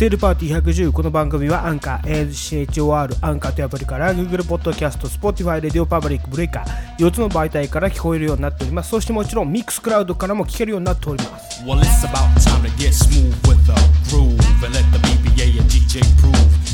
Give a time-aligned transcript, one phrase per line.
[0.00, 13.60] セールパーティー110この番組はアンカー ACHOR アンカーというアプリから Google ポッドキャスト Spotify レディオパブリックブレイカー4つの媒体から聞こえるようになっておりますそしてもちろんミックスクラウドからも聞けるようになっております Well, it's about time to get smooth with
[13.66, 13.76] the
[14.08, 16.32] groove and let the BBA and DJ prove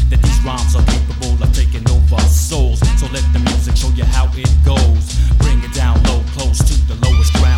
[0.09, 2.79] that these rhymes are capable of taking over souls.
[2.95, 5.19] So let the music show you how it goes.
[5.43, 7.56] Bring it down low, close to the lowest ground.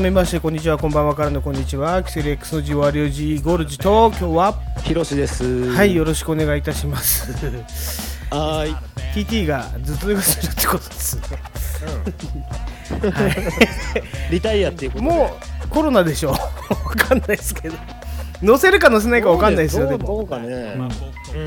[0.00, 4.54] めましてこんにちはこんばんはからのこんにちはキセル X のジワリオジゴルジと今日は？
[4.82, 5.70] ひろしです。
[5.72, 7.30] はいよろしくお願いいたします
[8.30, 8.76] はーい。
[9.26, 11.22] TT が頭痛がするってことですね
[14.30, 15.10] リタイアっていうことで。
[15.10, 16.30] もうコロナでしょ？
[16.30, 16.38] わ
[16.96, 17.76] かんないですけど
[18.42, 20.78] 乗せるか乗せないかわかんないですよでもどうかね。
[21.34, 21.38] う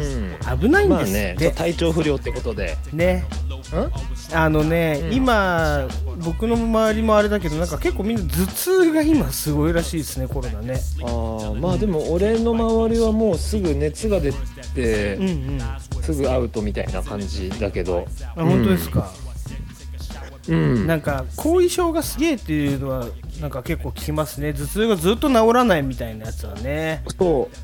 [0.55, 0.59] ん。
[0.59, 2.77] 危ないんですまあね体調不良ってことで。
[2.91, 3.25] ね
[4.33, 5.13] あのね、うん。
[5.13, 5.87] 今
[6.23, 10.79] 僕の周りもあれだけどなんか結構みんな頭痛が今すごいらしいですねコロナね。
[11.03, 14.31] ああ、まあでも俺の周りはもうすぐ熱が出
[14.73, 15.61] て、うんうん。
[15.61, 18.05] あすぐアウトみたいな感じだけど。
[18.35, 19.11] 本当ですか、
[20.47, 20.87] うん。
[20.87, 23.05] なんか後遺症がすげえっていうのは
[23.41, 24.53] なんか結構聞きますね。
[24.53, 27.03] 頭痛がずっと治らないみたいなやつはね。
[27.17, 27.57] そう。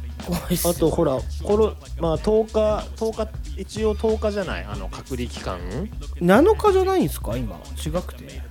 [0.69, 3.25] あとほら、コロまあ10日、10
[3.55, 5.59] 日、一応10日じゃない、あの隔離期間
[6.19, 7.37] ？7日じゃないんですか？
[7.37, 7.55] 今。
[7.77, 8.25] 違くて。
[8.25, 8.48] な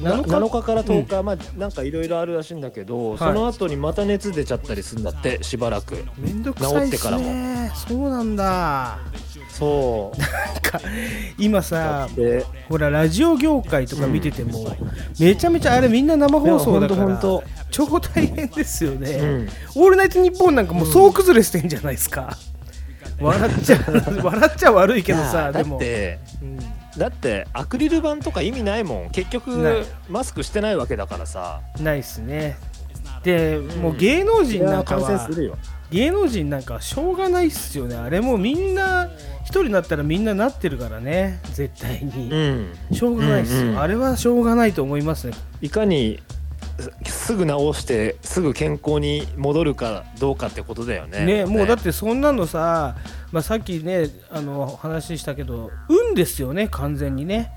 [0.00, 6.04] 7日7日から10日、まあなんかいろいろあるらしいんだけど、その後にまた熱出ちゃったりするんだってしばらく。
[6.18, 8.98] めんどくさいっす治ってからねそうなんだ。
[9.50, 10.18] そう。
[10.20, 10.28] なん
[10.60, 10.80] か
[11.38, 14.76] 今さでほらラジオ業界とか見てても、
[15.18, 17.18] めちゃめちゃあれみんな生放送だから
[17.70, 19.48] 超大変ですよね、うん。
[19.76, 22.36] オールナイトニッポンなんかもう総崩れしてんじゃないですか、
[23.18, 23.78] 笑っちゃ
[24.22, 26.58] 笑っちゃ悪いけどさでも、ってうん
[26.98, 29.10] だってアクリル板とか意味ないもん。
[29.10, 31.60] 結局マスクしてないわけだからさ。
[31.80, 32.56] ないっすね。
[33.22, 35.58] で、もう芸能人なんかは感染するよ。
[35.90, 37.96] 芸能人なんかはしょうがないっすよね。
[37.96, 39.08] あれもうみんな
[39.42, 41.40] 一人になったらみんななってるからね。
[41.52, 42.74] 絶対に、うん。
[42.92, 43.80] しょうがないっすよ、うんうん。
[43.80, 45.34] あれはしょうがないと思いますね。
[45.60, 46.20] いかに
[47.04, 51.24] すすぐ治してすぐ健康に戻るかどうかってことだよね。
[51.24, 52.96] ねもうだってそんなのさ、
[53.32, 57.52] まあ、さっきねあの話したけど運ですよね完全にね。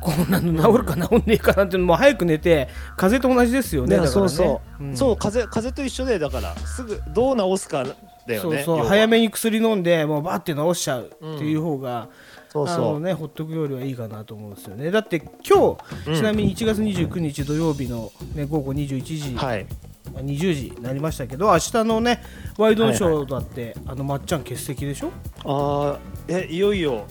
[0.00, 4.28] こんなの治るか治んねえかなんてのもう早く寝て風邪と同じですよねねだからね。
[4.28, 4.96] そうそう、ん。
[4.96, 7.84] そう風邪風邪と一緒でだからすぐどう治すか
[8.26, 12.08] だよねそうそう早めに薬飲んでもうバッて治しちゃうっていう方が、
[12.54, 14.90] そうそあのねほっとくよりはいいかなと思うんですよね。
[14.90, 16.14] だって今日、うん。
[16.14, 19.66] ちなみに1月29日土曜日の、ね、午後21時、うはい。
[20.14, 22.22] 20時になりましたけど明日のね
[22.56, 25.10] ワイドのショーだって、あのまっちゃん欠席でしょ？
[25.44, 25.98] ああ
[26.28, 27.04] えいよいよ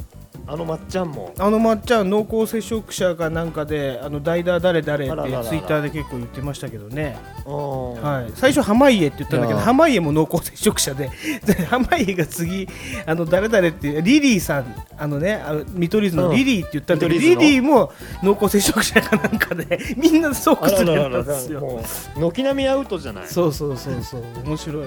[0.46, 1.34] あのまっちゃんも。
[1.40, 11.10] あのまっちゃん濃厚接触者かなんかであの代打誰誰ってツイッターで結構言ってましたけどね、ははい、最初濱家って言ったんだけど濱家も濃厚接触者で。
[11.46, 12.68] で濱家が次
[13.06, 14.76] あの誰々ってリリーさん。
[14.98, 17.92] あのねあの見取り図のリリーって言ったんだけど、リリーも
[18.22, 21.82] 濃厚接触者かなんかで みんなそうあら崩れらららなんですよ
[22.16, 23.28] 軒並みアウトじゃない？
[23.28, 24.24] そうそうそうそう。
[24.46, 24.86] 面白い、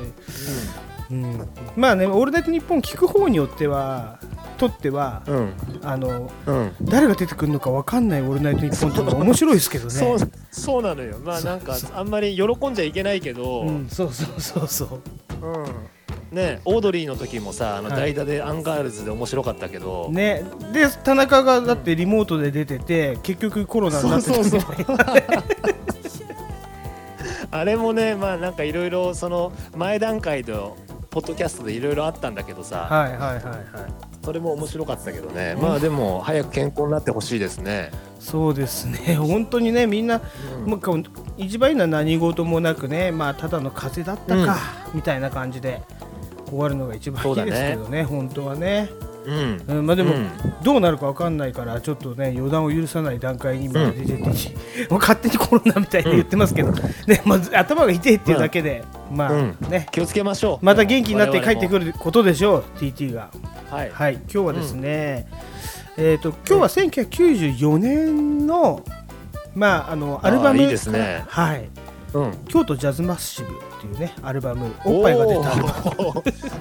[1.10, 4.19] うん、まあね「オールナイトニッポン」聞く方によっては
[4.56, 5.53] とっては、うん。
[5.82, 6.73] あのうん。
[6.82, 9.91] 誰が出てくるのか分かんない「オールナイトニッポン」っていうのが面白いですけどね。
[9.91, 10.19] そう
[10.50, 11.19] そうなのよ。
[11.25, 15.00] まあなんかあんまり喜んじゃいけないけど、ううんん、そうそうそうそう。
[16.35, 18.14] ねオードリーの時もさあのはい。
[18.14, 20.44] 代打でアンガールズで面白かったけど、ね。
[20.73, 24.61] で田中がだってリモートで出てて結局コロナになってたみたい
[24.97, 25.14] な。
[27.53, 30.76] あれもねまあなんかいろいろその前段階の
[31.11, 32.87] ポッドキャストでいろいろあったんだけどさ。
[32.91, 35.55] はいはいはいはいそれも面白かったけどね。
[35.55, 39.14] まあでも早く健康になってほしいですね、そうですね。
[39.23, 40.20] 本当にねみんな、
[40.64, 40.69] うん。
[40.69, 40.81] もう
[41.37, 44.58] 一番いいのは何事もなくねまあただの風邪だったか、
[44.93, 45.81] みたいな感じで
[46.49, 48.02] 終わるのが一番いいですけどね。
[48.02, 48.90] 本当はね、
[49.26, 49.62] うん。
[49.67, 50.28] うん、まあでも、うん。
[50.62, 54.23] どうなるかわかんないからちょっとね予断を許さない段階に今出てて、
[54.88, 56.73] もう勝手にコロナみたいに言ってますけど、
[57.06, 59.56] ねまず頭が痛いっていうだけで、まあ、うん。
[59.69, 59.87] ね。
[59.90, 60.64] 気をつけましょう。
[60.64, 63.31] また元気になって帰ってくるることでしょう TT が。
[63.70, 64.14] はいはい。
[64.14, 65.26] 今日はですね、
[65.96, 68.82] えっ、と今日は1994年の
[69.55, 71.25] まああのアルバムいいですね。
[71.29, 71.69] はい
[72.14, 72.32] うん。
[72.49, 75.50] 京都ジャズマッシブっていうねアルバムおっぱいが出た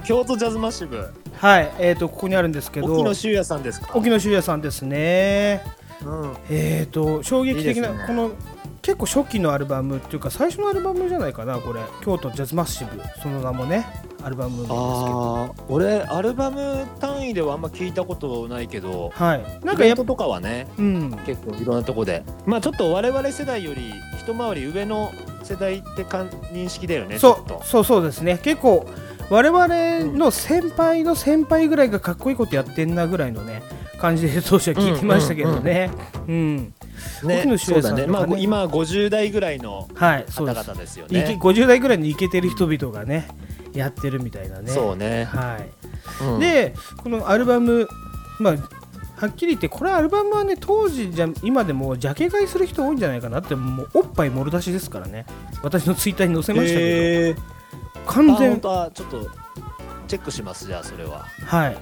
[0.04, 1.08] 京都ジャズマッシブ。
[1.38, 3.92] はいえっ、とここにあるんですけど沖野修也さんですか？
[3.94, 5.64] 沖野修也さんですね。
[6.06, 6.38] うん。
[6.50, 8.04] えっ、と衝撃的なね。
[8.08, 8.32] この
[8.82, 11.82] 結構初期のアルバムっていうか最初のアルバムじゃないかなこれ。
[12.04, 13.86] 京都ジャズマッシブその名もね
[14.26, 15.56] アルバムなんですけど。
[15.70, 19.44] 俺アルバム単位ではあんま聞いたことないけどはい。
[19.64, 21.12] ななんんかやっぱとかはねうん。
[21.28, 22.24] 結構いろんなとこで。
[22.46, 25.12] まあちょっと我々世代より一回り上の
[25.44, 28.40] 世代ってかん認識だよねそうそうそうですね。
[28.42, 28.88] 結構
[29.30, 29.68] 我々
[30.18, 33.62] の先輩の先輩ぐらいがかっこいいことやってんなぐらいのね
[34.00, 35.92] 感じで当初は聞いてましたけどね。
[36.28, 36.74] うん
[37.24, 38.08] う也さんとかねだね。
[38.08, 43.28] まあご今50代ぐらいのはいそう方々ですよいけね50代ぐらいにイケてる人々がね
[43.76, 44.72] やってるみたいなね。
[44.72, 45.26] そうね。
[45.26, 45.70] はい。
[46.24, 46.40] うん。
[46.40, 47.88] でこのアルバム
[48.40, 48.56] まあ
[49.18, 55.26] はっきり言ってこれアルバムはね当時じゃ今でもジャケ買いする人多いんじゃないかなってもうおっぱいもろ出しですからね。
[55.64, 57.42] 私のツイッターに載せましたけど、
[58.06, 59.30] 完全あ本当はちょっと
[60.08, 61.26] チェックしますじゃあそれは。
[61.46, 61.78] はい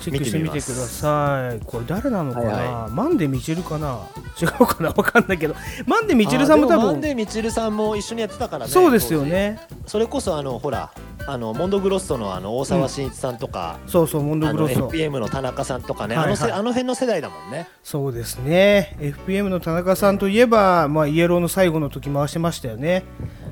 [0.00, 1.60] チェックしてみてください。
[1.64, 4.00] これ誰なのかな、はいマンデミチルかな？
[4.40, 4.88] 違うかな？
[4.90, 5.54] わかんないけど。
[5.86, 9.58] マンデミチルさんも多あでマン分デーみちるさんも一緒にやってたからねそうですよね。
[9.86, 10.90] それこそあのほら
[11.28, 14.88] あのモンドグロッソのあの大沢慎一さんとか、そうそうモンドグロッソ。
[14.88, 16.34] FPM の田中さんとかね、はいはい。
[16.34, 17.68] あのせあの辺の世代だもんね。
[17.82, 18.96] そうですね。
[19.00, 23.04] FPM の田中さんといえば、まあ、イエローの最後の時回してましたよね。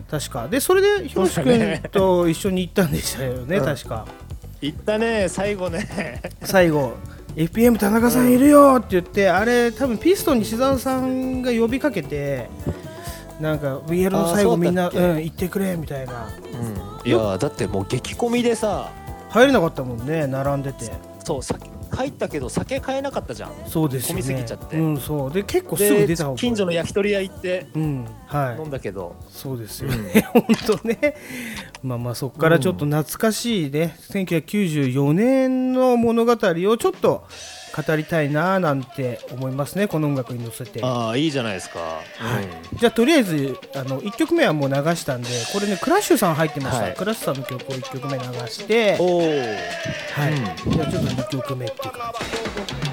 [0.08, 0.46] 確か。
[0.46, 3.64] でそれでひろし君と一緒に行ったんでしたよね、 うん。
[3.64, 4.06] 確か
[4.66, 6.22] 行ったね最後ね。
[6.42, 6.94] 最後
[7.36, 12.48] FPM 田中さんいるよって言って、あれ多分ピストン西澤さんが呼びかけて
[13.40, 16.28] なんかイエローの最後みんなそうん行ってくれみたいな。
[17.04, 18.90] いやーだってもう激混みでさ
[19.28, 20.92] 入れなかったもんね並んでて。
[21.24, 21.56] そうさ
[21.94, 23.52] 入ったけど酒買えなかったじゃん。
[23.66, 24.22] そうですよね。
[24.22, 24.76] 混みすぎちゃって。
[24.76, 25.32] うんそう。
[25.32, 28.60] で結構すぐで出た近所の焼き鳥屋行ってうんはい。
[28.60, 31.14] 飲んだけど、そうですよね、 本当ね。
[31.82, 36.36] まあまあそこからちょっと懐かしいね、1994年の物語を
[36.76, 37.24] ちょっと
[37.74, 40.80] 語りたいななんて思いますね、この音楽に乗せて。
[40.82, 42.02] ああいいじゃないですか、は
[42.40, 46.94] い、じゃあとりあえずあの1曲目はもう流したんでこれねクラッシュさん入ってました、はい。
[46.94, 49.28] クラッシュさんの曲を1曲目流して、おおはい。
[49.28, 52.14] じゃあちょっと2曲目っていうか
[52.82, 52.83] じ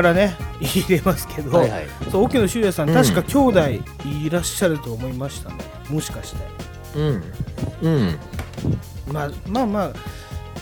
[0.00, 1.86] からね 入れますけど、はいはい。
[2.10, 2.94] そう沖野修也さん、うん。
[2.94, 3.60] 確か兄弟
[4.24, 5.56] いらっしゃると思いましたね。
[5.88, 6.38] もしかして。
[6.96, 7.22] うん。
[7.82, 8.18] うん。
[9.12, 9.90] まあまあまあ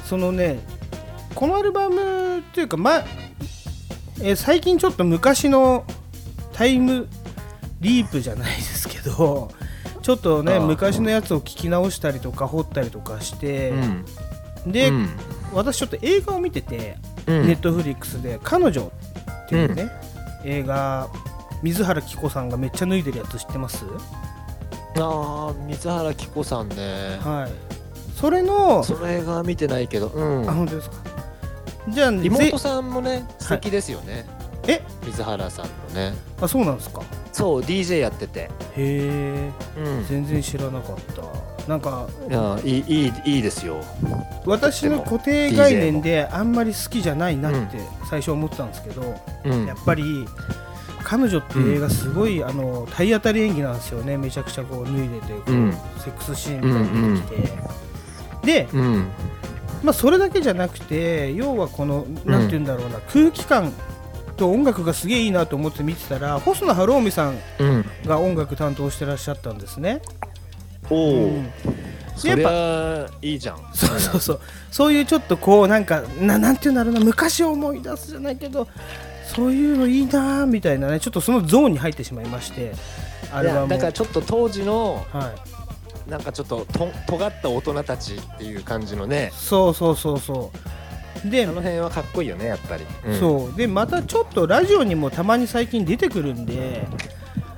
[0.05, 0.61] そのね
[1.35, 3.05] このアルバムっていうかまあ、
[4.21, 5.85] えー最近ちょっと昔の
[6.53, 7.07] タイム
[7.81, 9.51] リープじゃないですけど
[10.03, 13.73] ちょっとね昔のやつを聞き直したりとか掘ったりとかして、
[14.67, 15.09] で、うん。
[15.53, 17.47] 私ちょっと映画を見てて、うん。
[17.47, 18.91] ネットフリックスで「彼女」
[19.49, 19.91] ていうね、
[20.45, 21.09] 映画
[21.63, 23.85] 水原希子さんがめっちゃ脱いでるやつ知ってます？
[24.97, 27.19] ああ水原希子さんね。
[27.21, 27.53] はい。
[28.19, 30.49] それのその映画は見てないけどうん。
[30.49, 30.97] あ本当ですか。
[31.89, 34.27] じゃあぜ妹さんもね素敵ですよね、
[34.69, 34.83] え？
[35.05, 36.15] 水原さんのね。
[36.41, 37.03] あそうなんですか？
[37.33, 38.43] そう DJ やってて。
[38.43, 40.07] へえうん。
[40.07, 41.23] 全然知らなかった。
[41.69, 43.83] なんかいやいいいいいいですよ。
[44.47, 49.67] 私の固定概念であんまり好きじゃないなって最初思ってたんですけど、うん。
[49.67, 50.05] やっぱり
[51.03, 54.19] 彼女っていう映画すごい、あの体当たり演技なんですよね。
[54.19, 55.73] めちゃくちゃこう脱いでてこう、うん。
[55.73, 59.09] セックスシーンみたいに出てきて、で、うん。
[59.83, 63.73] まあ、それだけじゃなくて要はこのなんて言うんだろうな、空気感
[64.39, 67.85] と音楽がすげえいいなと思って見てたら細野晴臣さんうん。
[68.07, 70.01] が音楽担当してらっしゃったんですね。
[70.89, 71.53] おお、うん。
[72.17, 73.59] そりゃいいじゃん。
[73.75, 74.41] そうそうそう。
[74.71, 78.67] そういうちょっとこうなんかななんていうんだろうな昔を思い出すじゃないけど
[79.35, 82.73] そういうのいいなーみたいなねちょっとそのゾーンに入ってしまいまして
[83.33, 85.35] アいやルバムだからちょっと当時のは
[86.07, 86.11] い。
[86.11, 89.31] なんかちょっとと尖った大人たちっていう感じのね。
[89.35, 90.59] そうそうそうそう
[91.25, 93.19] であの辺はかっこいいよねやっぱり、うん。
[93.19, 93.57] そう。
[93.57, 96.87] でまたちょっとラジオにもたまに最近出てくるんで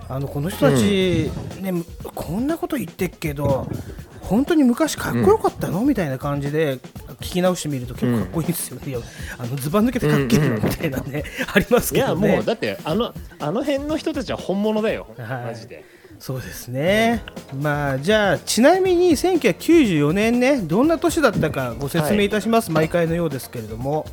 [0.09, 3.69] あのこの人たち、ねこんなこと言ってっけど
[4.23, 6.79] 本当に昔かっこよかったの、みたいな感じで
[7.21, 8.99] 聞き直してみると結構かっこいいんですよね、いや
[9.39, 12.37] あのズバ抜けてかっけえなみたいなね、 ありますいやけどね。
[12.37, 15.45] もうだってあのあの辺の人たちは本物だよ、はい。
[15.47, 15.85] マジで
[16.21, 17.25] そうですね。
[17.61, 24.07] まあじゃあちなみに1994年ねどんな年だったかご説明いたします、毎回のようですけれども。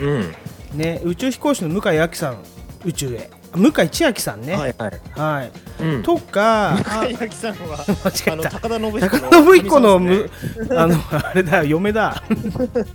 [0.00, 0.34] うん。
[0.74, 2.38] ね宇宙飛行士の向井亜紀さん
[2.86, 3.30] 宇宙へ。
[3.54, 4.56] 向井千秋さんね。
[4.56, 5.84] はいはい、はい。
[5.84, 8.50] うん、とかあ向井明さんは 間違えた。
[8.50, 10.30] 高田信彦高田信彦のむ、
[10.66, 12.22] 神あのあれだ嫁だ。
[12.28, 12.94] 様ですね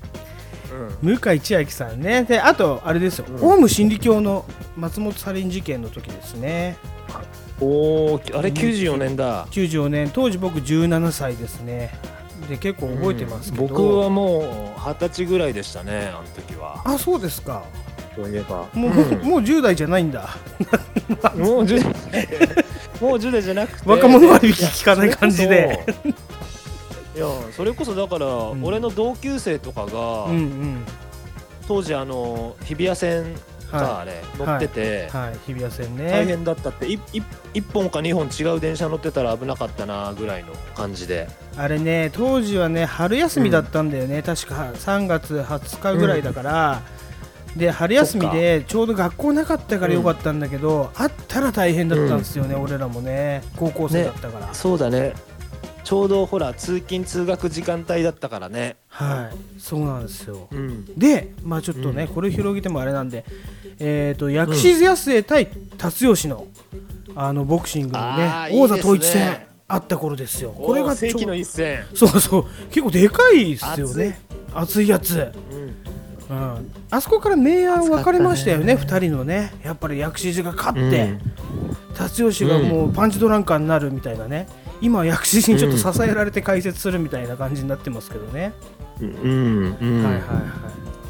[1.03, 2.23] 向井千秋さんね。
[2.23, 3.51] であとあれですよ、うん。
[3.51, 4.43] オウム真理教の
[4.75, 6.77] 松本サリン事件の時ですね。
[7.09, 9.45] うん、おおあれ94年だ。
[9.47, 10.09] 94年。
[10.11, 11.91] 当時僕17歳ですね。
[12.47, 13.69] で結構覚えてますけど、うん。
[13.69, 16.81] 僕はもう二十歳ぐらいでしたねあの時は。
[16.85, 17.65] あそうですか。
[18.15, 18.67] そういえば。
[18.73, 18.93] もう,、ん。
[19.27, 20.29] もう10代じゃないんだ。
[21.35, 22.27] もう10代。
[23.01, 23.89] もう10代じゃなくて。
[23.89, 25.85] 若者割引聞かない感じで。
[27.15, 28.63] いやそれこそだから、ん。
[28.63, 30.85] 俺の同級生とかが、うんうん。
[31.67, 33.35] 当時あの日比谷線
[33.71, 35.37] か、はあれ乗ってて、はい。
[35.45, 36.11] 日比谷線ね。
[36.11, 36.87] 大変だったって。
[36.87, 36.99] いい
[37.53, 41.27] 1本か2本違う電車乗ってたら危なかったなぐらいの感じで。
[41.55, 46.81] あれね当時はね春休みだったんだよね、確か3月20日ぐらいだから、
[47.55, 53.41] で春休みでちょうど学校なかったからよかったんだけど、あったら大変だったんですよね、俺らもね。
[53.55, 55.13] 高校生だったから、そうだね
[55.87, 58.75] ちょうどほら通勤通学時間帯だったからね。
[58.89, 59.59] はい。
[59.61, 60.49] そうなんですよ。
[60.51, 60.85] うん。
[60.97, 62.13] でまあちょっとね、うん。
[62.13, 63.23] これ広げてもあれなんで
[63.79, 66.45] えっ、と薬師康生対辰吉の
[67.15, 70.51] あのボクシングのね王座統一戦あった頃ですよ。
[70.51, 72.45] これが世紀の一戦、そうそう。
[72.69, 74.19] 結構でかいですよね。
[74.53, 74.89] 熱い。
[74.89, 75.31] やつ。
[75.51, 75.67] うん。
[76.29, 84.49] うん、あそこから明暗分かれましたよね、熱か2人のね、やっぱり薬師寺が勝ってうん、辰吉がもうパンチドランカーになるみたいなね、
[84.81, 88.53] 今は薬師寺にちょっと支えられて解説するみたいな感じになってますけどね、
[89.01, 89.75] うん。
[89.81, 90.03] うん。
[90.03, 90.41] はいはいは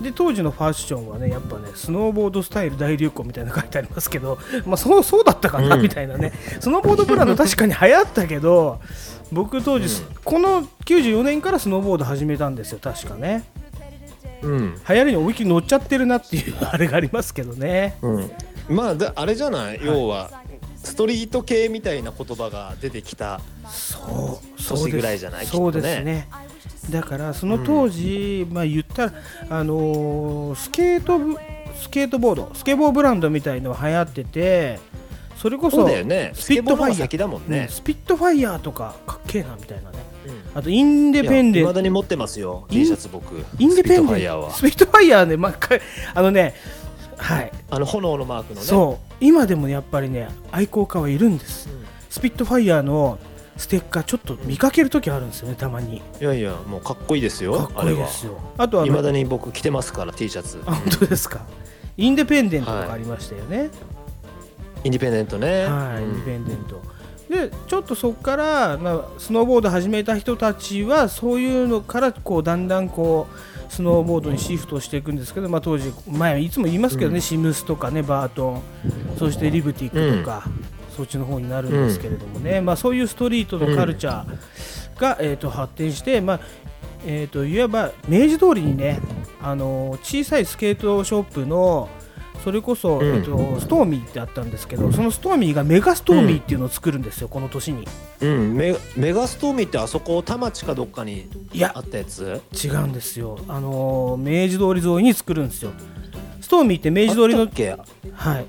[0.02, 0.04] い。
[0.04, 5.82] で当時のファッションはねやっぱねスノーボードスタイル大流行みたいなの書いてありますけど、 まあ、そうそうだったかなうん。
[5.82, 8.80] みたいなね、スノーボードブランド確かに流行ったけど
[9.32, 9.88] 僕当時、
[10.24, 13.44] この94年からスノーボード始めたんですよ確かね。
[14.44, 14.76] うん。
[14.88, 17.98] 流行りに思いっきり乗っちゃってるなっていうあれがありますけどね。
[18.02, 18.32] うん、
[18.70, 20.30] まあだあれじゃない、要は
[20.88, 25.46] ストリート系みたいな言葉が出てきたそうそう年ぐらいじゃない？
[25.46, 26.28] そうですね。
[26.90, 29.14] だからその当時、まあ言ったら
[29.50, 31.36] あのースケートブ
[31.80, 34.80] スケートボードスケボーブランドみたいのが流行ってて
[35.36, 35.96] それこそスピ
[36.56, 37.40] ットファイヤー。
[37.50, 37.60] ね。
[37.60, 39.98] うんスピットファイヤーとかかっけえなみたいなね。
[40.26, 40.60] うん。
[40.60, 41.70] あとインデペンデント。
[41.70, 43.36] いまだに持ってますよ T シャツ僕。
[43.60, 44.50] インデペンスピットファデンイヤーは。
[44.50, 45.76] トスピットファイヤーね、まあ、か
[46.16, 46.56] あのね
[47.18, 47.52] はい。
[47.70, 48.66] あの炎のマークのね。
[48.66, 49.14] そう。
[49.20, 51.70] 今でもやっぱりね愛好家はいるんです。
[51.70, 51.86] うん。
[52.10, 53.20] スピットファイヤーの
[53.58, 55.98] ステッカーちょっと見かけるときあるんですよねたまに。
[55.98, 57.58] いやいやもうかっこいいですよ。
[57.58, 58.40] かっこいいですよ。
[58.58, 60.62] あとあのいまだに僕着てますから T シャツ。
[60.66, 61.46] あ本当ですか。
[61.98, 63.70] インデペンデントとかありましたよね。
[64.84, 65.66] インディペンデントね。
[65.66, 66.10] はい、うん。
[66.12, 66.82] インデペンデント
[67.30, 77.22] でちょっとそこから、まあ、スノーボード始めた人たちはそういうのからこうだんだんこうスノーボードにシフトしていくんですけど、まあ、当時前いつも言いますけどね、うん。
[77.22, 78.62] シムスとかねバートン
[79.18, 80.46] そしてリブティックとか、
[80.96, 86.40] そっちの方になるんですけれどもね、まあ、そういうストリートのカルチャーが、えー、と発展して、まあ
[87.06, 89.00] えー、といわば明治通りにね、
[89.42, 91.90] あのー小さいスケートショップの
[92.48, 93.16] それこそ、うん。
[93.18, 97.86] えっと、ストーミーってあったんですけどそのストーミーがメガストーミーっていうのを作るんですよ、この年に。
[98.22, 98.56] うん。
[98.56, 101.28] メメガストーミーってあそこ田町かどっかに
[101.76, 102.42] あったやつ？
[102.64, 103.38] 違うんですよ。
[103.50, 105.72] あのー明治通り沿いに作るんですよ。
[106.40, 107.50] ストーミーって明治通りの
[108.14, 108.46] はい。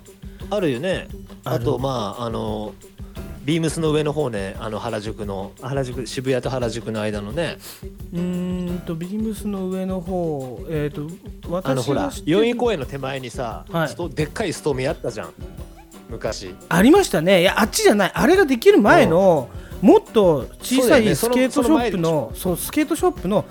[0.49, 1.09] あるよね。
[1.43, 2.75] あとまああの
[3.49, 5.53] ビームスの上の方ねあの原宿の。
[5.63, 7.57] 原宿渋谷と原宿の間のね。
[8.13, 11.09] うーんとビームスの上の方えっ、と
[11.49, 13.89] 私あのほら代々木公園の手前にさ、はい。
[13.89, 15.33] ストでっかいストーミーあったじゃん。
[16.11, 16.55] 昔。
[16.69, 17.41] ありましたね。
[17.41, 18.13] いやあっちじゃない。
[18.13, 19.49] あれができる前の、
[19.81, 23.47] もっと小さいスケートショップのそうスケートショップの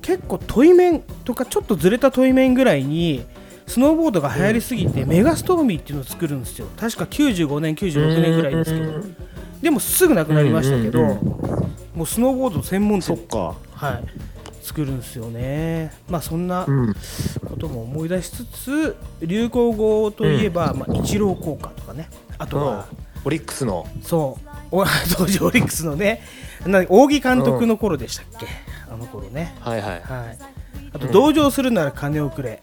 [0.00, 3.26] 結構対面とかちょっとずれた対面ぐらいに
[3.66, 6.66] スノーボードが流行りすぎて、メガストーミーっていうのを作るんですよ。
[6.76, 8.92] 確か95年96年ぐらいですけど。
[9.62, 11.02] でもすぐなくなりましたけど、
[11.94, 13.06] もうスノーボード専門店。
[13.06, 13.54] そっか。
[13.74, 14.04] はい。
[14.62, 15.92] 作るんですよね。
[16.08, 16.94] まあそんなうん。
[17.44, 22.08] ことも思い出しつつ流行語といえば、まあ、イチロー効果とかね。
[22.38, 22.86] あとは、
[23.24, 23.86] オリックスの。
[24.02, 24.48] そう。
[24.70, 24.84] お
[25.16, 26.22] 当時オリックスのね
[26.66, 28.46] な扇監督の頃でしたっけ、
[28.90, 29.54] あの頃ね。
[29.60, 29.90] はいはい。
[29.90, 30.00] はい。
[30.92, 32.60] あと同情するなら金をくれ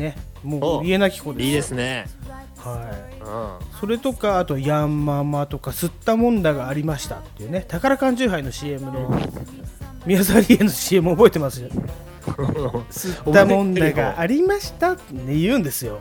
[0.00, 1.46] ねもうお家なき子です。
[1.46, 2.06] いいですね。
[2.56, 2.90] は
[3.20, 3.22] い。
[3.22, 3.78] うん。
[3.78, 9.20] それとかあとヤンママとか吸ったもんだがありましたっていうね宝缶チューハイの CM の
[10.06, 11.62] 宮沢りえの CM 覚えてます？
[11.62, 11.68] よ
[12.90, 16.00] 吸ったもんだがありましたってね言うんですよ。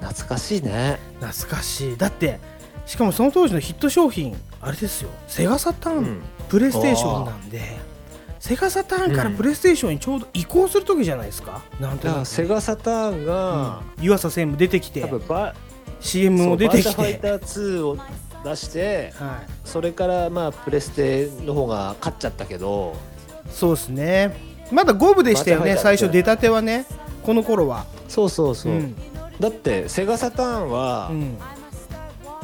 [0.00, 0.98] 懐かしいね。
[1.20, 1.96] 懐かしい。
[1.96, 2.38] だって
[2.86, 5.10] しかもその当時のヒット商品あれですよ。
[5.26, 6.22] セガサターン、うん。
[6.48, 7.60] プレイステーションなんで
[8.48, 14.04] セガサターンからプレイステーションにちょうど移行する時じじゃないですか、なんとだからなくセガサターンが、うん。
[14.04, 15.04] 湯浅専務出てきて。
[16.00, 17.98] CM も出てきバーチャファイてター2を
[18.44, 19.50] 出してはい。
[19.66, 22.96] それからまあプレステの方が勝っちゃったけど。
[23.50, 24.34] そうですね。
[24.72, 26.86] まだ五分でしたよね最初出たてはね
[27.24, 27.84] この頃は。
[28.08, 28.96] そうそうそう、ん。
[29.38, 31.38] だってセガサターンはうん。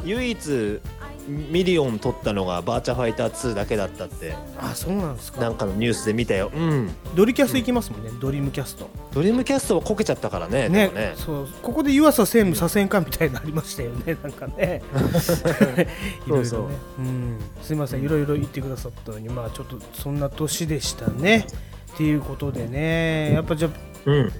[0.03, 0.81] 唯一
[1.27, 4.35] ミリオン取ったのがバーチャファイター2だけだったって。
[4.57, 5.41] あそうなんですか。
[5.41, 6.51] なんかのニュースで見たよ。
[6.53, 6.89] うん。
[7.15, 8.89] ドリキャス行きますもんね、ドリームキャスト。
[9.13, 11.13] ドリームキャストはこけちゃったからねねね。
[11.15, 14.83] そうここで湯川専務左遷かみたいなのありましたよね なんかね。
[16.27, 16.75] いろいろね。
[16.99, 21.47] うん、すいませんいろいろ言ってくださったのにまあちょっとそんな年でしたね。
[21.93, 23.33] っていうことでね。
[23.33, 23.71] やっぱじゃあ
[24.05, 24.31] うん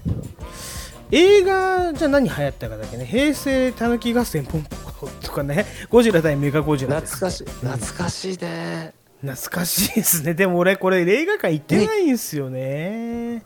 [1.15, 7.45] 映画じゃ何流行ったかだけね平成たぬき合戦ポンポコとかねゴジラ対メガゴジラ懐かしい。
[7.45, 8.93] 懐かしいね。
[9.21, 10.33] 懐かしいですね。
[10.33, 13.45] でも俺これ映画館行ってないんですよね。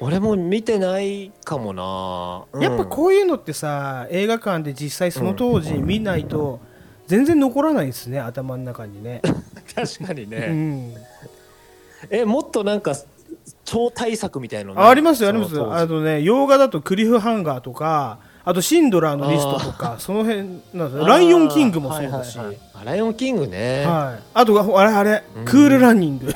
[0.00, 2.62] 俺も見てないかもな、うん。
[2.62, 6.60] やっぱこういうのってさ映画館で実際その当時見ないと
[7.06, 9.22] 全然残らないですね頭の中にね、
[9.74, 10.94] 確かにうね、ん、
[12.10, 12.94] えもっとなんか
[13.68, 15.60] 超大作みたいなのあありますよあります。
[15.60, 20.38] あとね洋画だとクリフハンガーとかあとシンドラーのリストとかその辺
[20.72, 22.66] なんですよライオンキングもそうだし、はいはいはい。
[22.74, 25.44] あライオンキングね、はい、あとあれあれ、うん。
[25.44, 26.34] クールランニング。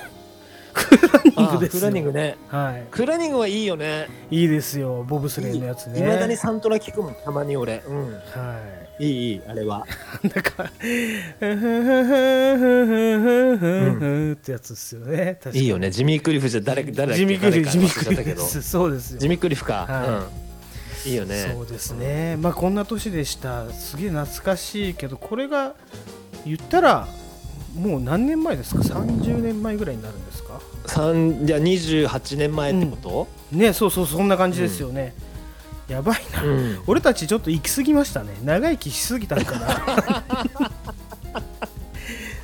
[0.74, 1.86] クールランニングですよ。
[1.86, 2.36] ラニングね。
[2.48, 2.86] はい。
[2.90, 4.08] クーラニングはいいよね。
[4.30, 6.00] いいですよボブスレーのやつね。
[6.00, 7.82] いまだにサントラ聞くもんたまに俺。
[7.86, 8.12] うん。
[8.12, 9.86] はいいいいいあれは。
[10.22, 10.70] なんか
[11.40, 11.52] 「うん
[14.32, 20.10] ってやつですよねいいよねジミー・クリフじゃ誰誰だっけジミークリフジミークリフそうですよジミー・クリフか、はい、う
[21.08, 25.74] ん、いいよねそうですね、まあこんな年でしたすげえ懐かしいけどこれが
[26.44, 27.08] 言ったら
[27.74, 35.31] もう何年前ですか30年前ぐらいになるんですかじゃ二28年前ってこと、うん、ねそうそうそんな感じですよね、うん
[35.92, 36.42] やばいな。
[36.42, 38.34] うん俺たちちょっと行き過ぎましたね。
[38.44, 40.24] 長生きしすぎたんかな。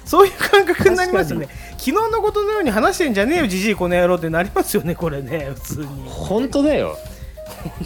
[0.04, 1.48] そういう感覚になりますよね。
[1.72, 5.86] 昨日のことのように話してんじゃねえよ、じじいこの野郎ってなりますよね、これね、普通に。
[6.06, 6.96] 本当だよ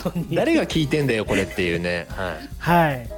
[0.02, 3.08] 本当に誰が聞いてんだよこれっていうねはいはい。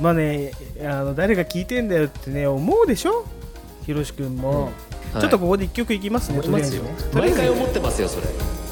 [0.00, 3.24] まあね、あの誰が聞いてんだよってね、思うでしょ、
[3.86, 4.64] ひろし君も。
[4.64, 4.72] はい
[5.20, 6.82] ちょっとここで一曲いきますね、思いますよ
[7.12, 8.26] とりあえずね毎回思ってますよそれ「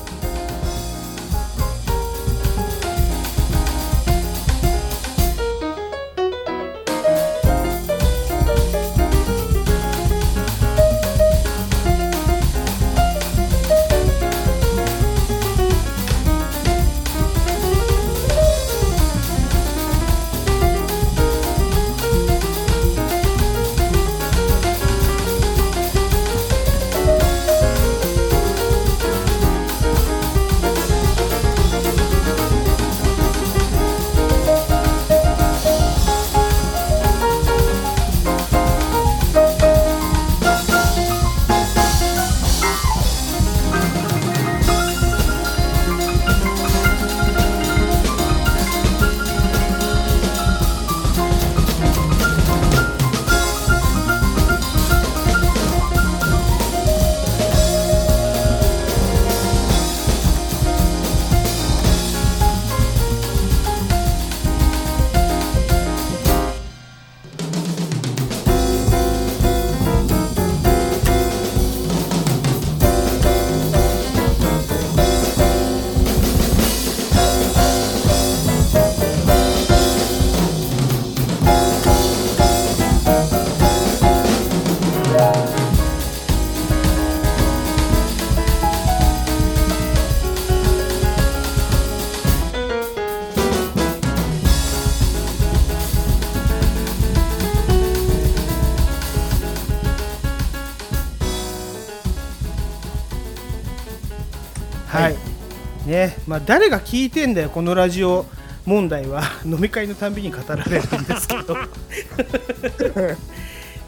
[106.26, 108.26] まあ、誰が聞いてんだよこのラジオ
[108.64, 109.22] 問題は。
[109.46, 111.56] 飲み会のたんびに語られるんですけど。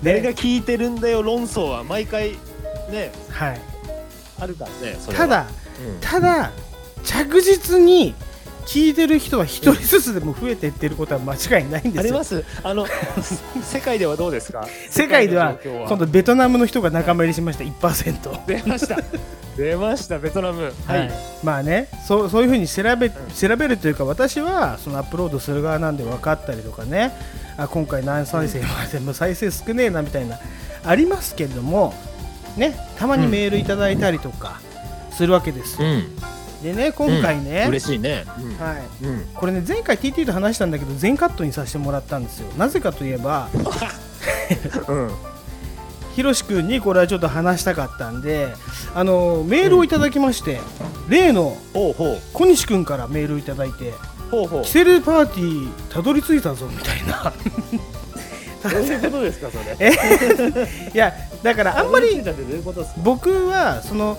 [0.02, 2.36] 誰が聞いてるんだよ論争は毎回
[2.88, 3.60] ねはい、
[4.38, 5.46] あるからねただ
[5.84, 5.98] うん。
[6.00, 6.52] ただ
[7.02, 8.14] 着実に
[8.68, 12.00] 聞いてる人は一人ずつでも増えていってることは間違いないんですよ。
[12.00, 12.44] あります。
[12.62, 12.86] あの
[13.64, 14.68] 世界ではどうですか？
[14.90, 17.64] 世界では今度ベトナムの人が仲間入りしました。
[17.64, 18.46] 1%。
[18.46, 18.98] 出ました。
[19.56, 20.70] 出ましたベトナム。
[20.86, 21.10] はい、
[21.42, 27.12] まあねそうそういうふうに調べ調べるというか私はそのアップロードする側なんで分かったりとかね。
[27.56, 30.38] あ今回何再生までも再生少ねえなみたいな
[30.84, 31.92] ありますけれども
[32.56, 34.60] ねたまにメールいただいたりとか
[35.10, 36.06] するわけです、うん
[36.62, 38.24] でね今回ね、嬉しいね。
[38.58, 42.52] はい、うん、うん、これね前回 TT と話したんだけど全カットにさせてもらったんですよ。
[42.56, 43.48] なぜかといえば
[44.88, 45.10] うん。
[46.14, 48.52] ひろし君にこれはちょっと話したかったんで
[48.92, 50.58] あのメールをいただきまして、
[51.08, 53.92] 例の小西君からメールをいただいて
[54.30, 54.62] ほうほう。
[54.62, 57.32] キセルパーティーたどり着いたぞみたいな。
[58.68, 59.76] どういうことですかそれ。
[59.78, 59.92] え？
[60.92, 62.20] いやだからあんまり
[62.98, 64.18] 僕はその、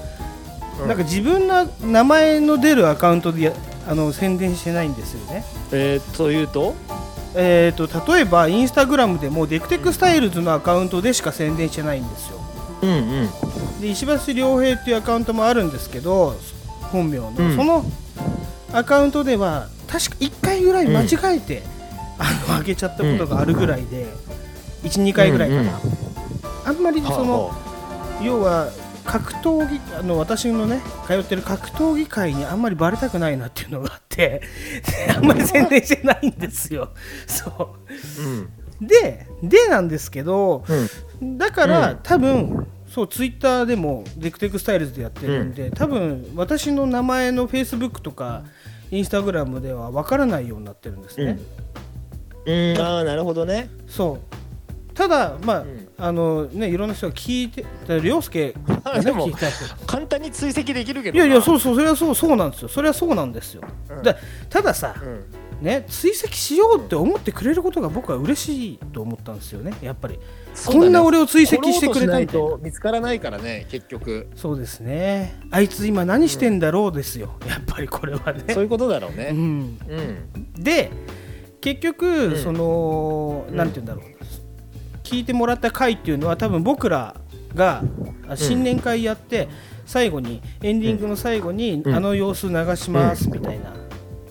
[0.82, 0.88] うん。
[0.88, 3.54] なんか自分の名前の出るアカウントでや
[3.88, 5.44] あの宣伝してないんですよね。
[5.72, 6.76] えー、というと？
[7.36, 12.40] えー、と例えばインスタグラムでもデクテクスタイルズのアカウントでしか宣伝してないんですよ。
[12.82, 13.30] うんうん。
[13.82, 16.36] で石橋良平っていうアカウントもあるんですけど
[16.92, 17.56] 本名の、うん。
[17.56, 17.86] その
[18.74, 21.64] アカウントでは確か1回ぐらい間違えて、
[22.18, 24.08] あの上げちゃったことがあるぐらいで、
[24.84, 25.68] 12回ぐらいかな、うん。
[25.68, 26.00] うん
[26.66, 28.70] あんまりその、は要は
[29.10, 34.42] 格闘技あの私のね通ってる格闘技界にあんまりバレたくないなっていうのがあって
[35.18, 36.92] あんまり宣伝してないんですよ。
[37.26, 37.68] そあ
[38.20, 38.42] うん。
[38.42, 38.48] う
[38.88, 40.64] ででなんですけど
[41.22, 41.38] うん。
[41.38, 42.00] だから、うん。
[42.04, 48.44] 多分そうツイッターでもデクテクスタイルズでやってるんで、多分私の名前のフェイスブックとか
[48.92, 51.40] インスタグラムではわからないようになってるんですね。
[52.46, 52.82] うん。
[52.82, 53.70] ああなるほどね。
[53.88, 54.49] そう
[55.00, 55.88] ただまあ、ん。
[55.98, 57.66] あのねいろんな人が聞いて
[58.02, 59.30] 涼介がねでも
[59.88, 62.68] 簡単に追跡できるけどいやいやうそうそうそれはそうそうなんですよ。
[62.68, 64.04] それはそうなんですよ、うん。
[64.04, 64.18] だ
[64.50, 65.26] たださ、うん。
[65.62, 70.16] ね追跡しようって思ってくれることが僕は嬉しいと思ったんですよねやっぱり。
[70.16, 70.20] ね。
[70.66, 74.28] こんな俺を追跡してくれたいと見つからないからね結局。
[74.36, 75.40] そうですね。
[75.50, 78.54] あいつ今何してんだろうですよ、やっぱりこれはね。
[78.54, 79.30] そういうことだろうね。
[79.32, 80.62] うん、うん。
[80.62, 80.92] で
[81.62, 82.38] 結局、ん。
[82.38, 83.56] そのうん。
[83.56, 84.19] なんて言うんだろう
[85.10, 87.16] 聞いてもらった回っていうのは多分僕ら
[87.56, 87.84] が
[88.28, 89.48] あ新年会やって、
[89.90, 91.96] 最後にエンディングの最後に、うん。
[91.96, 93.74] あの様子流しますみたいな、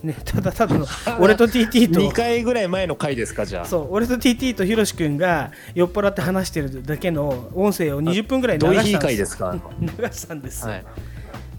[0.01, 0.85] ね、ただただの
[1.19, 1.99] 俺と TT と。
[1.99, 3.65] 2回ぐらい前の回ですかじゃあ。
[3.65, 9.37] そう俺と TT とひろし君が酔っ払って話してるだけの音声を20分ぐらい流したんです
[9.81, 10.85] 流したんですよ、はい。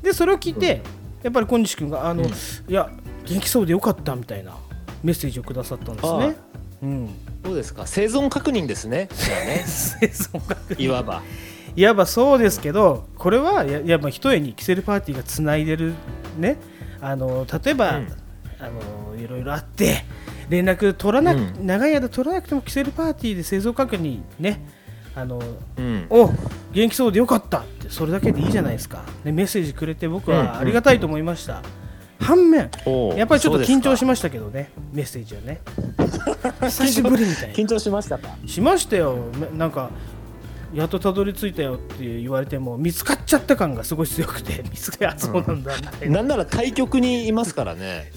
[0.03, 0.81] でそれを聞いて、
[1.23, 2.31] やっぱり小西君があの、うん。
[2.31, 2.33] い
[2.69, 2.89] や
[3.27, 4.57] 元気そうでよかったみたいな
[5.05, 6.37] メッセージをくださったんですね。
[6.83, 7.11] うん、
[7.43, 7.87] どうですか？
[7.87, 9.09] 生存確認ですね。
[9.13, 9.65] じゃあね。
[9.67, 10.85] 生存確認。
[10.85, 11.23] いわば。
[11.77, 15.95] いわばそうですけどこれはややっぱ一重にキセルパーティーがつないでる
[16.39, 16.57] ね。
[17.01, 18.09] あの例えば、うん。
[18.59, 18.69] あ
[19.15, 20.05] のいろいろあって
[20.49, 21.67] 連絡取らなく、うん。
[21.67, 24.61] 長い間取らなくてもキセルパーティーで生存確認ね。
[25.15, 25.41] あの
[25.77, 26.07] うん。
[26.11, 26.31] お
[26.73, 31.63] 元気そうでよかったってそれだけでいいじゃないですか、ね、メッセージくれて僕はありがたいと思いました、
[32.21, 32.71] 反面
[33.17, 35.61] やっぱりちょっと緊張しまましたけどねメッセージはね。
[36.69, 37.55] 久しぶりみたいな。
[37.55, 38.29] 緊張しましたか？
[38.47, 39.17] しましたよ。
[39.39, 39.91] めなんか
[40.73, 48.11] やっとたどり着いたよって言われても見つかっちゃった感がすごい強くて 見つかあそうなんだみたいな、なんなら対局にいますからね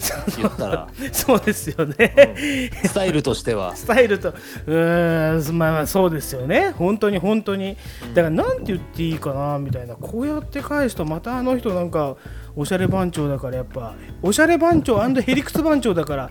[1.11, 1.39] そう。
[1.45, 3.75] ですよね、スタイルとしては。
[3.75, 6.73] スタイルとうーんまあまあそうですよね。
[6.77, 7.75] 本当に本当に。
[8.13, 9.95] だからなんて言っていいかなみたいな。
[9.95, 12.17] こうやって返すとまたあの人なんか
[12.55, 16.29] おしゃれ番長だからやっぱおしゃれ番長ヘリクツ番長だから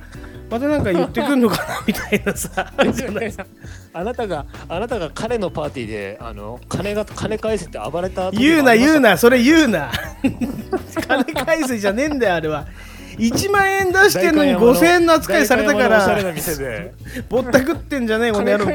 [0.50, 2.70] またなんか言ってくんのかなみたいなさ
[3.94, 9.90] あなたがあなたが彼のパーティーであの金が金返せって暴れた時言うな言うなそれ言うな。
[11.08, 12.66] 金返せじゃねえんだよあれは
[13.18, 16.22] 1万円出してんのに5000円の扱いされたから。
[17.28, 18.66] ぼったくってんじゃねえこの野郎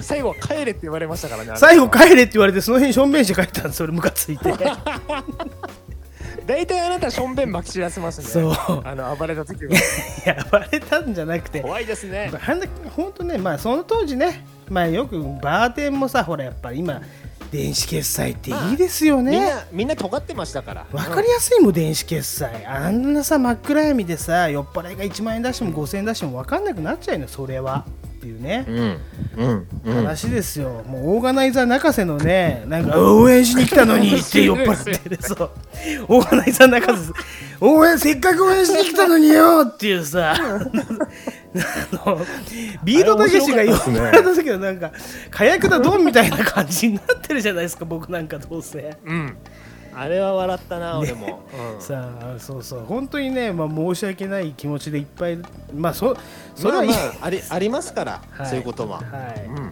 [0.00, 4.52] 最後は帰れって言われましたからね最後帰れって言われてその辺しょんべんして帰ったんですそれムカついて。
[6.46, 8.82] 大体あなたしょんべんまき散らせますねそう。
[8.84, 9.72] あの暴れた時は。
[10.26, 11.62] やばれたんじゃなくて。
[11.62, 12.30] 怖いですね。
[12.38, 14.44] はんだほんとねまあその当時ね。
[14.68, 17.00] まあよくバーテンもさほらやっぱり今
[17.54, 20.86] 電子決済っていいですよみんねなみんな尖ってましたから。
[20.90, 22.66] わかりやすいもん電子決済。
[22.66, 27.84] あんなさ真っ暗闇でさ酔っ払いが1万円出しても5000円出しても分かんなくなっちゃうのそれは
[28.24, 29.00] っていうね、うん。
[29.36, 29.68] うん。
[29.84, 29.94] うん。
[29.96, 30.82] 話ですよ。
[30.88, 35.50] もうオーガナイザー泣かせのねなんか応援しに来たのに って酔っ払ってるそう
[36.08, 37.12] オーガナイザー泣かせ
[37.60, 40.34] 応援せっかく応援しに来たのによっていうさ。
[40.34, 40.58] あ
[42.06, 42.26] の
[42.82, 44.90] ビートたけしが酔っ払った時はなんか
[45.30, 48.96] 火薬だドンみたいな感じになってるじゃないですか僕なんかどうせ。
[49.04, 49.36] うん
[49.96, 51.42] あれは笑ったな俺も。
[51.74, 51.80] うん。
[51.80, 52.84] さあそうそう。
[52.86, 55.38] 本当にね、まあ、申し訳ない気持ちでいっぱい
[55.74, 56.16] まあそ
[56.54, 58.46] それはいい、まあまあありありますからはい。
[58.46, 58.98] そういうことは。
[58.98, 59.04] は
[59.36, 59.44] い。
[59.46, 59.70] うん。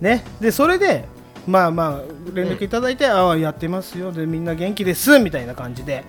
[0.00, 0.24] ね。
[0.40, 1.04] でそれで
[1.46, 4.12] まあまあ連絡いただいて、ああやってますよ。
[4.12, 6.04] でみんな元気ですみたいな感じで、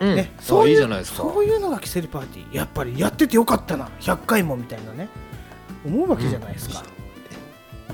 [0.00, 0.16] うん。
[0.16, 0.32] ね。
[0.38, 2.56] あそういうそういうのがキセルパーティー。
[2.56, 3.88] やっぱりやっててよかったな。
[4.00, 5.08] 100回もみたいなね。
[5.84, 6.84] 思うわけじゃないですか、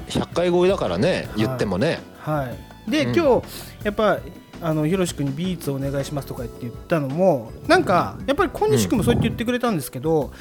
[0.09, 2.01] 100回超えだからね言ってもね。
[2.19, 2.53] は
[2.87, 2.91] い。
[2.91, 3.15] で、うん。
[3.15, 3.47] 今日
[3.83, 4.19] やっぱ
[4.61, 10.33] あのひろし君にビーツお願いしますとか言って言ったのもなんかやっぱり小西君もそうやって言ってくれたんですけど、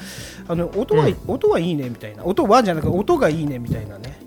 [0.48, 1.16] あの音は、うん。
[1.26, 2.24] 音はいいねみたいな。
[2.24, 4.20] 音はじゃなくて音がいいねみたいなね。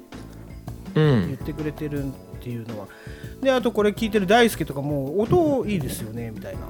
[0.95, 2.07] う言っんてくれてるっ
[2.41, 2.87] ていうのは。
[3.41, 6.61] であとこれ聞いてる大輔とかも音いいですよねみたいな。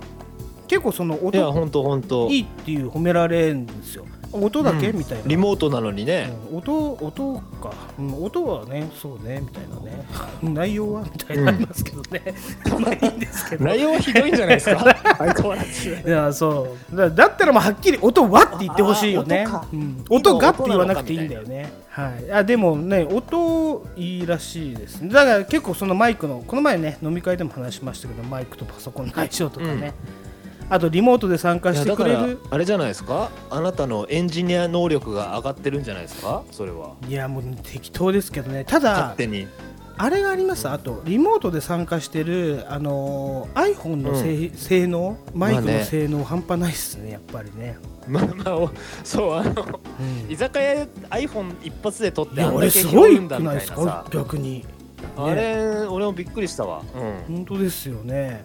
[0.68, 4.98] 結構その音いや本当本当いいっていう褒められるんですよ音だけ、うん。
[4.98, 5.24] みたいな。
[5.26, 6.34] リモートなのにね。
[6.52, 6.58] うん。
[6.60, 10.06] 音音か、うん、音はねそうねみたいなね。
[10.44, 11.02] 内容は？
[11.04, 12.34] みたいになりますけどね、
[12.80, 13.66] まあいいんですけど。
[13.66, 14.80] 内容はひどいんじゃないですか？
[15.18, 16.10] 相変わらず。
[16.10, 16.96] いやそう。
[16.96, 19.48] だだったらもうはっきり音はって言ってほしいよね。
[20.10, 21.74] 音がって言わなくていいん今だよね。
[21.90, 22.32] はい。
[22.32, 25.08] あでもね音いいらしいです。
[25.08, 29.94] だから結構そのマイクのこの前ね飲み会でも話しましたけどマイクとパソコンの相性とかね、
[30.72, 33.30] あとリモートで参加してくれるあれじゃないですか？
[33.50, 36.44] あなたのエンジニア能力が上がってるんじゃないですか？
[36.50, 36.96] それは。
[37.10, 38.64] いやもう適当ですけどね。
[38.64, 39.48] ただ勝手に。
[39.98, 40.70] あれがあります。
[40.70, 45.18] あとリモートで参加してるあのー iPhone のせい、性能？
[45.36, 45.84] マイクのまあね。
[45.84, 48.72] 性能半端ないっすねやっぱりね、まあまあお
[49.04, 50.32] そうあのうん。
[50.32, 54.66] 居酒屋で iPhone 一発で撮ってあんだけ俺すごいんだみくないですかたいなさ逆に。
[55.18, 56.82] あれ俺もびっくりしたわ。
[57.28, 57.36] うん。
[57.36, 58.42] 本当ですよね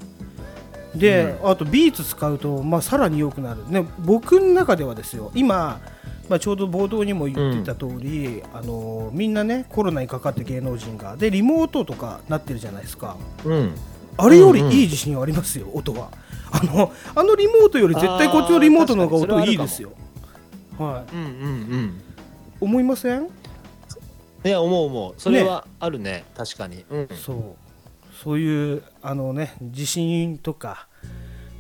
[0.96, 5.80] で、あとビーツ使うと、まあ、さらに良くなる、ね、僕の中ではですよ今、
[6.28, 13.16] まあ、ちょうど冒頭にも言ってた通り、あのみんなねコロナにかかって芸能人がでリモートとかなってるじゃないですか。
[13.44, 13.74] うん。
[14.16, 16.10] あれよりいい自信ありますよ、音は。
[16.50, 19.92] あのあのリモートより絶対こっちのリモートの方が音いいですよ。
[20.78, 21.14] はい。
[21.14, 22.00] うんうんうん。
[22.60, 23.28] 思いません？
[24.44, 25.14] いや思う思う。
[25.18, 26.84] それはあるね確かに。
[26.90, 27.08] うん。
[27.12, 27.36] そう
[28.22, 30.88] そういうあのね自信とか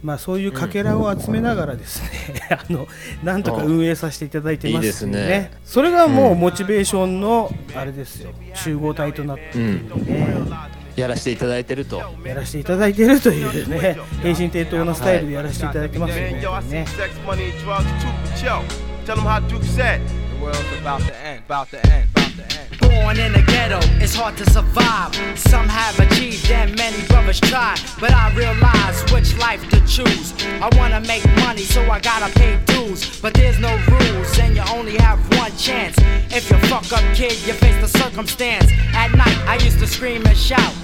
[0.02, 2.08] まあそういうかけらを集めながらですね、
[2.50, 2.86] あの
[3.24, 5.50] なんとか運営させていただいてますいいですね。
[5.64, 8.30] それがもうモチベーションのあれですよ。
[8.54, 10.12] 集合体となっているんで。
[10.12, 10.28] ね、
[10.96, 12.02] やらせていただいてると。
[12.24, 16.40] やらせていただいているというね平身低頭なスタイルでやらせていただいてますね。
[16.42, 18.62] Sex, money, and drugs too, but yo,
[19.04, 20.00] tell them how Duke said.
[20.38, 22.15] The world's about to end, about to end, about to end.
[22.80, 25.14] Born in the ghetto, it's hard to survive.
[25.38, 27.76] Some have achieved and many brothers try.
[28.00, 30.34] But I realize which life to choose.
[30.60, 33.20] I wanna make money, so I gotta pay dues.
[33.20, 35.96] But there's no rules, and you only have one chance.
[36.30, 38.70] If you fuck up, kid, you face the circumstance.
[38.92, 40.74] At night, I used to scream and shout.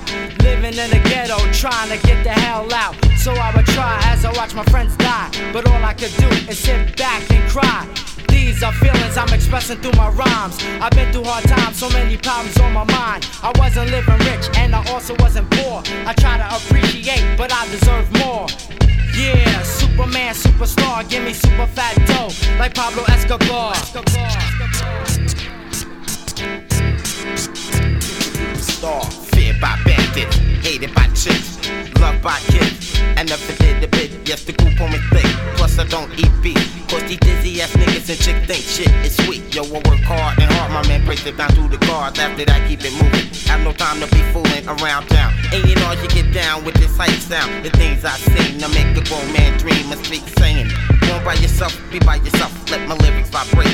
[0.42, 2.96] Living in the ghetto, trying to get the hell out.
[3.18, 5.30] So I would try as I watch my friends die.
[5.52, 7.86] But all I could do is sit back and cry.
[8.42, 10.58] These are feelings I'm expressing through my rhymes.
[10.80, 13.24] I've been through hard times, so many problems on my mind.
[13.40, 15.80] I wasn't living rich, and I also wasn't poor.
[16.06, 18.48] I try to appreciate, but I deserve more.
[19.14, 23.76] Yeah, Superman, superstar, give me super fat dough, like Pablo Escobar.
[28.56, 31.60] Star, feared by bandits, hated by chicks,
[32.00, 32.71] loved by kids.
[33.22, 35.30] I never did a bit, yes, the group on me thick.
[35.54, 36.58] Plus, I don't eat beef.
[36.90, 39.54] Cause these dizzy ass niggas and chicks think shit is sweet.
[39.54, 42.18] Yo, I work hard and hard, my man breaks it down through the cards.
[42.18, 43.30] After that, keep it moving.
[43.46, 45.32] I have no time to be fooling around town.
[45.54, 47.64] Ain't you know, you get down with this hype sound.
[47.64, 50.66] The things I sing to make a grown man dream and speak saying
[51.11, 52.51] Born by yourself, be by yourself.
[52.71, 53.67] Let my lyrics vibrate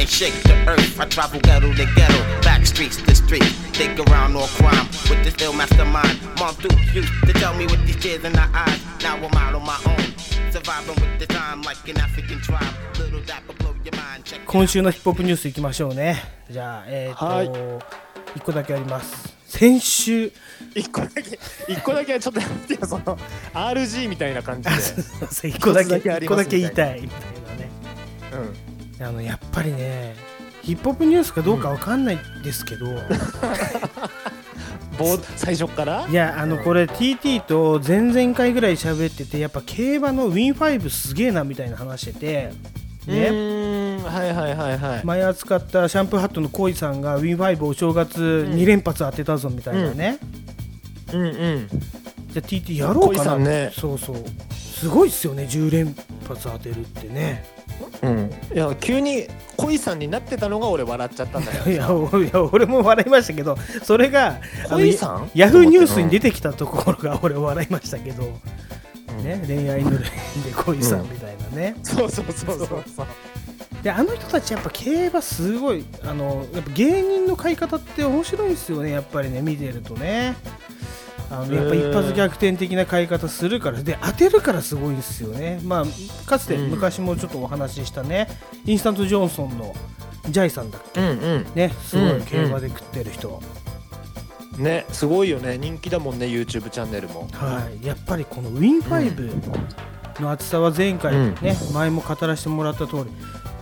[0.00, 1.00] and shake the earth.
[1.00, 3.44] I travel ghetto to ghetto, back streets to street.
[3.78, 6.18] Think around all crime with this ill mastermind.
[6.38, 8.80] Mom Duke used to tell me with these tears in her eyes.
[9.02, 10.04] Now I'm out on my own.
[10.52, 12.74] Surviving with the time like an African tribe.
[12.98, 14.24] Little dapper blow your mind.
[14.24, 17.50] Check it 今週のヒップホップニュースいきましょうねじゃあえっ、と、はい
[18.36, 20.31] 一個だけあります 先週。
[20.73, 21.21] 一個だけ
[21.67, 23.15] 一個だけはちょっとやってよその
[23.53, 24.75] RG みたいな感じで。
[25.49, 27.27] 一個だけ一個だけ言いたいみたいな
[27.63, 27.69] ね。
[28.99, 30.15] あのやっぱりね
[30.63, 32.87] ヒップホップニュースかどうかわかんないですけど、
[34.97, 36.07] ぼ最初から？
[36.09, 42.53] いやあのこれ TT と前々回ぐらい喋っててやっぱ競馬のウィン5すげえなみたいな話してて。
[42.79, 43.97] うね。
[44.03, 45.05] はいはいはいはい。
[45.05, 50.19] 前扱ったシャンプーハットのコイさんが Win5 お正月2連発当てたぞみたいなね、
[51.13, 51.67] うんうん。
[51.67, 51.79] じゃ
[52.37, 53.37] あ TT やろうかな。
[53.37, 53.71] ね。
[53.73, 54.17] そうそう。
[54.51, 55.95] すごいっすよね10連
[56.27, 57.45] 発当てるってね。
[58.01, 58.31] うん。
[58.53, 61.63] いや急に恋さんになってたのが俺笑っちゃったんだよ。
[61.71, 65.31] いやおいや俺も笑いましたけどそれが恋さん？
[65.33, 68.23] ヤフーニュースに出てきたところが俺笑いましたけど、
[69.17, 73.07] ね、恋愛ぬるいで恋さんみたいなね、そうそうそうそうそう。
[73.83, 80.35] であの人たちやっぱ競馬すごいあのやっぱ芸人の買い方って面白いですよねやっぱりね見てるとね。
[81.29, 85.59] あのやっぱ一発逆転的な買い方するからで当てるからすごいですよね。
[85.63, 85.85] まあ
[86.29, 86.69] かつてうん。
[86.69, 88.27] 昔もちょっとお話ししたね、
[88.65, 89.73] インスタントジョンソンの
[90.29, 91.45] ジャイさんだっうんうん。
[91.45, 93.41] けねすごうんい競馬で食ってる人、
[94.57, 95.57] ねすごいよね。
[95.57, 97.27] 人気だもんね YouTube チャンネルも。
[97.33, 97.85] はい。
[97.85, 101.35] やっぱりこの Win5 の厚さは前回うん。
[101.41, 103.05] ね、前も語らせてもらった通り。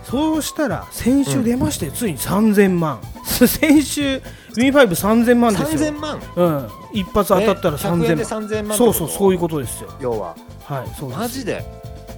[0.04, 3.00] そうしたら先週出まして、ついに3000万。
[3.24, 4.20] 先週
[4.56, 5.92] Win53000 万ですよ。
[5.92, 6.20] 3000万？
[6.36, 9.90] うん、一発当たったらえ100円で3000万3000万そうそうそういうこことですよ。
[9.90, 10.36] と要は。
[10.64, 11.64] はいそうですマジで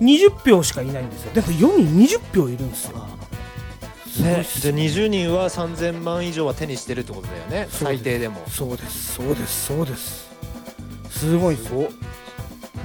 [0.00, 1.32] ？20票しかいないんですよ。
[1.34, 3.06] でも世に20票いるんですよ
[4.22, 7.48] ねじゃあ20人は3000万以上は手にしてるってことだよね。
[7.48, 7.84] そうです。
[7.84, 8.42] 最低でも。
[8.48, 9.14] そうです。
[9.14, 9.66] そうです。
[9.66, 10.30] そうです。
[11.10, 11.72] すごいです。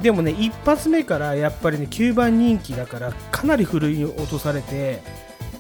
[0.02, 5.02] でもね一発目からやっぱりね9番人気だからかなりふるい落とされて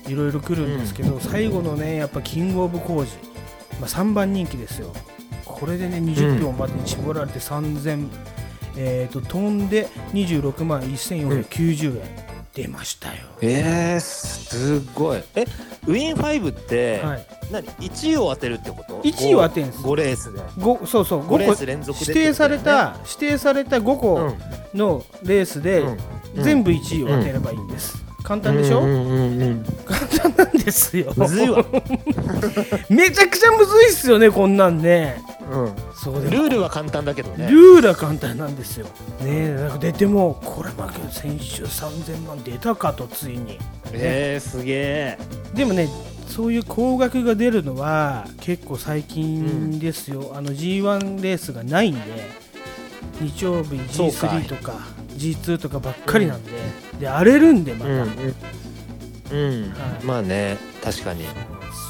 [0.07, 3.11] いろいろ来るんですけど、最後のねやっぱキングオブコージ、
[3.79, 4.93] まあ、3番人気ですよ。
[5.45, 8.07] これでね20票までに絞られて3000、
[8.77, 13.15] えー、と飛んで26万1490円、出ましたよ。
[13.41, 15.21] えー、すごい。
[15.35, 15.45] え
[15.87, 17.25] ウィン5って、はい。
[17.51, 20.41] 何？1位を当てるってこと？1位を当てるんです5レースで。
[20.57, 24.33] ごそうそう5レ5ー個ス連続で指定された、指定された5個
[24.73, 25.97] のレースで、うん。
[26.43, 29.65] 全部1位を当てればいいんです、簡単でしょ、うんうんうんうん。
[29.85, 29.99] 簡
[30.31, 31.11] 単なんですよ。
[31.15, 31.65] むずいわ、
[32.89, 37.49] めちゃくちゃむずいっすよねこんなんねうん、そうでルールは簡単だけどね。
[37.49, 38.85] ルールは簡単なんですよ。
[38.85, 38.91] ね
[39.25, 43.57] えなんか出てもこれ負け先週3000万出たかとついに。
[43.91, 45.17] えー、すげえ。
[45.55, 45.89] でもね
[46.27, 52.01] そういう高額が出るのは結構最近ですよ、あの G1 レースがないんで
[53.19, 54.73] 日曜日そうか G3 とか
[55.17, 56.51] G2 とかばっかりなんで、
[56.99, 58.07] で荒れるんでまた、うんうん、
[59.31, 59.69] うん。
[59.71, 60.05] はい。
[60.05, 61.25] まあね確かに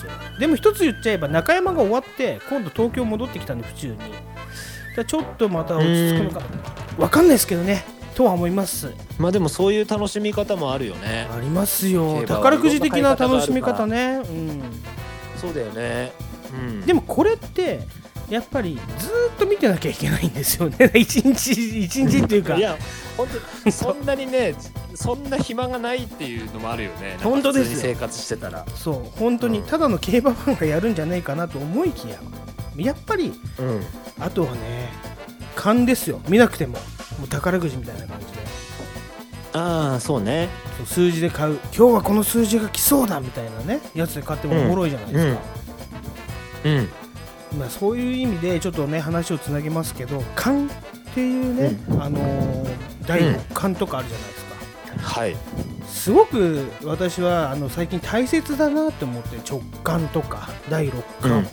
[0.03, 0.39] ですよ。
[0.39, 3.97] でも一つ言っちゃえば中山が終わって今度東京戻ってきたんで府中に。
[4.95, 6.45] だちょっとまた落ち着くのか。
[6.97, 7.83] わかんないですけどね。
[8.15, 8.91] とは思います。
[9.17, 11.27] まあでもそういう楽しみ方もあるよね。
[11.33, 12.23] ありますよ。
[12.27, 14.61] 宝くじ的な楽しみ方ね、うん、
[15.37, 16.11] そうだよね。
[16.53, 16.81] うん。
[16.85, 17.79] でもこれって
[18.29, 20.91] やっぱりずーっと見てなきゃいけないんですよね。
[20.95, 22.55] 一日一日っていうか。
[22.55, 22.77] いや
[23.17, 23.27] 本
[23.65, 24.53] 当そんなにね
[24.93, 27.17] そんな暇がないっていうのもあるよね。
[27.23, 28.65] 本当です生活してたら。
[28.75, 29.65] そう本当にうん。
[29.65, 32.19] ただの競馬ファンがやるんじゃないかなと思いきや
[32.77, 33.85] やっぱりうん。
[34.19, 34.59] あとはね
[35.55, 36.21] 勘ですよ。
[36.27, 36.73] 見なくても。
[37.19, 38.31] もう宝くじみたいな感じで。
[39.53, 40.49] ああそうね。
[40.85, 41.59] 数字で買う。
[41.75, 45.41] 今日はこの数字が来そうだみたいなねやつで買ってもおもろいじゃないですか、
[46.65, 46.89] うん
[47.57, 50.69] まあ、そういう意味でちょっとね話をつなげますけど勘っ
[51.15, 52.69] ていうね、あのー
[53.07, 54.55] 第六感とかあるじゃないですか、
[54.99, 55.35] はい。
[55.87, 61.43] すごく私はあの最近大切だなって思って直感とか第六感、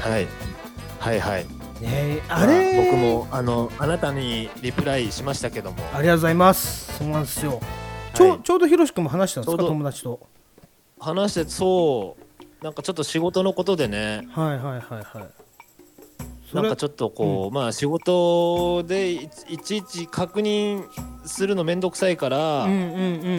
[0.00, 0.26] はい。
[0.98, 1.46] はいはい。
[1.80, 5.76] ねあれ、ま僕もあのあなたにリプライしましたけども。
[5.94, 6.98] ありがとうございます。
[6.98, 7.60] そうなんですよ。
[8.12, 8.40] ちょ,、はい。
[8.42, 9.62] ちょうどひろし君も話したんですか？
[9.62, 10.26] 友達と。
[10.98, 12.25] 話してそう
[12.62, 14.26] なんかちょっと仕事のことでね。
[14.30, 16.54] はいはいはいはい。
[16.54, 20.84] なんかちょっとこう、まあ仕事でいいちいち確認
[21.24, 23.32] するのめんどくさいから、いうんうんう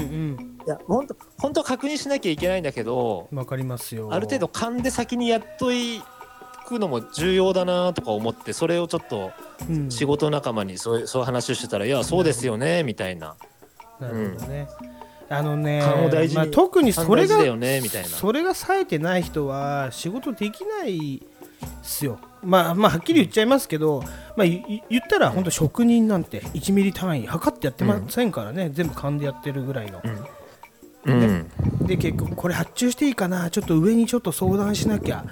[0.44, 0.58] ん。
[0.68, 4.10] や本当本当は確認しなきゃいけないんだけどうんわかりますよ。
[4.12, 6.02] ある程度勘で先にやっとい
[6.68, 9.32] くのも重要だなとか思ってそれをちょっと
[9.70, 9.90] うん。
[9.90, 13.36] 仕事仲間にそういうそういう話をしてたら「いやそうですよね」みたいな。
[14.00, 14.68] なるほどね、
[15.30, 15.82] あのね、
[16.34, 21.22] まあ、特にそれがねそれが冴えてない人は仕事できないっ
[21.84, 22.20] すよ。
[22.44, 24.04] まあまあはっきり言っちゃいますけど、
[24.36, 30.02] まあ、言ったら本当職人なんて1ミリ単位測ってやってませんからね、全部勘でやってるぐらいの、
[31.06, 31.50] うん。
[31.86, 33.50] で結局これ発注していいかな？
[33.50, 35.26] ちょっと上にちょっと相談しなきゃ。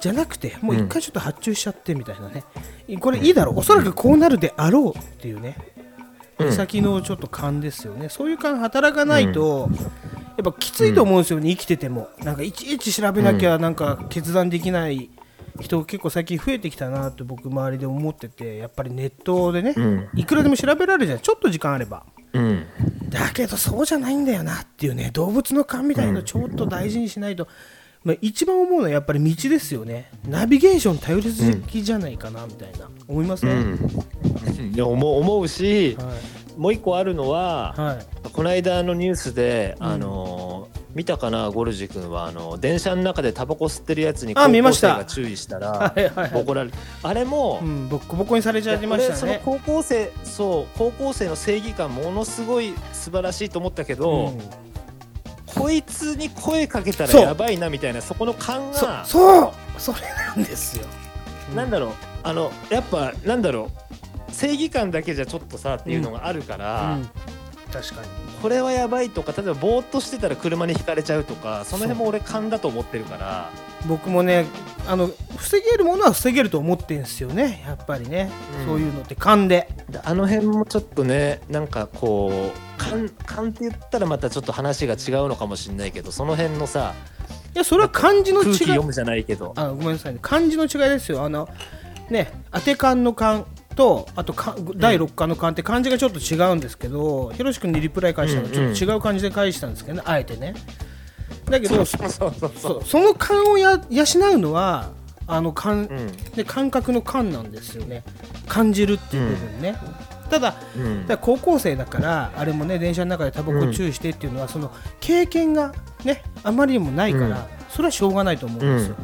[0.00, 2.42] じゃなくてもう一回ちょっと発注しちゃってみたいなね、
[3.00, 3.58] これいいだろう。
[3.58, 5.56] おそらくこうなるであろうっていうね、
[6.46, 8.08] うん先のちょっと勘ですよね。
[8.08, 9.68] そういう勘働かないと、
[10.36, 12.08] やっぱきついと思うんですよね、生きてても。
[12.22, 15.10] なんかいちいち調べなきゃなんか決断できない
[15.60, 20.08] 人結構最近増えてきたなって僕周りで思っててやっぱりネットでね、うん。
[20.14, 21.18] いくらでも調べられるじゃん。
[21.18, 22.04] ちょっと時間あれば。
[22.32, 22.64] うん。
[23.08, 27.48] だけどそうじゃないんだよなっていうね動物の勘みたいのちょっと大事にしないと、
[28.02, 30.10] まあ、一番思うのはやっぱり道ですよね。
[30.26, 36.58] ナビゲーション頼りすぎじゃないかなみたいな、思いません、うん、いや思う思うし、はい。
[36.58, 38.28] もう一個あるのは、はい。
[38.30, 39.86] この間のニュースで、うん。
[39.86, 45.94] あのー見たかなゴルジ君はあの電車の中でタバコ吸ってるやつに高校生が注意したら
[46.34, 46.76] 怒られる。
[47.02, 49.20] あれも、うん、ボッコボコにされちゃいましたね。
[49.22, 54.40] 俺その高校生そう高校生の正義感ものすごい素晴らしいと思ったけど、うん
[55.54, 59.52] こいつに声かけたらやばいなみたいなそこの勘そがそう。
[59.78, 60.86] それなんですよ。
[61.54, 61.90] なんだろう。
[62.22, 63.70] あのやっぱなんだろ
[64.28, 64.32] う。
[64.32, 67.10] 正義感だけじゃちょっとさっていうのがあるから、うん。
[67.72, 68.08] 確かに。
[68.40, 73.50] これはやばいとか例えばぼーっとしてたら車にひかれちゃうとかその辺も俺勘だと思ってるから
[73.86, 74.46] 僕もね
[74.86, 78.66] あの防げるものは防げると思ってんですよねやっぱりね、うん。
[78.66, 79.68] そういうのって勘で。
[79.88, 86.94] であの辺もちょっとねなんかこう勘勘って言ったらまたちょっと話が違うのかもしれないけどその辺のさ
[87.54, 88.46] いやそれは漢字の違い。
[88.46, 89.52] 空気読むじゃないけど。
[89.56, 90.18] あごめんなさいね。
[90.22, 91.24] 漢字の違いですよ。
[91.24, 91.48] あの
[92.10, 100.54] ね当て勘の勘とあとか第6巻の勘って漢字がちょっと違うんですけどひろし君にリプライ返したのちょっと違う感じで返したんですけどねあえてね
[101.50, 101.98] だけどそ
[103.00, 104.90] の勘をや養うのは
[105.26, 106.12] あの勘、うん。
[106.34, 108.02] で感覚の感なんですよね。
[108.48, 109.76] 感じるっていう部分ね、
[110.28, 111.06] ただうん。
[111.06, 115.72] だ高校生だからあれもね電車の中でタバコ注意してっていうのは、その経験が
[116.04, 117.36] ねあまりにもないから、うん。
[117.68, 118.96] それはしょうがないと思うんですよ、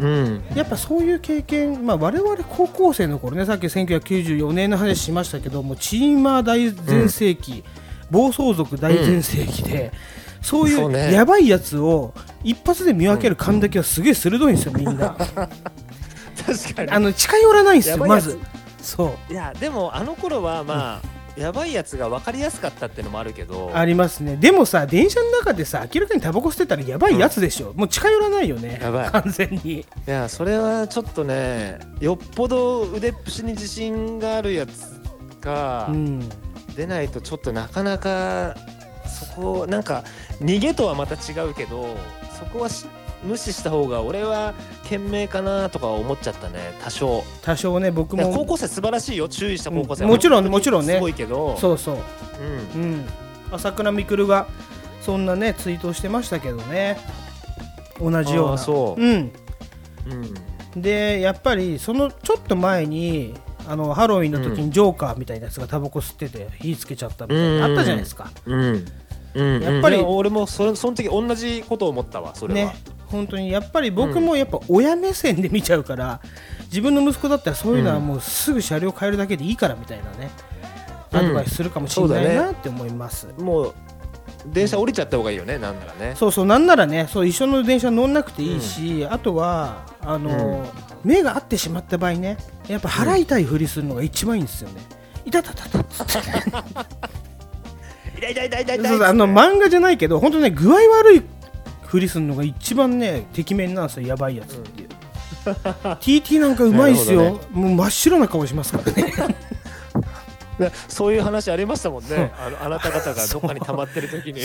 [0.00, 0.42] うん。
[0.56, 7.62] やっぱそういう経験、まあ、我々高校生の頃ねさっき1994年の話しましたけどもチーマー大全盛期、
[8.10, 9.92] 暴走族大全盛期で、
[10.46, 15.16] そういうやばいやつを一発で見分ける感だけはすげえ鋭いんですよみんな。
[16.46, 16.90] 確かに。
[16.92, 18.38] あの近寄らないんですよまず。
[18.80, 19.32] そう。
[19.32, 23.72] いやでもあの頃はまあ、やばいやつが分かりやすかったってのもあるけど。
[23.74, 24.36] ありますね。
[24.36, 28.78] でもさ電車の中でさ明らかにタバコ吸ってたらやばいやつでしょ、もう近寄らないよね。
[28.80, 29.10] やばい。
[29.10, 29.80] 完全に。
[29.80, 35.00] いやそれはちょっとねよっぽど腕っぷしに自信があるやつ
[35.40, 36.28] がうん。
[36.76, 38.54] 出ないとちょっとなかなか
[39.16, 40.04] そこなんか
[40.40, 41.96] 逃げとはまた違うけど
[42.38, 42.86] そこはし
[43.24, 44.54] 無視した方が俺は
[44.84, 46.74] 賢明かなとか思っちゃったね。
[46.82, 47.24] 多少。
[47.42, 50.04] 多少ね僕いや高も校生素晴らしいよ注意した高校生。
[50.04, 50.94] はうんもちろんもちろんね。
[50.94, 51.56] すごいけど。
[51.56, 51.96] そうそう。
[52.76, 52.82] うん。
[52.82, 53.04] うん、
[53.50, 54.46] 朝倉未来が
[55.00, 56.98] そんなねツイートをしてましたけどね。
[58.00, 58.58] 同じような。
[58.58, 59.00] そう。
[59.00, 59.32] うん、
[60.74, 60.82] うん。
[60.82, 63.34] でやっぱりそのちょっと前に
[63.66, 68.30] あのハロウィンの時にジョーカーみたいなやつがタバコ吸ってて火つけちゃったみたいな、うんあったじゃないですか。
[68.44, 68.60] うん。
[68.60, 68.84] うん
[69.36, 72.76] やっぱりい俺もそその時同じことを思ったわそれは、ね
[73.06, 73.52] 本当に。
[73.52, 76.20] やっぱり僕もやっぱ親目線で見ちゃうから、
[76.64, 80.28] 自分の息子だったらそういうのはもうすぐ車両変えるだけでいいからみたいなね、
[81.12, 81.18] うん。
[81.20, 83.74] アドバイスするかもしれないなって思います、もう
[84.46, 86.14] 電車降りちゃった方がいいよねなんならね。
[86.16, 90.66] そうそうなんならねそう一緒の電車乗んなくていいし、あとはあの、
[91.04, 94.82] 目が合ってしまった場合ねやっぱ払いたいふりするのが一番いいんですよね、
[95.24, 96.12] いたたたたっつって
[98.16, 98.88] 痛い痛い痛い痛い痛い。
[98.88, 101.22] そうそうあの漫画じゃないけど本当ね具合悪い
[101.86, 104.88] ふりするのが一番ねてきめんなんですよやばいやつっていう、
[105.46, 109.12] TT なんかうまいっすよ、なるほもう真っ白な顔しますからね。
[110.58, 112.32] ねそういう話ありましたもんね。
[112.38, 114.40] あのあなた方がどっかに溜まってる時に。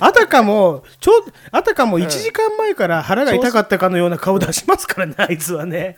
[0.00, 1.12] あたかもちょ
[1.52, 5.96] あたかも1時間前から腹が痛かったかのような顔出しますからねあいつはね。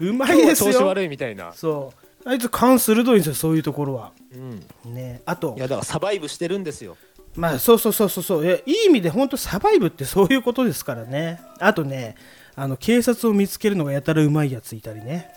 [0.00, 4.12] うまいです調子よ悪いみたいな、そうあいつ勘鋭いんですよそういうところは。
[4.32, 5.22] うん、ね。
[5.26, 5.54] あと。
[5.56, 6.96] いやだからサバイブしてるんですよ。
[7.36, 8.44] まあそうそうそうそうそう。
[8.44, 11.40] いやいい意味で本当サバイブってそういうことですからね。
[11.58, 12.16] あとね
[12.56, 15.30] あの警察を見つけるのがやたらうまいやついたりね。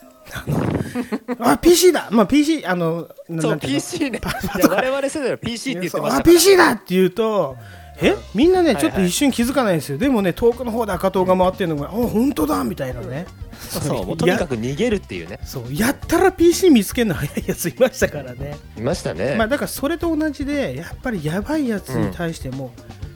[1.40, 2.10] あ PC だ。
[2.12, 4.22] まあ PC あのなそう PC ね。
[4.70, 6.34] 我々世代は PC って言ってましあたから。
[6.36, 7.56] PC だって言うと
[8.02, 13.26] えみんなねはいちょっと一瞬気づかないんですよ、でもね遠くの方で赤党が回ってるのがあ本当だみたいなね。
[13.60, 15.40] そう もうとにかく逃げるっていうね。
[15.44, 18.58] そうやったら PC 見つけるの 早いやついましたからね。
[18.78, 22.72] いましたね、まあだからそれと同じでやっぱりやばいやつに対しても、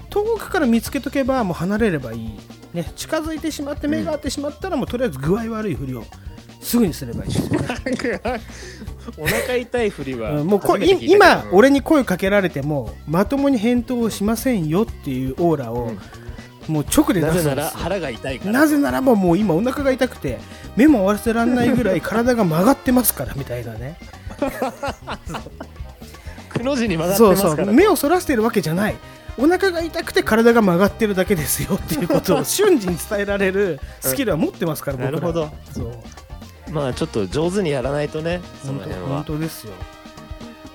[0.09, 2.39] 遠くから見つけとけばもう離れればいい、
[2.73, 6.03] ね、近づいてしまって目が合ってしまったらもうとりあえず具合悪いふりを
[6.61, 7.59] すぐにすればいいですよね、
[9.17, 15.91] お腹痛いふりはうんもうこ今俺に声かけられてもまともに返答をしませんよっていうオーラを、
[16.67, 17.55] もう直で出なぜすんですよ。
[17.55, 18.51] なら腹が痛いから。
[18.51, 20.39] なぜならばもう今お腹が痛くて
[20.75, 23.97] 目も合わせられないぐらい体が曲がってますからみたいなね。
[26.49, 27.55] くの字に曲がってそうますから。
[27.65, 28.95] そう目をそらしてるわけじゃない。
[29.37, 35.11] お腹が痛くて体が曲がってるだけですよっていうことを瞬時に伝えられるスキルは持ってますから、僕ら。
[35.11, 35.49] なるほど。
[35.73, 35.91] そう
[36.71, 39.73] まあちょっと上手にやらないとねその本当本辺は当ですよ。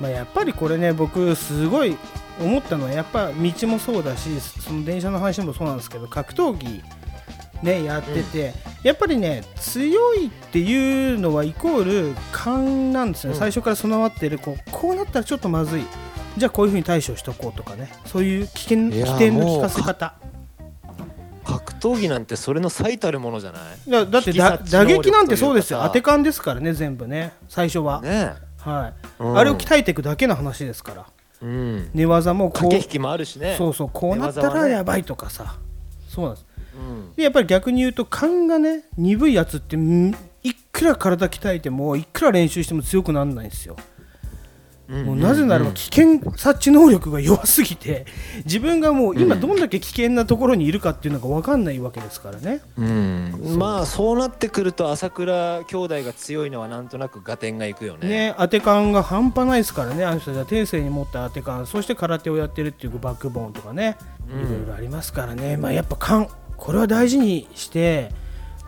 [0.00, 1.96] まあ、やっぱりこれね僕すごい
[2.38, 6.82] 思ったのはやっぱ道もそうだしその電車の話もそうなんですけど格闘技
[7.62, 13.38] ねやってて、やっぱりね強いっていうのはイコール勘なんですね、うん。
[13.38, 15.84] 最初から備わってるこうこうなったらちょっとまずい。
[16.36, 17.90] じゃあこういうふうに対処しとこうとかね。
[18.04, 20.14] そういう危険いや起点の聞かせ方
[21.46, 23.62] 格闘技なんてそれの最たるものじゃない？
[23.88, 25.80] いやだって打力撃なんてそうですよ。
[25.84, 27.32] 当て勘ですからね全部ね。
[27.48, 29.22] 最初は、ねはい。
[29.22, 29.38] うん。
[29.38, 31.06] あれを鍛えていくだけの話ですから。
[31.42, 31.90] うん。
[31.94, 33.54] 寝技もこう駆け引きもあるしね。
[33.56, 35.56] そうそうこうなったらやばいとかさ、
[36.08, 36.46] そうなんです。
[36.76, 37.14] うん。
[37.14, 43.76] でやっぱり逆に言うと勘がね鈍いやつってんいくら体鍛えてもいくら練習しても強くならないんですよ、
[44.88, 48.06] もうなぜならば危険察知能力が弱すぎて
[48.44, 53.56] 自分がもう今どんだけ危険なところにいるかっていうのが分かんないわけですからね、うん。
[53.58, 58.08] まあそうなってくると朝倉兄弟が強いのはなんとなく合点がいくよね。
[58.08, 60.04] ね当て感が半端ないですからね。
[60.04, 61.66] あの人たちは天性に持った当て感。
[61.66, 63.96] そして空手をやってるっていうバックボーンとかね。
[64.28, 66.28] いろいろありますからね、まあやっぱ勘。
[66.56, 68.10] これは大事にして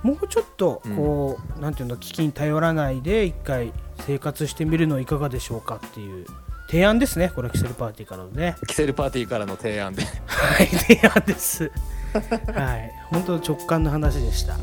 [0.02, 3.72] もうちょっとこう、なんていうの危機に頼らないで一回
[4.06, 6.26] 生活してみるのはいかがでしょうかっていう
[6.68, 7.30] 提案ですね。
[7.34, 8.56] これはキセルパーティーからのね。
[8.66, 10.02] キセルパーティーからの提案で。
[10.26, 11.70] はい提案です。
[12.54, 12.92] はい。
[13.10, 14.56] 本当直感の話でした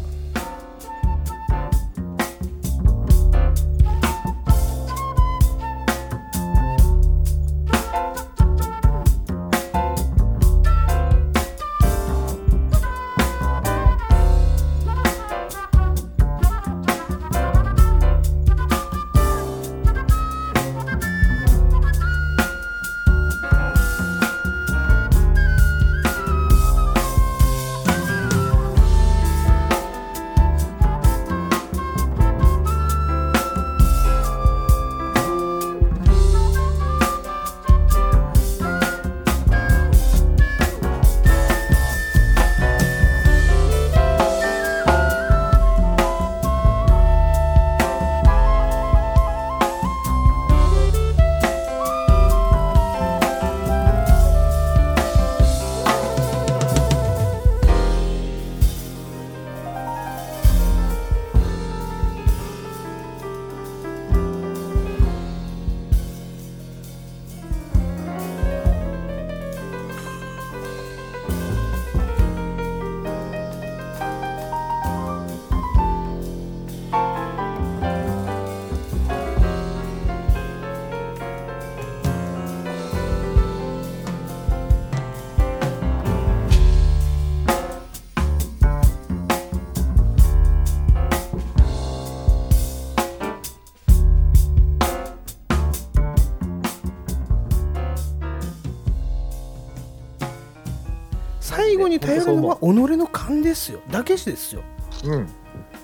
[102.74, 103.82] 己の勘ですよ。
[103.91, 104.61] だけですよ。
[105.03, 105.28] うん。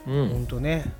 [0.07, 0.29] うん。
[0.29, 0.91] 本当ね。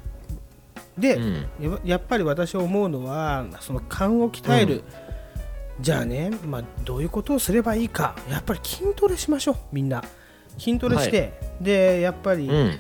[0.98, 1.34] で、うん。
[1.60, 4.84] ややっぱり私思うのはその勘を鍛える、
[5.80, 8.16] じゃあね、まあ、どういうことをすればいいか。
[8.30, 10.04] やっぱり筋トレしましょうみんな。
[10.58, 12.78] 筋トレして、でやっぱり、うん。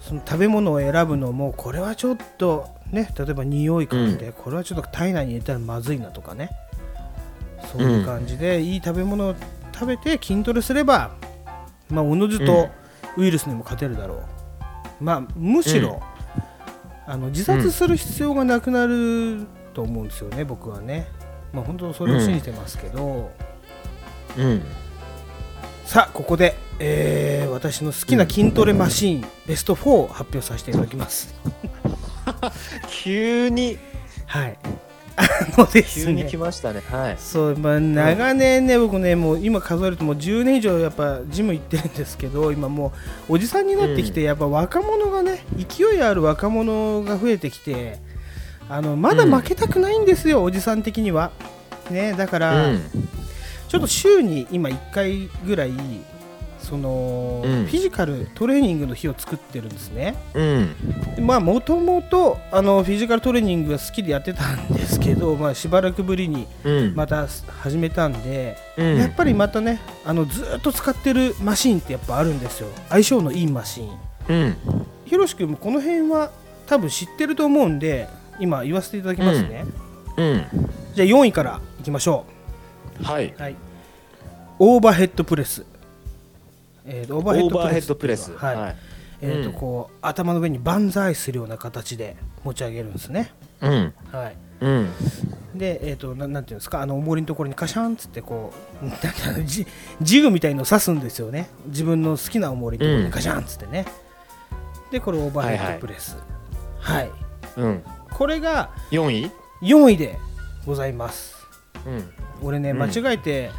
[0.00, 6.50] その食べ物を選ぶのもこれはちょっとね例えば匂い感で、これはちょっと体内に入れたらまずいなとかね。
[7.70, 9.34] そういう感じで、いい食べ物を
[9.72, 11.12] 食べて筋トレすれば
[11.90, 12.70] まあおのずと
[13.16, 14.22] ウイルスにも勝てるだろ
[15.00, 16.02] う、まあむしろ、
[17.06, 21.08] あの自殺する必要がなくなると思うんですよね、僕はね。
[21.52, 23.32] まあ本当それを信じてますけど、
[24.38, 24.62] うん。
[25.84, 31.34] さあここで、えー私の好きな筋トレマシーン、ベスト4を発表させていただきます。
[32.88, 33.78] 急に。
[34.24, 34.58] はい。
[35.16, 35.22] あ
[35.58, 36.38] のです急に来ね。
[36.38, 36.82] ましたね。
[36.90, 37.16] はい。
[37.18, 42.92] そう、まあ、長年ね、僕ね、もう今数えるともう10年以上やっぱジム行ってるんですけど、今も
[43.28, 47.98] うおじさんになってきて、やっぱ若者がね、勢いある若者が増えてきて、
[48.68, 51.32] あのまだ負けたくないんですよ、おじさん的には。
[51.90, 52.80] ね、だから、うん。
[53.68, 55.72] ちょっと週に今1回ぐらい、
[56.60, 57.66] その、うん。
[57.66, 60.14] フィジカルトレーニングの日を作ってるんですね。
[60.34, 60.74] うん。
[61.20, 66.94] まあもともとあのフィジカルトレーニングが好きでやってたんですけど、まあ、しばらくぶりにうん。
[66.94, 67.26] また
[67.60, 68.96] 始めたんで、うん。
[68.98, 72.68] やっぱりまたねあのずーっと使ってるマシンってやっぱあるんですよ。
[72.88, 73.90] 相性のいいマシン。
[74.28, 74.56] うん。
[75.06, 76.30] ひろし君もこの辺は
[76.66, 78.08] 多分知ってると思うんで
[78.38, 79.64] 今言わせていただきますね、
[80.16, 80.46] うん。
[80.94, 82.24] じゃあ4位からいきましょ
[83.02, 83.56] はい、う、はい、
[84.58, 85.64] オーバーヘッドプレス、
[86.90, 88.56] えーとオーバオーヘッドプレスはい。
[88.56, 88.76] はい。
[89.22, 89.54] えーとうん。
[89.54, 93.94] こう頭の上に万歳するような形で持ち上げるんですね、うん。
[94.10, 94.88] はい、うん。
[95.54, 99.66] で、えー、とななんていうんですかあの重りのところにカシャンっつってこうなんていうのジ
[100.00, 101.48] ジグみたいのを刺すんですよね。
[101.66, 103.86] 自分の好きな重りのところにカシャンっつってね、
[104.90, 106.16] でこれオーバーヘッドプレス
[106.78, 107.10] はい、
[107.56, 107.84] うん。
[108.10, 109.30] これが4位
[109.62, 110.18] ？4位で
[110.66, 111.36] ございます。
[111.86, 112.10] うん。
[112.42, 112.78] 俺ねうん。
[112.78, 113.50] 間違えて、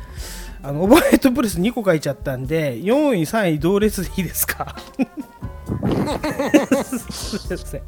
[0.64, 4.76] あのオーバーヘッドプレス2個書いちゃったんで4位3位同列でいいですか？
[6.92, 7.82] すいません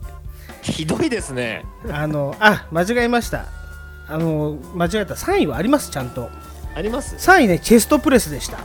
[0.61, 1.65] ひどいですね。
[1.91, 3.45] あのあ間違えました。
[4.07, 5.13] あの間違えた。
[5.15, 6.29] 3位はありますちゃんと。
[6.75, 8.57] あります？3位ねチェストプレスでした。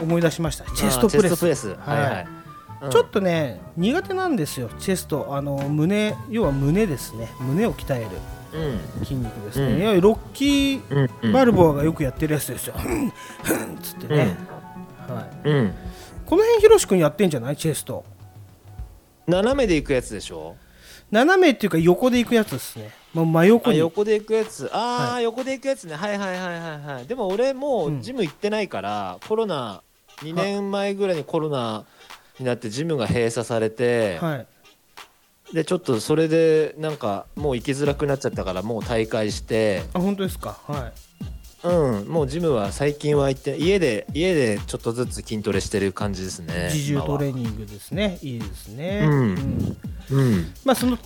[0.00, 0.64] 思い出しました。
[0.64, 1.32] チェストプレス。
[1.32, 1.68] あーチェストプレス。
[1.68, 2.28] はいはい、
[2.82, 2.90] うん。
[2.90, 5.34] ちょっとね苦手なんですよチェスト。
[5.36, 7.28] あの胸要は胸ですね。
[7.40, 8.06] 胸を鍛える。
[8.06, 8.41] うん
[9.00, 9.82] 筋肉ですね、うん。
[9.82, 13.10] いわゆるロッキーバルボアがよくやってるやつですよ、ふん
[13.42, 14.36] ふんっつってね、
[15.08, 15.74] はい、うん。
[16.26, 18.04] この辺ひろし君やってんじゃないチェスト？
[19.26, 20.56] 斜めでいくやつでしょ？
[21.10, 24.70] 斜めっていうか横でいくやつですね、まあ、真横あに横で行くやつ。
[24.72, 25.94] ああ、は横で行くやつね。
[25.94, 27.06] はいはいはいはいはい。
[27.06, 27.98] でも俺もうん。
[27.98, 29.82] うジム行ってないから、コロナ
[30.18, 31.84] 2年前ぐらいにコロナ
[32.38, 34.46] になってジムが閉鎖されて、はい
[35.52, 39.82] でちょっとそれでなんかもう行きづらくなっちゃったからもう退会して。
[39.92, 40.58] あ本当ですか？
[40.66, 40.92] はい。
[41.64, 42.08] うん。
[42.08, 48.18] もうジムは最近は行って家で家でちょっとずつ筋トレしてる感じですね自重トレーニングですね。
[48.22, 49.76] いいですね、うん。
[50.10, 50.52] うん。
[50.64, 50.98] まあその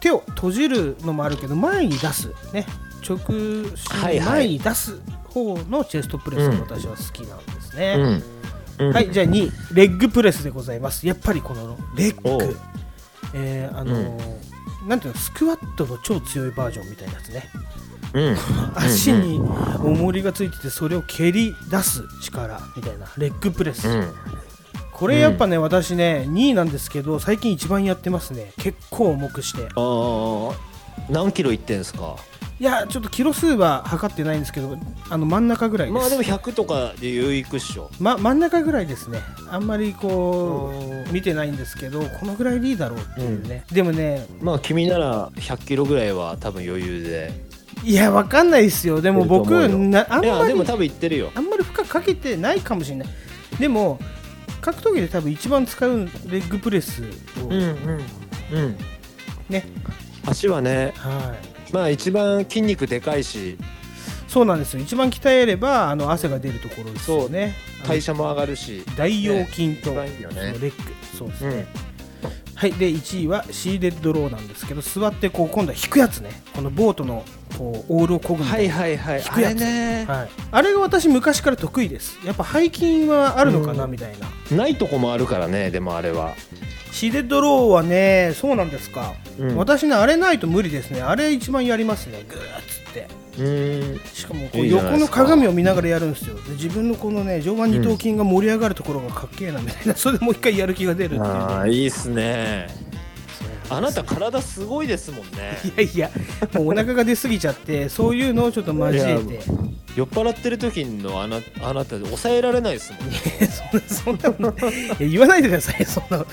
[0.00, 2.66] 手を閉じるのもあるけど前に出すね。
[3.06, 4.36] 直進はいはい。
[4.36, 8.22] 前に出す方のチェストプレスが私は好きなんですね、
[8.78, 8.86] うん。
[8.86, 8.92] うん。
[8.92, 11.06] はいじゃあ2位レッグプレスでございます。
[11.06, 12.56] やっぱりこのレッグ
[13.34, 14.54] えーあのー
[14.86, 17.48] なんていうのスクワットの超強いバージョンみたいなやつね。
[18.12, 18.36] うん。
[18.74, 19.40] 足に
[19.82, 24.14] 重りがついててそれを蹴り出す力みたいなレッグプレス、うん。
[24.92, 28.52] これやっぱね、私ね2位なんですけど最近一番やってますね。
[28.58, 29.64] 結構重くして。
[29.64, 30.73] ああ
[31.08, 32.16] 何キロいってんすか？
[32.60, 34.78] いやちょっとキロ数は測ってないんですけど
[35.10, 37.90] あの真ん中ぐらいです、まあでも100とかで余裕いくっしょ。
[37.98, 39.18] ま、真ん中ぐらいですね。
[39.50, 40.72] あんまりこ
[41.08, 47.32] う見てないんですけどこのぐらいでいいだろうっていうね、でもねまあ君なら100キロぐらいは多分余裕で。
[47.82, 49.02] いやわかんないですよ。
[49.02, 51.32] でも僕なあんまりいやでも多分いってるよ。
[51.34, 53.08] あんまり負荷かけてないかもしれない。
[53.58, 53.98] でも
[54.60, 56.04] 格闘技で多分一番使うレ
[56.38, 57.02] ッグプレス
[57.42, 57.60] を、うんうん
[58.52, 58.76] うん。
[59.50, 59.66] ね
[60.26, 61.34] 足はねは
[61.70, 61.72] い。
[61.72, 63.58] まあ一番筋肉でかいし。
[64.28, 64.82] そうなんですよ。
[64.82, 67.54] 一番鍛えればあの汗が出るところですよね。
[67.86, 68.82] 代謝も上がるし。
[68.96, 70.08] 大腰筋と、ね。
[70.16, 70.54] いいよね。
[70.60, 70.72] レッグ
[71.16, 71.66] そうですね、
[72.56, 72.72] はい。
[72.72, 76.42] で1位はシーデッドローなんですけど座ってこう今度は引くやつね。
[76.54, 77.24] このボートの
[77.56, 78.74] こうオールをこぐみたいな。
[78.74, 79.60] はいはい引くやつ。
[79.60, 80.04] ね。
[80.08, 82.18] はい、あれが私昔から得意です。
[82.24, 83.92] やっぱ背筋はあるのかなうん。
[83.92, 84.56] みたいな。
[84.56, 86.34] ないとこもあるからねでもあれは
[86.94, 89.56] シーデッドローはねそうなんですか、うん。
[89.56, 91.02] 私ねあれないと無理ですね。
[91.02, 92.24] あれ一番やりますね。
[92.28, 93.08] グーッつって。
[93.36, 94.00] うん。
[94.14, 96.36] しかもこいう横の鏡を見ながらやるんですよ。
[96.36, 99.96] で自分のこのね上腕二頭筋が盛り上がるところがかっけえなみたいな。
[99.96, 101.28] それでもう一回やる気が出るっていうね。
[101.30, 102.68] ああいいっすね
[103.70, 105.58] あなた体すごいですもんね。
[105.76, 106.10] いやいや
[106.52, 109.40] もうお腹が出過ぎちゃってそういうのをちょっと交えて。
[109.96, 113.16] 酔っ払ってる時のあなあなた抑えられないですもんね。
[113.46, 116.18] そんなそんなのいや言わないでくださいそんな。
[116.18, 116.26] の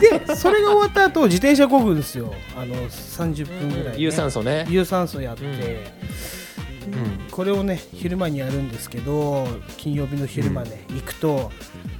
[0.00, 2.32] でそれが終わった後自転車こぐんですよ。
[2.56, 3.98] あの30分ぐらい、ね。
[3.98, 4.66] 有酸素ね。
[4.70, 7.30] 有酸素やって、うん。
[7.30, 9.46] これをね昼間にやるんですけど
[9.76, 11.52] 金曜日の昼間ね、行くと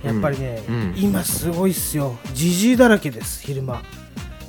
[0.02, 0.94] やっぱりね、うん。
[0.96, 2.16] 今すごいっすよ。
[2.32, 3.82] じじいだらけです昼間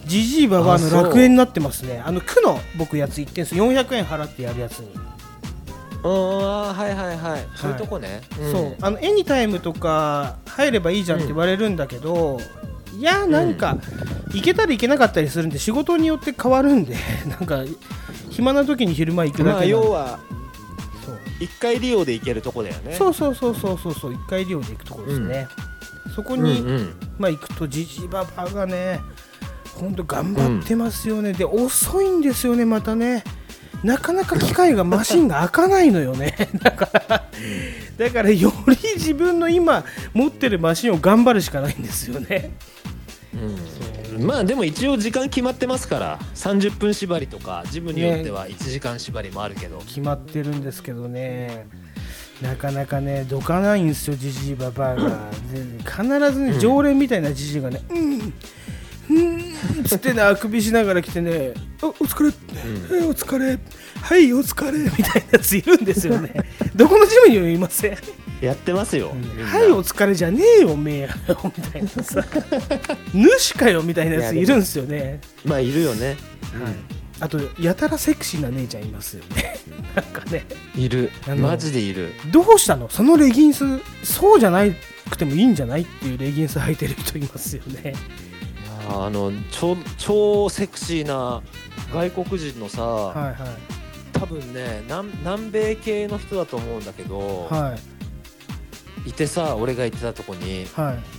[0.08, 2.02] じじいばばあの楽園になってますね。
[2.06, 4.90] あの区の僕やつ行ってんすよ400円払ってやるやつに、
[6.04, 7.48] ああはいはいはい。
[7.56, 8.52] そういうとこね、ん。
[8.52, 8.76] そう。
[8.82, 12.40] あのエニタイムとか入ればいいじゃんって言われるんだけど、
[12.98, 13.78] いやなんか、
[14.34, 16.96] 行けたり行けなかったりするんで仕事によって変わるんで
[17.28, 17.64] なんか
[18.30, 20.20] 暇な時に昼間行くだけまあ要は
[21.06, 21.20] そう。
[21.40, 22.96] 一回利用で行けるとこだよね。
[22.96, 24.14] そうそうそうそうそうそう。
[24.14, 25.48] 一回利用で行くところですね、
[26.16, 26.94] そこうんに、うん。
[27.18, 29.02] まあ行くとじじばばがね
[29.78, 33.24] ほんと頑張ってますよね、で遅いんですよねまたね。
[33.84, 36.36] なかなか機械がマシンが開かないのよね。
[36.62, 37.30] だから
[37.98, 42.52] だからより自分の今持ってるマシンを頑張るしかないんですよね。
[44.18, 44.26] うん。
[44.26, 51.68] まあでも一応時間決まってますから30分縛りとかジムによっては1時間縛りもあるけど、決まってるんですけどね。
[52.42, 55.30] なかなかねどかないんですよじじいばばあが。
[55.54, 58.34] で必ずね常連みたいなじじいがねうんうん
[59.86, 62.30] つってねあくびしながら来てねおお疲れ、
[63.00, 63.60] えお疲れ
[64.02, 66.34] はいお疲れみたいなやついるんですよね。
[66.76, 67.98] どこのジムにもいません。
[68.42, 69.10] やってますよ、
[69.52, 71.10] はいお疲れじゃねえよめえよ
[71.44, 72.24] みたいなさ。
[73.14, 75.22] 主かよみたいなやついるんですよね。
[75.46, 76.18] まあいるよね、
[77.20, 79.58] あとやたらセクシーな姉ちゃんいますよね。
[79.96, 80.46] なんかね。
[80.76, 81.12] いる。
[81.40, 82.14] マジでいる。
[82.32, 82.90] どうしたの？
[82.90, 83.64] そのレギンス
[84.04, 84.64] そうじゃな
[85.10, 85.82] くてもいいんじゃない？
[85.82, 87.94] っていうレギンス履いてる人いますよね
[88.90, 91.42] あの超超セクシーな
[91.94, 93.36] 外国人のさ、はいはい。
[94.14, 97.78] 多分ね南南米系の人だと思うんだけど、は
[99.06, 99.10] い。
[99.10, 100.66] いてさ俺が行ってたとこに。
[100.74, 101.18] はい。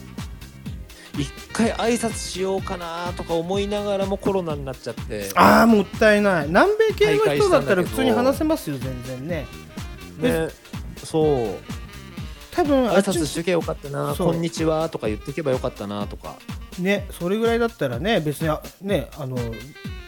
[1.22, 5.30] 一回挨拶しようかなとか思いながらもコロナになっちゃって。
[5.34, 6.46] ああもったいない。
[6.46, 9.46] 南米系の人だったら普通に話せますよ全然ね。
[10.20, 10.48] ね
[11.02, 11.78] そう
[12.58, 16.34] 多分あ挨拶しとけばよかったなこんにちはとか言っとけばよかったなとか。
[16.80, 19.36] ねそれぐらいだったらね別にあねあの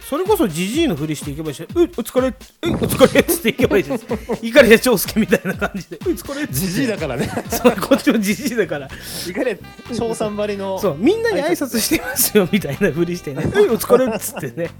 [0.01, 4.05] それこそジジイのふりしていけばいいし「うお疲れうお疲れ」っつっていけばいいで す
[4.41, 7.29] いかりや長介みたいな感じで「うお疲れ」じじいだからね。
[7.49, 8.87] そうこっちもジジイだから。
[8.87, 9.57] いかに
[9.97, 14.71] 小三張りのそうみんなに挨拶してますよみたいなふりしてね「うお疲れ」っつってね。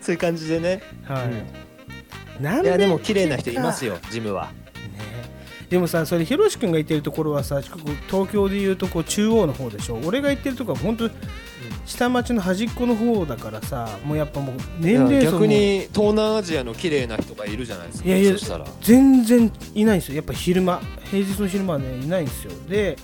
[0.00, 0.82] そういう感じでね。
[1.04, 4.48] はい、なんいやでも綺麗な人いますよジムは。
[4.52, 4.59] ね
[5.70, 7.60] でもさそれひろし君が言ってるところはさ
[8.08, 10.00] 東京でいうとこう中央の方でしょ。
[10.04, 11.08] 俺が言ってるとこは本当
[11.86, 15.38] 下町の端っこの方だからさもうやっぱもう年齢層も。
[15.38, 18.08] 逆に東南アジアの綺麗な人がいるじゃないですか。
[18.08, 18.34] いやいや
[18.82, 20.16] 全然いないんですよ。
[20.16, 22.52] やっぱ昼間平日の昼間はねいないんですよ。
[22.68, 22.96] で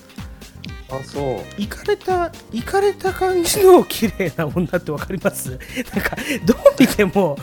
[0.88, 1.60] あそう。
[1.60, 5.50] 行かれた行かれた感じの綺麗な女って分かります？
[5.94, 7.36] なんかどう見ても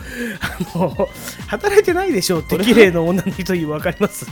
[0.74, 1.08] あの
[1.48, 4.26] 働いてないでしょって綺麗な女の人分かります？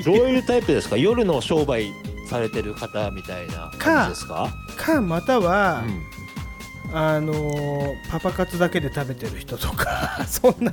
[0.04, 0.96] どういうタイプですか？
[0.96, 1.92] 夜の商売
[2.28, 4.50] されてる方みたいな感じですか？
[4.76, 6.02] かまたは、うん。
[6.94, 7.34] あの
[8.10, 10.72] パパ活だけで食べてる人とか そんな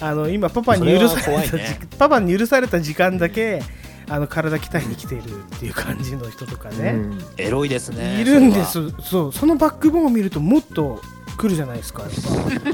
[0.00, 1.78] あの今パパに許された、ね。
[1.96, 3.62] パパに許された時間だけ
[4.08, 7.18] あの体鍛えに来ているっていう感じの人とかね、うん。
[7.36, 8.90] エロいですねいるんです。
[9.00, 11.00] そうそのバックボーンを見るともっと
[11.36, 12.10] 来るじゃないですかやっ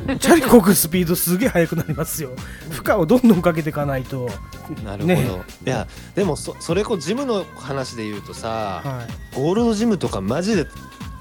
[0.06, 0.16] ぱ。
[0.18, 2.30] チャリこぐスピードすげえ速くなりますよ。
[2.70, 4.28] 負荷をどんどんかけていかないと。
[4.84, 5.44] なるほど、ね。
[5.66, 9.36] いやでもそそれこそジムの話で言うとさ、はい。
[9.36, 10.66] ゴールドジムとかマジで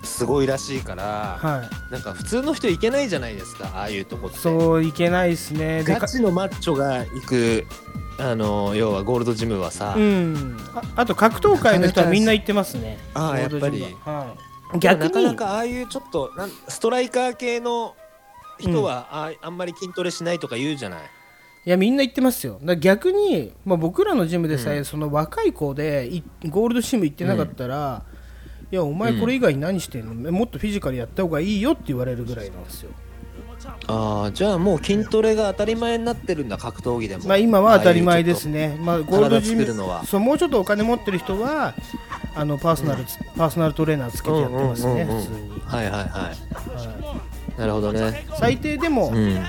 [0.03, 1.93] すごいらしいから、はい。
[1.93, 4.37] なんか普通の人行けないじゃないですかああいうとこって。
[4.37, 5.83] そういけないですね。
[5.83, 7.67] ガチのマッチョが行く
[8.17, 10.57] あの要はゴールドジムはさ、うん。
[10.75, 12.99] ああと格闘界の人はみんな言ってますね。
[13.13, 13.81] ああやっぱり。
[14.05, 14.13] は。
[14.13, 15.09] はい逆に。
[15.09, 17.95] なかなかああいうちょっとなんストライカー系の
[18.59, 20.99] 人は、ああんまり筋トレしないとか言うじゃない？
[21.65, 22.59] いやみんな言ってますよ。
[22.63, 24.85] だ逆に、まあ、僕らのジムでさえ、うん。
[24.85, 28.03] その若い子でいゴールドジム行ってなかったら、
[28.71, 32.91] いやお前これ以外に何してんの、もっとフィジカルやった方がいいよって言われるぐらいなんですよ
[33.87, 37.25] ああじゃあもう筋トレが当たり前になってるんだ格闘技でも。
[37.25, 38.77] まあ今は当たり前ですね。
[38.79, 39.65] まあゴールドジム
[40.05, 41.73] そうもうちょっとお金持ってる人は
[42.35, 45.21] あのパーソナルつ、パーソナルトレーナーつけてやってますね、うんうんうんうん。
[45.21, 46.09] 普通に、はいはいはい。
[46.09, 47.21] は
[47.57, 48.25] なるほどね。
[48.27, 49.43] い最低でも、うん。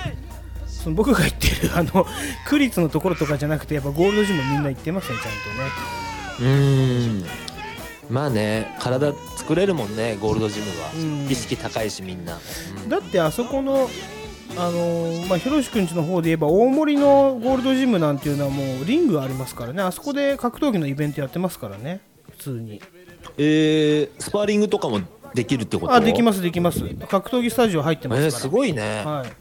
[0.67, 2.07] その僕が言ってるあの
[2.47, 6.51] 区立のところとかじゃなくてやっぱゴールドジムみんな行ってますねちゃんとね。
[6.51, 7.42] うーん
[8.13, 11.31] まあね体作れるもんねゴールドジムは、うん。
[11.31, 12.39] 意識高いしみんな、
[12.85, 12.89] うん。
[12.89, 13.89] だってあそこの
[14.55, 19.83] あのーまあ、ひろしくんちの方で言えば大森のゴールドジムなんていうのはもうリングありますからね。
[19.83, 22.03] あそこで格闘技のイベントやってますからね。
[22.33, 22.83] 普通に。
[23.39, 25.01] えー、スパーリングとかも
[25.33, 25.95] できるってこと？
[25.95, 26.81] あできますすできます。
[27.09, 28.31] 格闘技スタジオ入ってえー、ますから。
[28.33, 29.33] すごいね、はい、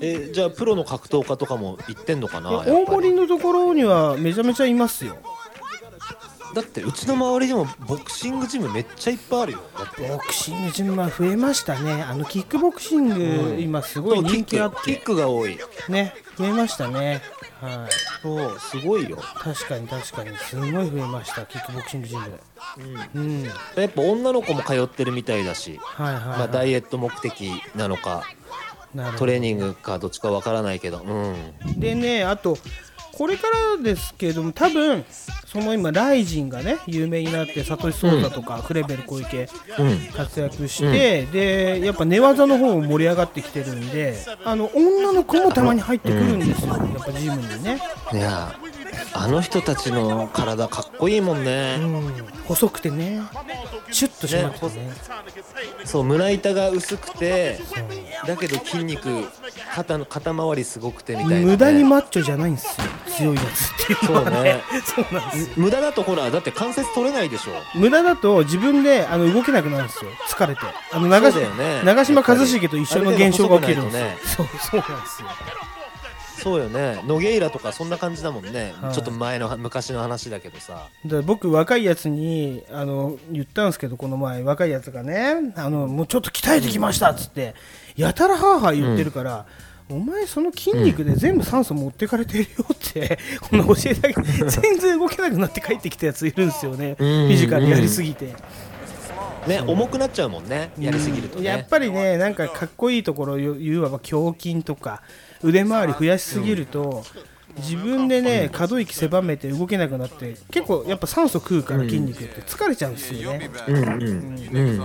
[0.00, 5.16] えーじゃあプロの格闘家とかも行ってんのかなやっぱり大森のところにはめちゃめちゃいますよ
[6.54, 9.62] だってうちの周りでもボクシングジムめっちゃいっぱいあるよ。
[9.76, 12.02] だってボクシングジムは増えましたね。
[12.02, 13.60] あのキックボクシング、うん。
[13.60, 15.58] 今すごい人気あっキックキッてクが多い。
[15.88, 17.22] ね増えましたね。
[17.60, 17.92] はい。
[18.22, 20.36] そうすごいよ、確かに確かに。
[20.38, 22.40] すごい増えましたキックボクシングジム。
[23.14, 23.42] うん。
[23.42, 23.50] や
[23.86, 26.38] っぱ女の子も通ってるみたいだし、はいはい、はい。
[26.38, 28.24] まあ、ダイエット目的なのか
[28.94, 29.18] なるほど。
[29.20, 30.98] トレーニングかどっちかわからないけど。
[31.00, 31.80] うん。
[31.80, 32.58] でねあと
[33.16, 33.42] これか
[33.76, 35.04] らですけども多分
[35.46, 39.48] その今ライジンがね有名になってサトシ・ソウザとか、クレベル小池
[39.78, 39.98] うん。
[40.12, 47.80] 活躍して、でやっぱ寝技の方も盛り上がってきてるんであの女の子もたまに入ってくるんですよ、やっぱジムにね、
[48.12, 48.54] いや
[49.12, 52.12] あの人たちの体かっこいいもんうね、ん、
[52.44, 53.20] 細くてね。
[53.90, 54.92] シュッとしまってね。
[55.84, 57.58] そう胸板が薄くて
[58.26, 59.08] だけど筋肉
[59.74, 62.86] 肩の肩周りすごくてみたいな、ね、無駄にマッチョじゃないんですよ。
[63.16, 64.62] 強いやつっていうのはね。
[64.84, 65.10] そうね。
[65.10, 67.52] そうなんです無駄だとほらだって関節取れないでしょ。
[67.74, 70.10] 無駄だと自分であの動けなくなるんですよ。
[70.28, 70.62] 疲れて。
[70.92, 71.82] あの長ね。
[71.84, 74.04] 長嶋一茂と一緒の現象が起きるんですよ。
[74.04, 75.28] ある程そうそうなんですよ
[76.42, 77.00] そうよね。
[77.06, 78.94] ノゲイラとかそんな感じだもんね、はい。
[78.94, 80.88] ちょっと前の昔の話だけどさ。
[81.04, 87.54] だから僕若いやつにあの言ったんですけどこの前若いやつがねあのもうちょっと鍛えてきましたっつって
[87.96, 89.46] やたらはーはー言ってるから、
[89.88, 97.28] お前その筋肉で全部酸素持ってかれてるよって、 この教えてあげ全然動けなくなって帰ってきたやついるんですよね、フうん。
[97.28, 98.34] ィジカルやりすぎて。
[99.46, 100.70] ね重くなっちゃうもんね。
[100.78, 101.44] やりすぎるとね。
[101.44, 103.90] やっぱりねなんかかっこいいところ言うわ。
[103.90, 105.02] ば胸筋とか
[105.44, 107.04] 腕回り増やしすぎると、
[107.56, 114.00] 自分でね可動域狭めて動けなくなって結構やっぱ酸素食うから筋肉って疲れちゃうんですよね、うんうん。
[114.52, 114.78] うん。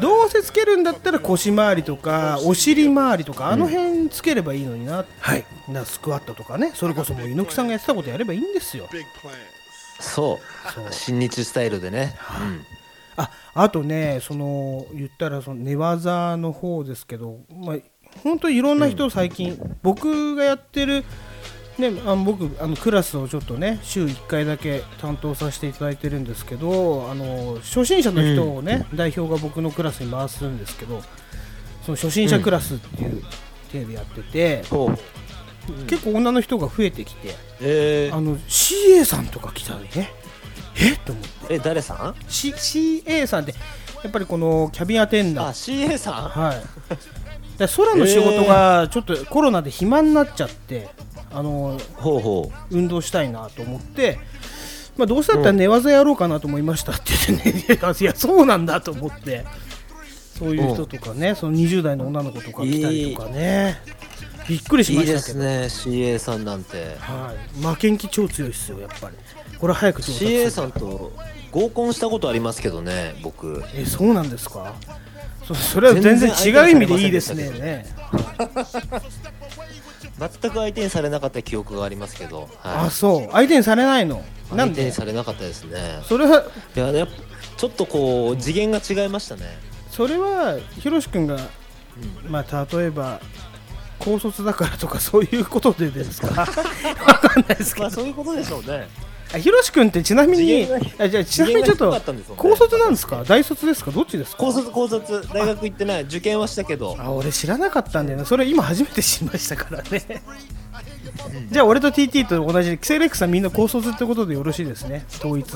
[0.00, 5.44] どうせつけるんだったら腰回りとかお尻回りとかあの辺つければいいのにな、はい。
[5.68, 8.88] なスクワットとかねそれこそもう猪木さんがやってたことやればいいんですよ。
[10.00, 10.72] そう。
[10.72, 10.86] そう。
[10.92, 12.16] 新日スタイルでね。
[13.18, 17.76] ああとねその言ったらその寝技の方ですけど、まあ、
[18.22, 21.04] 本当にいろんな人最近、僕がやってる、
[21.78, 31.02] ね、あの僕あのクラスをちょっとね週1回だけ担当させていただいてるんですけどあの初心者の人をね、代表が僕のクラスに回すんですけど
[31.84, 33.22] その初心者クラスっていう
[33.70, 34.62] 体でやってて、
[35.86, 38.16] 結構女の人が増えてきてえー。
[38.16, 40.10] あの CA さんとか来たりね
[40.78, 41.54] えっと思って。
[41.54, 43.54] え誰さん？C CA さんって
[44.02, 47.25] やっぱりこのキャビンアテンダあン CA さはい
[47.58, 50.88] で空の仕事がちょっとコロナで暇になっちゃって
[51.32, 54.18] あのんほうほ運動したいなと思って、
[54.96, 57.64] まあ、どうせだったら寝技やろうかなと思いましたって言ってね、
[58.00, 59.44] いやそうなんだと思って
[60.38, 63.80] そういう人とかねその20代の女の子とか来たりとかね
[64.48, 66.96] びっくりういいでしましたけど、すね CA さんなんて。
[67.00, 69.16] はい、負けん気超強いですよやっぱり。
[69.58, 71.12] これ早く CA さんと
[71.50, 73.64] 合コンしたことありますけどね僕。
[73.74, 74.74] えそうなんですか？
[75.46, 77.50] そそれは全然違う意味でいいですね。
[77.50, 77.86] ね
[80.18, 83.28] 全く相手にされなかった記憶がありますけど、あはい、そう。
[83.32, 84.24] 相手にされないの？
[84.52, 86.00] なん相手にでされなかったですね。
[86.04, 86.44] それは
[86.74, 87.06] いや
[87.56, 89.42] ちょっとこう次元が違いましたね。
[89.90, 91.38] それはひろし君が、
[92.28, 93.20] まあ例えば
[93.98, 96.28] 高卒だからとかそういうことでですか？
[96.40, 97.86] わかんないですけど。
[97.86, 98.88] まあそういうことでしょうね
[99.36, 100.66] あひろし君ってちなみに
[100.98, 101.94] あじゃあちなみにちょっと
[102.36, 103.22] 高卒なんですか？
[103.24, 103.90] 大卒ですか？
[103.90, 104.38] どっちですか？
[104.38, 105.28] 高卒高卒。
[105.32, 106.96] 大学行ってない受験はしたけど。
[106.98, 110.22] あ俺知らなかったんだよねそれ今初めて知りましたからね。
[111.50, 115.04] じゃあ俺と TT と同じでキセレックさんみんな高卒ってことでよろしいですね。
[115.18, 115.54] 統一。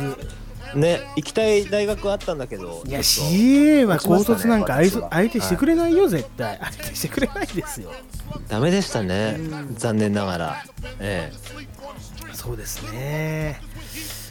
[0.75, 4.75] ね行きたい大学あったんだけどいや CA は高卒なんか
[5.11, 6.59] 相手してくれないよ絶対。
[6.59, 7.91] 相手してくれないですよ。
[8.49, 9.39] ダメでしたね。
[9.75, 10.65] 残念ながら。
[11.01, 11.33] え
[12.33, 12.91] そうですね。
[12.95, 13.57] え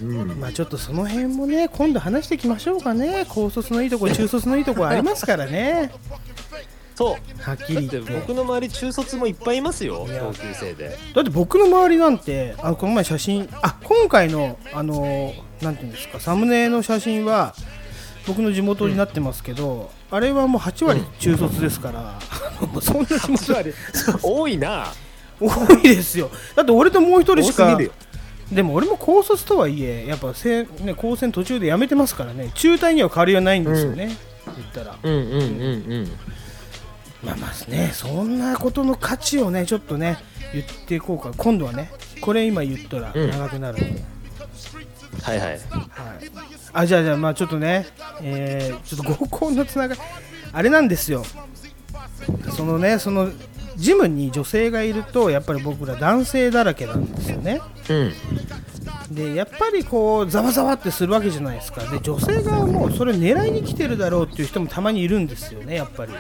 [0.02, 0.40] うん。
[0.40, 3.26] まあちょっとその辺もね今度話していきましょうかね。
[3.28, 5.92] 高卒のいいとこ中卒のいいとこありますからね。
[6.96, 7.42] そう。
[7.42, 7.74] はっきだって。
[7.74, 10.98] り言って僕の周り中卒もいっぱいいますよ同級生で。
[11.14, 17.54] だって僕の周りなんてあのこの前写真あ今回のあのなんていうんですかサムネの写真は
[18.28, 22.20] 僕の地元になってますけど、あれはもう8割中卒ですから、
[22.68, 23.54] も うそんな地元
[24.22, 24.94] 多いな。
[25.40, 26.30] 多いですよ。
[26.56, 27.78] だって俺ともう一人しか
[28.52, 32.52] でも俺も高卒とはいえやっぱせ、ね、高専途中で辞めてますからね。
[32.56, 34.18] 中退には変わりはないんですよね、
[34.56, 34.98] 言ったら。
[35.02, 35.44] うんうんうんう
[36.04, 36.12] ん。
[37.24, 40.18] まあまあねそんなことの価値をねちょっとね
[40.54, 41.32] 言っていこうか。
[41.38, 41.92] 今度はね
[42.22, 43.30] これ今言ったらうん。
[43.30, 44.04] 長くなるんで、
[45.22, 45.48] はいはい。
[45.50, 45.60] はい、
[46.74, 47.86] あじゃあじゃあまあちょっとね、
[48.24, 50.02] えーちょっと合コンのつながり
[50.52, 51.24] あれなんですよ。
[52.56, 53.30] そのねその
[53.76, 57.62] ジムに女性がいるとやっぱり僕ら男性だらけなんですよね。
[57.90, 58.14] うん
[59.12, 61.82] でやっぱりこうざわざわってするわけじゃないですか。
[61.86, 66.14] で女性がもうそれ狙いに来てるだろうっていう人もたまにいるんですよねやっぱり。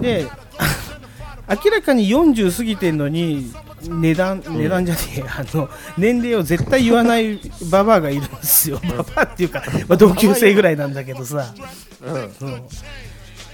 [0.00, 0.26] で
[1.48, 11.54] 明らかに40過ぎてんのに値段値段じゃねえあの年齢を絶対言わないババアがいるんですよ、ババアっていうか、まあ、同級生ぐらいなんだけどさ、
[12.02, 12.14] うん。
[12.14, 12.62] うん。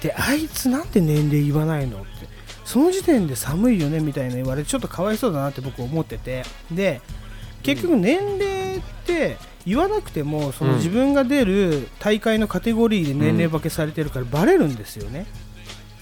[0.02, 2.34] であいつなんで年齢言わないのって。
[2.64, 6.44] その時点で寒いよねみたいな言われてちょっとかわいそうだなって僕思ってて。
[6.72, 7.00] で
[7.64, 9.36] 結局年齢って
[9.66, 15.26] 言わなくてもそのうん自分が出る大会のカテゴリーで年齢分けされてるからバレるんですよね、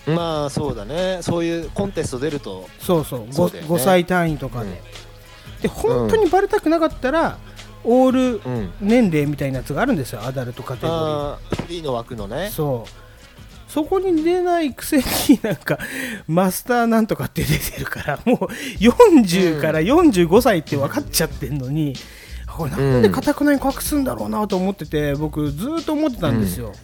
[0.07, 1.19] まあそうだね。
[1.23, 2.69] そういうコンテスト出ると。
[2.81, 3.27] そうそう。
[3.27, 3.69] 5, そうだよね。
[3.71, 5.63] 5歳単位とかで、うん。
[5.63, 7.39] で本当にバレたくなかったら、
[7.85, 8.73] オールうん。
[8.81, 10.23] 年齢みたいなやつがあるんですよ。
[10.23, 10.97] アダルトカテゴリー。
[10.97, 12.51] あーフリーの枠のね。
[12.51, 13.02] そう
[13.73, 15.03] そこに出ないくせに
[15.43, 15.79] なんか
[16.27, 18.37] マスターなんとかって出てるからもう
[18.79, 21.95] 40から45歳って分かっちゃってんのに、
[22.47, 26.75] これなんでかたくなに隠すんだろうなと思ってて僕ずーっと思ってたんですよ、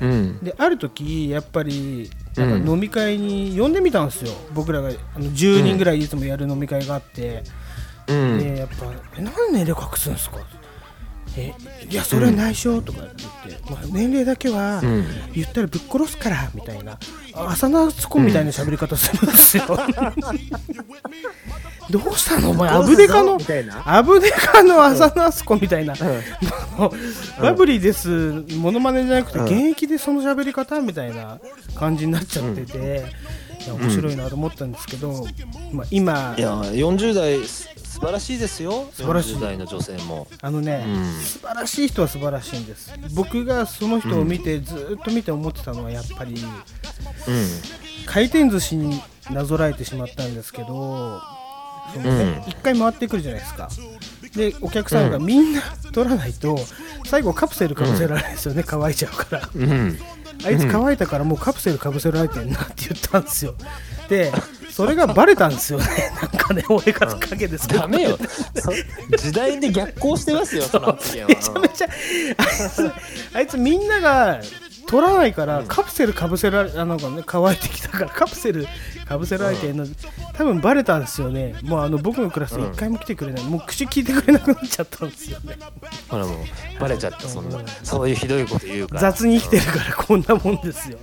[0.00, 0.38] うん。
[0.38, 7.42] である時やっぱりなんか飲み会に呼んでみたんですよ、僕らがあの10人ぐらいいつもやる飲み会があって、
[8.06, 8.38] うん。
[8.38, 8.86] でやっぱ
[9.18, 10.36] えなんで隠すんですか
[11.36, 11.52] え
[11.88, 15.04] いやそれは内緒とかって言って、まあ、年齢だけはうん。
[15.34, 16.98] 言ったらぶっ殺すからみたいな。
[17.34, 19.64] 浅野敦子みたいな喋り方するんですよ、
[21.88, 23.38] どうしたのお前アブデカの
[23.86, 25.94] アブデカの浅野敦子みたいな、
[27.40, 29.44] バブリーですモノマネじゃなくてうん。
[29.46, 31.38] 現役でその喋り方みたいな
[31.74, 33.06] 感じになっちゃってて、
[33.70, 35.26] 面白いなと思ったんですけど、
[35.72, 38.88] まあ、今いや40代す素晴らしいですよ。
[38.92, 39.36] 素晴らしい。
[39.36, 40.26] 40代の女性も。
[40.40, 41.20] あのね、うん。
[41.20, 42.90] 素晴らしい人は素晴らしいんです。
[43.14, 46.42] 僕がその人を見て、ずーっと見て思ってたのはやっぱりうん。
[48.06, 49.00] 回転寿司に
[49.30, 51.20] なぞらえてしまったんですけど
[51.94, 53.68] そのね一、回回ってくるじゃないですか。
[54.34, 55.60] でお客さんがみんな
[55.92, 56.58] 取らないと
[57.04, 59.50] 最後カプセルかぶせられるんですよね、乾いちゃうから。
[59.54, 59.98] うん
[60.44, 63.54] あいつ乾いたからもうカプセルかぶせられてんなって言ったんですよ。
[64.08, 64.32] で
[64.70, 65.86] それがバレたんですよね。
[66.20, 68.18] なんかね俺が陰ですけどダメよ。
[68.54, 68.72] そ
[69.16, 71.28] 時代で逆行してますよその発言は。
[71.28, 71.88] めちゃめちゃ
[72.38, 72.92] あいつ
[73.34, 74.40] あいつみんなが
[74.86, 78.66] 取らないからカプセルかぶせられあなんかね乾いてきたからカプセル
[79.06, 79.86] かぶせられてんの
[80.34, 81.54] 多分バレたんですよね。
[81.62, 85.56] もうあの僕のクラス一回も来てくれない、もう口聞いてくれなくなっちゃったんですよね。
[86.08, 86.36] ほらもう
[86.80, 87.58] バレちゃったそんな。
[87.82, 89.00] そういうひどいこと言うから。
[89.00, 90.98] 雑に生きてるからこんなもんですよ。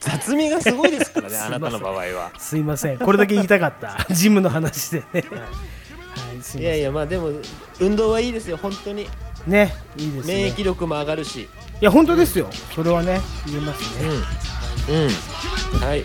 [0.00, 2.32] 雑味がすごいですからね あなたの場合は。
[2.38, 2.98] すいません。
[2.98, 4.06] これだけ言いたかった。
[4.12, 5.24] ジムの話でね。
[5.30, 5.46] は
[6.56, 6.60] い。
[6.60, 7.30] いやいやまあでも
[7.80, 9.08] 運動はいいですよ本当に。
[9.46, 10.34] ねいいですね。
[10.34, 11.48] 免疫力も上がるし
[11.80, 12.50] いや本当ですよ。
[12.74, 14.08] それはね言えますね、
[14.90, 15.04] うん。
[15.04, 15.10] うん。
[15.80, 16.04] はい。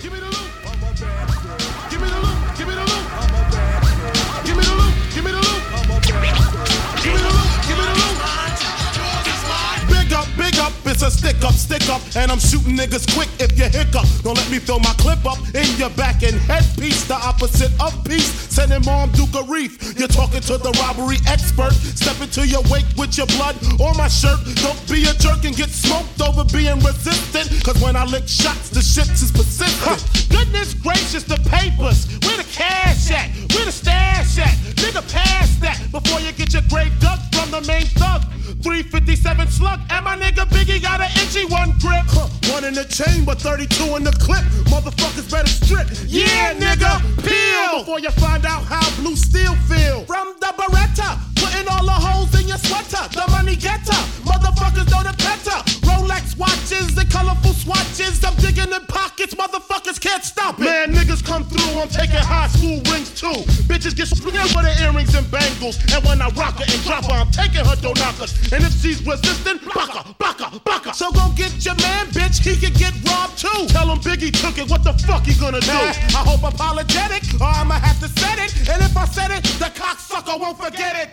[10.88, 14.06] It's a stick up, stick up, and I'm shooting niggas quick if you hiccup.
[14.24, 17.94] Don't let me throw my clip up in your back and headpiece, the opposite of
[18.06, 18.30] peace.
[18.54, 19.98] Sending mom Duke a reef.
[19.98, 21.74] You're talking to the robbery expert.
[21.74, 24.40] Step into your wake with your blood on my shirt.
[24.62, 27.50] Don't be a jerk and get smoked over being resistant.
[27.64, 30.30] Cause when I lick shots, the shits is persistent.
[30.30, 32.08] Goodness gracious, the papers.
[32.24, 33.45] Where the cash at?
[33.56, 34.54] Where the stash at?
[34.84, 38.22] Nigga, pass that before you get your grave dug from the main thug.
[38.62, 42.04] 357 slug, and my nigga Biggie got an itchy one grip.
[42.12, 44.44] Huh, One in the chamber, 32 in the clip.
[44.68, 45.88] Motherfuckers better strip.
[46.08, 50.04] Yeah, nigga, peel before you find out how blue steel feel.
[50.06, 53.04] From the Beretta, putting all the holes in your sweater.
[53.12, 55.58] The money getter, motherfuckers know the better.
[55.86, 58.24] Rolex watches and colorful swatches.
[58.24, 60.66] I'm digging in pockets, motherfuckers can't stop it.
[60.66, 63.46] Man, niggas come through, I'm taking high school rings too.
[63.70, 65.78] Bitches get split for the earrings and bangles.
[65.94, 68.34] And when I rock her and drop her, I'm taking her door knockers.
[68.52, 70.94] And if she's resistant, baka, baka, baka.
[70.94, 73.68] So go get your man, bitch, he could get robbed too.
[73.70, 75.72] Tell him Biggie took it, what the fuck he gonna do?
[75.72, 78.54] I hope apologetic, or I'ma have to set it.
[78.70, 81.10] And if I said it, the cocksucker won't forget it.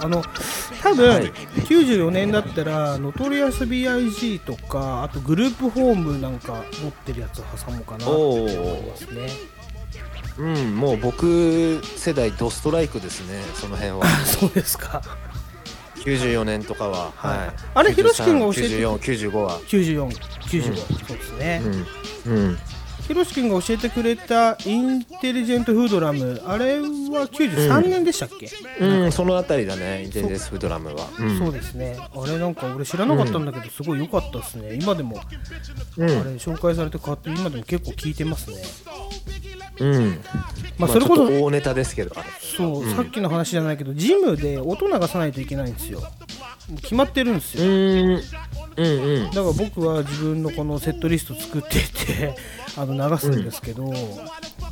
[0.00, 0.22] あの
[0.82, 1.22] 多分
[1.66, 9.28] 94年だったらノトリアス BIG とかあと Group Home なんか持ってるやつを挟もうかなとお思いますね。
[10.38, 14.06] うんもう僕世代ドストライクですねその辺は。
[14.24, 15.02] そうですか。
[15.96, 17.38] 94年とかははい。
[17.38, 17.54] はい。
[17.74, 19.60] あれヒロシ君が教えて9495は。
[19.60, 20.10] 9495、
[21.06, 21.62] そうですね、
[22.26, 22.58] うんうん
[23.06, 28.48] ヒロシ君が教えてくれたインテリジェントフードラムあれは93年でしたっけ、
[28.80, 31.08] うん、そのあたりだね、インテリジェンスフードラムは。
[31.18, 31.38] うん。
[31.38, 31.96] そうですね。
[31.98, 34.78] あれなんか俺知らなかったんだけどすごい良かったですね。
[34.80, 35.20] 今でも、
[35.96, 36.08] うん。
[36.08, 38.56] あれ紹介されて買って今でも結構聞いてますね。
[39.80, 40.20] うん。
[40.78, 42.14] まあそれこそ大ネタですけど。
[42.56, 46.02] そう、さっきの話じゃないけどジムで音流さないといけないんですよ。
[46.82, 47.70] 決まってるんですよ、うん。
[47.70, 47.74] う
[48.12, 48.22] ん
[48.76, 49.30] うん。
[49.30, 52.34] だから僕は自分のこのセットリスト作っていて
[52.76, 53.84] あの流すんですけど、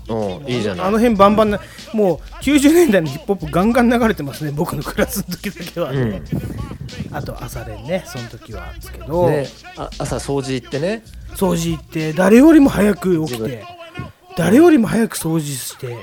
[0.09, 0.87] おういいじゃない。
[0.87, 1.61] あの辺バンバンな
[1.93, 5.93] もう90年代のヒップホップガンガン流れてますね僕のクラスの時だけは。
[5.93, 6.23] ね、
[7.13, 9.47] あと朝練ねその時はですけど、ね、
[9.77, 11.03] あ朝掃除行ってね。
[11.35, 13.65] 掃除行って誰よりも早く起き自て
[14.37, 15.97] 誰よりも早く掃除して。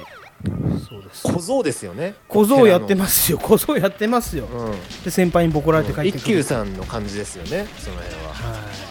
[0.88, 1.24] そうです。
[1.24, 2.14] 小僧ですよね。
[2.28, 4.72] 小僧やってますよ小僧やってますよ、うん。
[5.04, 6.20] で先輩にボコられて帰ってくる。
[6.20, 8.30] 一休さんの感じですよね、その辺は。
[8.34, 8.34] は
[8.84, 8.87] い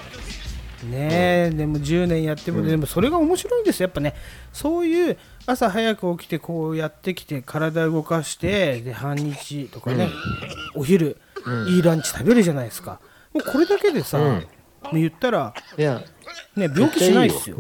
[0.90, 1.08] ね。
[1.10, 4.14] え、でも10年やっても、でもそれが面白いんですよやっぱね。
[4.52, 5.16] そういう
[5.46, 10.08] 朝早く起きてこうやってきて体動かしてで半日とかね、
[10.74, 11.18] お昼、
[11.68, 13.00] いいランチ食べるじゃないですか。
[13.34, 14.24] もうこれだけでさ、うん。
[14.34, 14.40] も
[14.92, 16.00] う言ったらね
[16.56, 17.56] 病気しないですよ。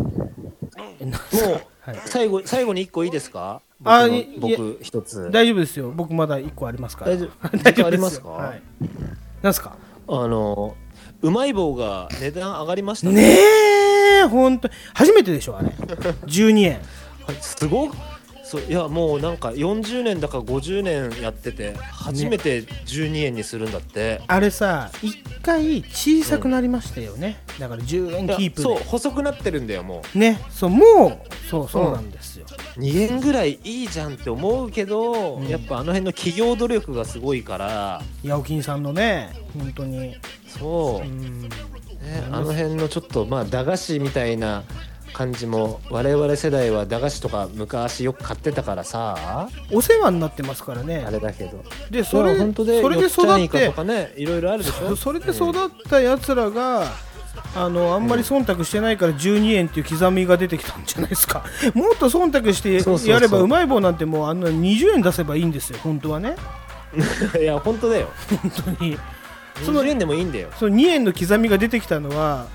[1.80, 1.96] はい。
[2.06, 3.60] 最後、最後に一個いいですか？
[3.84, 4.08] あ
[4.40, 5.30] 僕一つ。
[5.30, 5.90] 大丈夫ですよ。
[5.94, 7.12] 僕まだ1個ありますから。
[7.12, 7.58] 大丈夫。
[7.58, 8.28] 大丈夫ありますか？
[8.30, 8.62] はい、
[9.42, 9.76] なんすか？
[10.08, 10.76] あの、
[11.22, 13.38] うまい棒が値段上がりましたね。
[14.22, 15.68] え本当初めてでしょあれ。
[16.26, 16.80] 12円。
[17.40, 17.90] すご
[18.46, 28.62] そういやもうなんか40年だか50年やってて初めて12円にするんだって、あれさ一回小さくなりましたよね、だから10円キープで。
[28.62, 32.46] そう細くなってるんだよもねそうもうそうそうなんですよ、
[32.76, 35.48] う2円ぐらいいいじゃんって思うけど、うん。
[35.48, 38.00] やっぱあの辺の企業努力がすごいから。
[38.22, 40.16] ヤオキンさんのね本当に
[40.58, 41.42] そう、うん。
[41.42, 41.48] ね、
[42.30, 44.62] あの辺のちょっとまあ駄菓子みたいな
[45.12, 49.48] 感じも我々世代は駄菓子とか昔よく買ってたからさ。
[49.72, 51.04] お世話になってますからね。
[51.06, 51.64] あれだけど。
[51.90, 54.94] でそれ本当でそれで育ってとかねいろいろあるでしょ？
[54.94, 55.52] それで育っ
[55.88, 56.92] たやつらが、
[57.54, 61.44] あのあんまり忖度してないから12円っていう刻みが出てきたんじゃないですか。
[61.74, 62.74] もっと忖度して
[63.10, 65.78] やればうまい棒なんてもうあんな20円出せばいいんですよ。
[65.82, 66.36] 本当はね。
[67.40, 68.08] いや本当だよ。
[68.28, 68.98] 本当に
[69.64, 70.48] その20円でもいいんだよ。
[70.58, 72.46] その2円の刻みが出てきたのは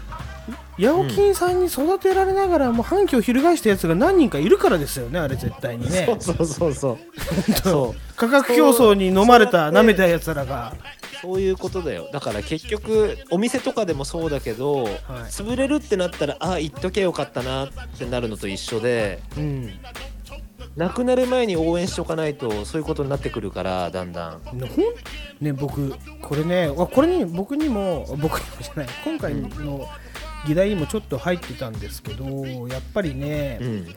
[0.78, 6.06] ヤオキンさんに育てられながらもう反旗を翻したやつが何人かいるからですよねあれ絶対にね。
[6.20, 7.52] そうそうそうそう。
[7.64, 8.16] そう。
[8.16, 10.74] 価格競争に飲まれた舐めたやつらが。
[11.22, 12.10] そういうことだよ。
[12.12, 14.86] だから結局お店とかでもそうだけど、
[15.30, 19.72] 潰れるってなったらあ言っとけよかったなってなるのと一緒でうん
[20.76, 24.42] なくなる前に応援しておかないとそういうことになってくるからだんだん。
[25.42, 28.88] ね僕これねあこれに僕にも僕にもじゃない。
[29.04, 29.86] 今回の
[30.48, 32.26] 議題にもちょっと入ってたんですけど
[32.68, 33.88] やっぱりね、うん。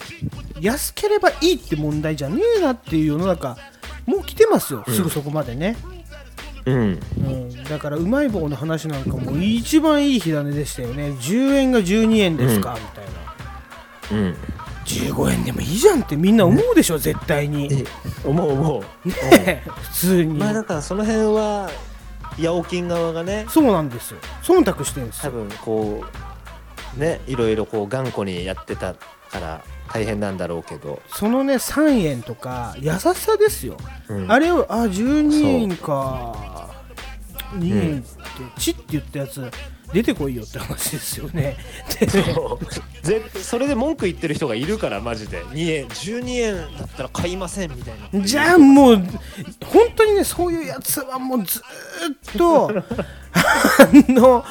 [0.60, 3.56] 安ければいいって問題じゃねえなっていう世の中
[4.06, 4.94] もう来てますよ、うん。
[4.94, 5.76] すぐそこまでね、
[6.66, 7.00] うん。
[7.18, 11.10] うん、だからうまい棒の話なんかも一番いい火種でしたよね。
[11.12, 13.04] 10円が12円ですか、みたい
[14.18, 14.24] な。
[14.24, 14.36] うん
[14.84, 17.84] 15円でもいいじゃんってみんな思うでしょ絶対に、
[18.24, 18.82] 思う思う。
[19.46, 21.70] え普通に、まあだからその辺は
[22.36, 23.46] 八百金側がね。
[23.48, 24.20] そうなんですよ。
[24.42, 26.04] 忖度してるんです多よ分こ
[26.96, 33.76] うねいろいろこう頑固にやってたから大変なんだろうけど、そのね3円とか優しさですよ、
[34.08, 34.30] うん。
[34.32, 36.72] あれをあ12円か。
[37.54, 38.08] 2円って
[38.58, 39.48] 「チ」って言ったやつ
[39.94, 41.56] 出てこいよって話ですよね。
[42.00, 43.06] でそう。
[43.06, 45.44] ぜそれで文句言ってる人がいるからマジで。
[45.44, 48.26] 2円12円だったら買いませんみたいな。
[48.26, 48.96] じゃあもう
[49.64, 52.74] 本当にねそういうやつはもうずーっとあ
[54.12, 54.44] の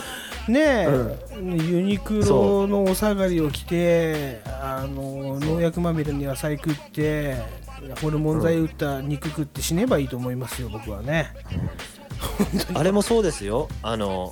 [0.47, 7.35] ねえ、ユニクロのお下がりを着てあの農薬まみれの野菜食って
[8.01, 11.33] ホルモン剤打った肉食って死ねばいいと思いますよ僕はね。
[12.73, 13.67] あれもそうですよ。
[13.81, 14.31] あの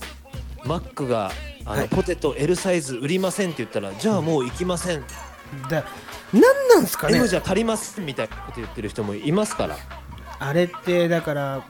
[0.65, 1.31] マックが
[1.65, 1.89] あの、はい。
[1.89, 5.03] ポテト L サイズ売りませんって言ったらじゃあもう行きません、
[5.69, 5.83] だ
[6.33, 9.77] 何なんですかね？M じゃ足りますみたいなこと言ってる人もいますから。
[10.39, 11.63] あれってだから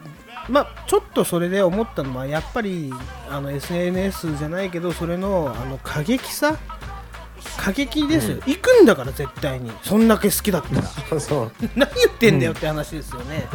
[0.48, 2.92] まあちょっとそれで思ったのはやっぱり
[3.28, 6.58] あの SNS じゃないけどそれのあの過激さ
[7.56, 9.70] 過激ですよ、行くんだから絶対に。
[9.82, 11.20] そんだけ好きだったら。
[11.20, 11.52] そう。
[11.76, 13.46] 何言ってんだよって話ですよね、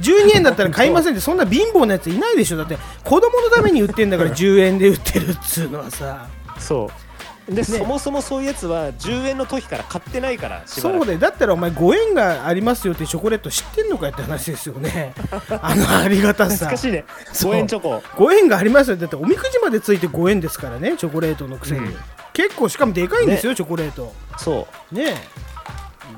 [0.00, 1.20] 12円だったら買いませんって。
[1.20, 2.56] そんな貧乏なやついないでしょ。
[2.56, 6.26] だって子供のために売ってんだから10円で売ってるっつうのはさ。
[6.58, 7.04] そう。
[7.48, 15.12] で、そもそもそういうやつは10円の時から買ってないからそうでだったらお前5円がありますよってチョコレート知ってんのかよって話ですよね。
[15.60, 16.54] あのありがたさ。
[16.54, 17.04] 懐かしいね。
[17.32, 17.52] そう。
[17.52, 18.02] 5円チョコ。
[18.16, 18.96] 5円がありますよ。
[18.96, 21.96] だっておみくじまでついて5円ですからねチョコレートのくせに、うん
[22.34, 24.12] 結構しかもでかいんですよ、チョコレート。
[24.36, 24.94] そう。
[24.94, 25.06] ねえ。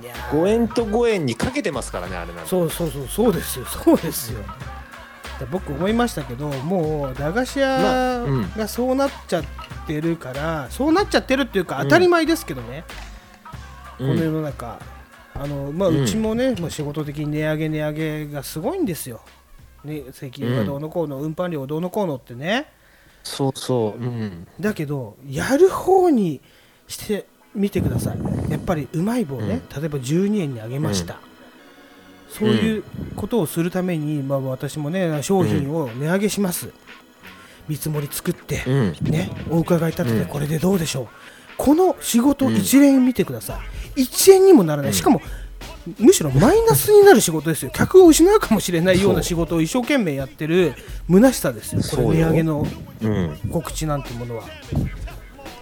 [0.02, 0.42] いやー。
[0.42, 2.48] 5円と5円にかけてますからねあれなんて。
[2.48, 3.66] そうそうそうそうですよ。
[3.66, 4.40] そうですよ。
[5.38, 8.24] で僕思いましたけどもう駄菓子ま屋
[8.56, 9.44] がそうなっちゃっ
[9.86, 12.84] てるから、そうなっちゃってるっていうか当たり前ですけどね、
[13.98, 14.08] うん。
[14.08, 14.80] この世の中。
[15.38, 16.02] あの、まあ、うん。
[16.02, 19.20] うちもね、もう仕事的に値上げ値上げがすごいんですよ、
[19.84, 22.72] ね、石油がどうのこうの、運搬料がどうのこうのってね
[23.26, 24.46] そうそううん。
[24.60, 26.40] だけどやる方に
[26.86, 28.50] してみてください。
[28.50, 31.18] やっぱりうまい棒ね、例えば12円にあげました、
[32.28, 32.84] そういう
[33.16, 36.70] ことをするために、まあ、私もね商品を値上げします、
[37.68, 38.96] 見積もり作って、うん。
[39.10, 40.24] ね、お伺い立てうん。
[40.24, 41.08] てこれでどうでしょう、
[41.56, 43.58] この仕事一連見てくださ
[43.96, 45.20] い、1円にもならない、しかも
[45.98, 47.70] むしろマイナスになる仕事ですよ。
[47.72, 50.74] 客を失うかもしれないような仕事を一生懸命やってる
[51.08, 51.82] 虚しさですよ。
[52.04, 52.66] これ値上げの
[53.02, 53.38] うん。
[53.50, 54.44] 告知なんてものは。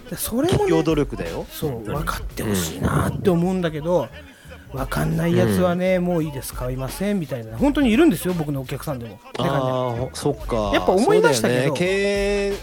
[0.09, 1.45] でそれもね努力だよ。
[1.49, 4.07] そう分かってほしいなって思うんだけど
[4.71, 7.57] 分かんないやつはね、もういいです買いませんみたいな。
[7.57, 9.19] 本当にいるんですよ僕のお客さんでも。
[9.39, 10.71] ああそっか。
[10.73, 11.73] やっぱ思いましたけど。
[11.73, 12.53] ね、経営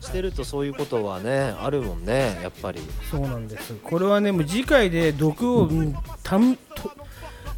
[0.00, 2.80] してるとそういうことはねあるもんねやっぱり。
[3.10, 3.74] そうなんです。
[3.74, 6.90] これはねもう次回で毒をうんたんと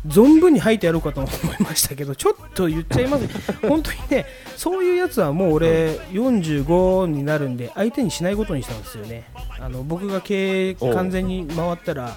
[0.07, 3.27] 存分に吐いてやろうかと思いましたけどちょっと言っちゃいます。
[3.67, 4.27] 本当にね
[4.57, 9.25] そういうやつはもう俺45になるんで相手にしないことにしたんですよね。
[9.59, 12.17] あの僕が経営完全に回ったら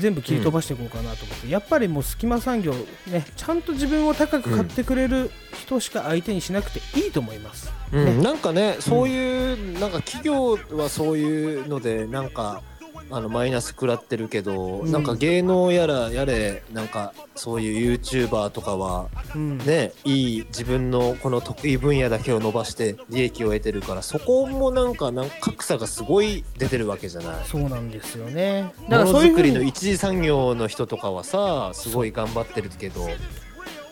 [0.00, 2.72] 全部切り飛ばしていこうかなと思って、やっぱりもう隙間産業
[3.06, 12.62] ねちゃんと自分を高く買ってくれる人しか相手にしなくていいと思います、うん、なんかねそういうなんか企業はそういうのでなんか
[13.10, 14.92] あのマイナス食らってるけど、うん。
[14.92, 19.58] なんか芸能やらやれなんかそういう YouTuber とかはうん。
[19.58, 27.44] ねいい自分のこの得意分野だけを伸ばして利益を得てるからそこもなんかなんか格差がすごい出てるわけじゃない。
[27.44, 28.72] そうなんですよね。
[28.78, 33.08] もだからのづくりのそういうふうに一次産業の人とかはさすごい頑張ってるけど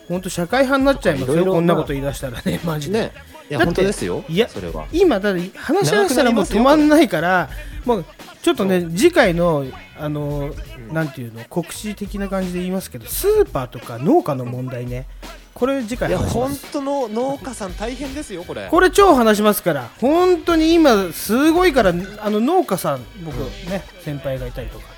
[0.07, 3.11] 本当社会派になっちゃいますよこんなこと言い出したらねマジで、ね。
[3.49, 4.87] いや本当ですよいやそれは。
[4.91, 7.49] 今だって話し合いしたらもう止まんないから
[7.85, 8.05] もう
[8.41, 9.65] ちょっとね次回の
[9.97, 10.53] あの
[10.91, 15.07] なんていうの国史的な感じで言いますけどスーパーとか農家の問題ね。
[15.53, 18.67] これ次回いや本当の農家さん大変ですよこれ。
[18.69, 23.37] これ超話しますから本当に今すごいからあの農家さん僕
[23.69, 24.92] ね先輩がいたりとか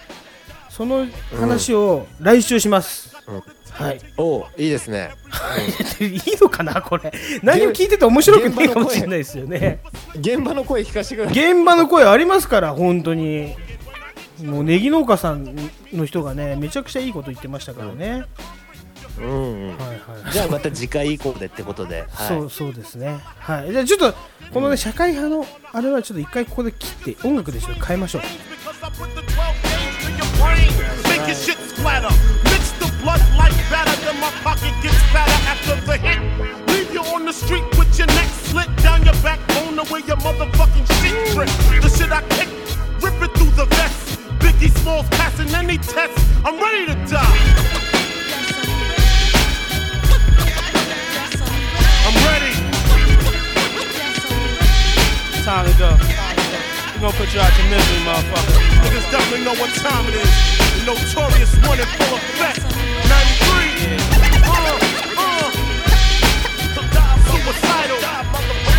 [0.76, 1.08] その
[1.40, 3.44] 話を来週します、うん。
[3.72, 4.02] はい。
[4.18, 5.12] おういいですね。
[6.02, 7.14] いいのかなこれ。
[7.44, 9.80] 何を聞いてて面白くないかもしれないですよね。
[10.16, 11.52] 現場の声聞かせてください。
[11.54, 13.56] 現場の声ありますから本当に。
[14.44, 15.56] もうネギ農家さん
[15.94, 18.26] の人がねめちゃくちゃいいこと言ってましたからね、
[19.18, 19.78] うんうん。
[19.78, 19.94] はいは
[20.30, 20.34] い。
[20.34, 23.22] じゃあまた次回以降でってことで、はい、そうそうですね。
[23.40, 23.72] はい。
[23.72, 24.14] じゃあちょっと
[24.54, 28.24] このね社会派のあれはちょっと一回ここで切って音楽でちょっと変えましょう。
[28.24, 29.75] Because I put the 12 gauge to
[30.18, 30.72] your brain,
[31.10, 32.14] make your shit splatter.
[32.46, 36.20] Mix the blood like batter, then my pocket gets fatter after the hit.
[36.68, 40.18] Leave you on the street with your neck slit down your backbone to where your
[40.18, 41.50] motherfucking shit trip.
[41.82, 42.50] The shit I kick,
[43.04, 44.20] rip it through the vest.
[44.40, 46.18] Biggie Smalls passing any test.
[46.46, 47.76] I'm ready to die.
[52.08, 52.54] I'm ready.
[55.44, 56.35] Time to go.
[57.06, 58.58] We gonna put you out your misery, motherfucker.
[58.82, 60.28] Niggas definitely know what time it is.
[60.74, 62.66] The notorious one in full effect.
[63.06, 64.02] 93.
[64.42, 64.50] Uh,
[65.22, 65.52] uh.
[67.30, 68.02] Suicidal.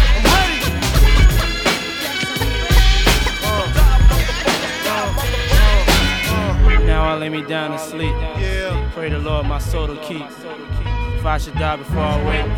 [0.02, 0.24] I'm
[6.66, 6.84] ready.
[6.84, 8.10] Now I lay me down to sleep.
[8.10, 8.90] Yeah.
[8.92, 10.26] Pray the Lord my soul to keep.
[10.26, 12.50] If I should die before I wake,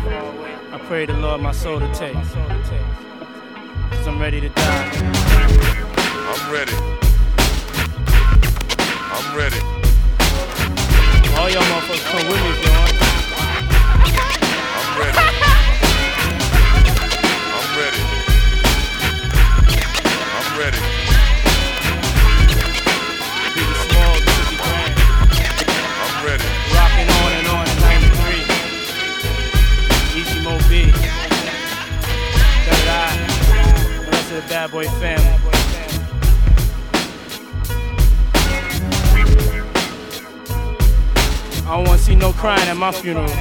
[0.73, 2.15] I pray the Lord my soul to take.
[2.15, 5.18] Cause I'm ready to die.
[6.31, 6.73] I'm ready.
[9.09, 9.57] I'm ready.
[11.35, 12.93] All y'all motherfuckers come with me want.
[14.77, 15.17] I'm ready.
[17.57, 18.01] I'm ready.
[20.37, 20.81] I'm ready.
[23.55, 24.93] Biggie Small, 50 grand.
[25.97, 26.45] I'm ready.
[26.77, 28.45] Rocking on and on in 93.
[30.21, 30.71] Easy Mo B.
[32.69, 33.17] Third Eye.
[34.05, 35.38] The rest of the Bad Boy family.
[41.69, 43.29] I don't wanna see no crying at my funeral.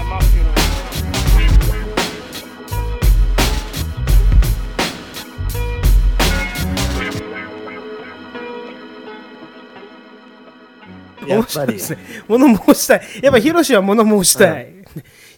[11.26, 11.74] やっぱり。
[11.74, 11.80] ね
[12.28, 13.02] 物申したい。
[13.22, 14.74] やっぱヒロシは物申したい、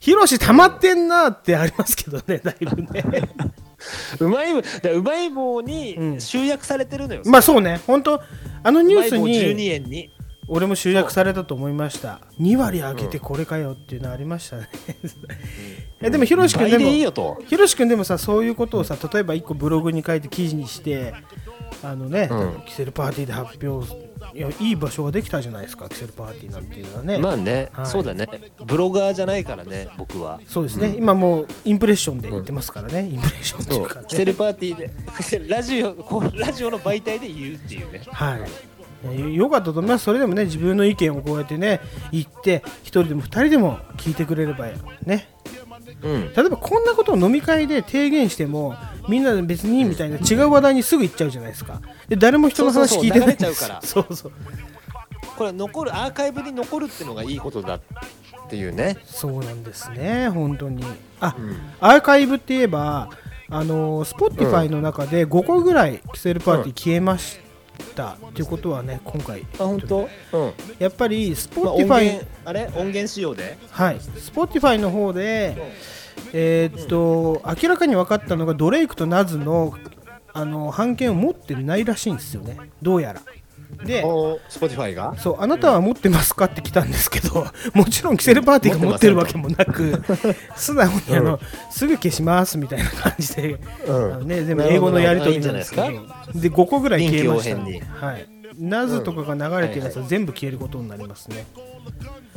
[0.01, 3.05] ヒロシ溜まってんなってありますけどねだいぶね。
[4.19, 7.81] うまいうまい棒うんに集約されてるのよ、まあそうね。
[7.87, 8.21] 本当
[8.65, 10.11] あのニュースうまい棒12に円に
[10.53, 12.21] 俺も集約されたと思いました。
[12.41, 14.69] 2割上げてこれかよっていうのありましたね、
[16.11, 17.41] でもヒロシ君でもよと。
[17.47, 21.15] ヒロシ君でもさそういうことをさ例えば1個ブログに書いて記事にして
[21.85, 22.63] あのね、うん。
[22.67, 27.87] キセルパーティーで発表いやいい場所ができたじゃないですかキセルパーティーなんていうのはね、まあね、はい。
[27.87, 28.27] そうだね。
[28.67, 30.41] ブロガーじゃないからね僕は。
[30.49, 38.03] そうですね、今もうインプレッションで言ってますからね、インプレッションっていそううか、ね、キセルパーティーでラジオこうラジオの媒体で言うっていうね。
[38.11, 38.70] はい
[39.35, 40.05] よかったと思います。
[40.05, 41.81] それでもね自分の意見をこうやってね
[42.13, 44.67] 言って一人でも二人でも聞いてくれれば
[45.05, 45.29] ね。
[46.03, 46.33] うん。
[46.35, 48.77] 例えばこんなことを飲み会で提言しても
[49.09, 51.81] みんなで別にみたいな違う話題にすぐ行っちゃうじゃないですか。
[52.09, 53.83] で誰も人の話聞いてないそうそうそう流れちゃうから。
[53.87, 54.33] そうそう。
[55.37, 57.81] これは残るアーカイブに残るっていうのがいいことだっ
[58.51, 58.99] ていうね。
[59.07, 60.85] そうなんですね本当に。
[61.21, 61.57] あ、うん。
[61.81, 63.09] アーカイブって言えば
[63.49, 67.39] あの Spotify の中で5個ぐらいキセルパーティー消えまし
[67.83, 70.09] たっていうことはね今回あ本当？
[70.33, 70.53] うん。
[70.79, 72.67] やっぱり Spotify、源あれ？
[72.77, 73.59] 音源仕様で？
[73.71, 75.57] はい、Spotify の方で、
[76.33, 79.77] えーっと明らかに分かったのがドレイクとナズの
[80.33, 83.23] あの版権を持ってないらしいんですよね、どうやら。
[83.85, 85.17] で、お Spotify が？
[85.19, 90.03] そうあなたは持ってますかって来たんですけど、 もちろんキセルパーティーが持ってるわけもなく、
[90.57, 91.41] 素直にあの、
[91.71, 94.29] すぐ消しますみたいな感じで、うん。
[94.29, 95.85] ね、でも英語のやり取りなんですけど、
[96.35, 97.81] で5個ぐらい消えました臨機応変に。
[97.81, 98.29] はい。
[98.59, 101.47] ナズとかが流れてるやつは全部消えることになりますね、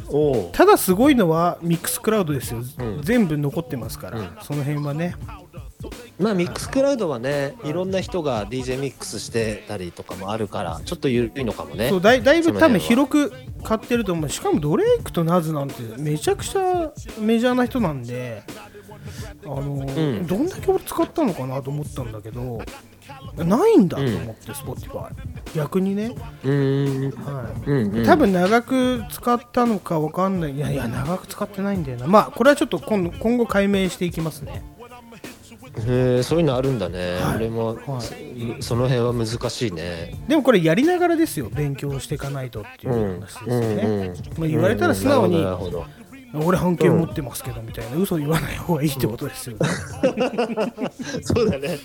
[0.07, 0.49] おお。
[0.53, 3.01] ただすごいのはミックスクラウドですよ、ん。
[3.01, 4.29] 全部残ってますから、うん。
[4.41, 5.15] その辺はね
[6.19, 11.89] まあミックスクラウドはねいろんな人が DJ ミックスしてたりとかもあるからちょっと緩いのかもね。
[11.89, 13.33] そうだいだいぶ多分広く
[13.63, 14.29] 買ってると思う。
[14.29, 18.43] しかもドレイクとナズなんてめちゃくちゃメジャーな人なんで
[19.45, 20.27] あの、ん。
[20.27, 22.61] どんだけ俺使ったのかなと思ったんだけど
[23.35, 25.09] ないんだと思って、Spotify
[25.55, 27.23] 逆にね、うーん。
[27.23, 27.69] はい。
[27.69, 28.05] うんうん。
[28.05, 30.55] 多分長く使ったのかわかんない。
[30.55, 32.07] いやいや長く使ってないんだよな。
[32.07, 34.63] まあこれはちょっと今度今後解明していきますね
[35.79, 37.35] へえそういうのあるんだね、はい。
[37.37, 38.61] 俺も、はい。
[38.61, 40.15] そその辺は難しいね。
[40.27, 45.45] でもこれやりながらですよ勉強していかないとっていう話ですよね、まあ、言われたら素直に、
[46.33, 47.97] 俺半径持ってますけどみたいな。
[47.97, 49.67] 嘘言わない方がいいってことですよね、
[50.01, 50.91] ほ ど
[51.21, 51.79] そうだね。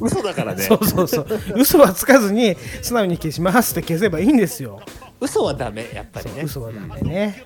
[0.00, 0.62] 嘘だからね。
[0.62, 1.26] そうそうそう。
[1.56, 4.80] 嘘はつかずに素直に消しますって消せばいいんですよ。
[5.20, 6.42] 嘘はダメやっぱりね。
[6.44, 7.44] 嘘はダメね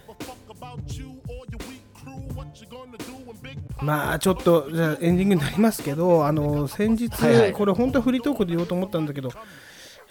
[3.80, 7.52] まあちょっとじゃあエンディングになりますけどあの先日、はいはい。
[7.52, 9.30] これ本当はフリートークで言おうと思ったんだけど、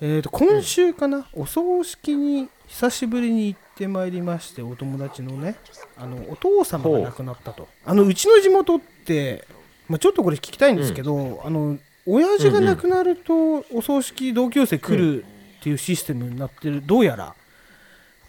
[0.02, 5.56] えー、と今週かな、お葬式に久しぶりに行ってまいりましてお友達のね
[5.98, 7.68] あのお父様が亡くなったと。
[7.86, 9.46] あのうちの地元って、
[9.88, 17.34] まあ、ちょっとこれ聞きたいんですけど、あの親父が亡くなるとお葬式同級生来るっていうシステムになってるどうやら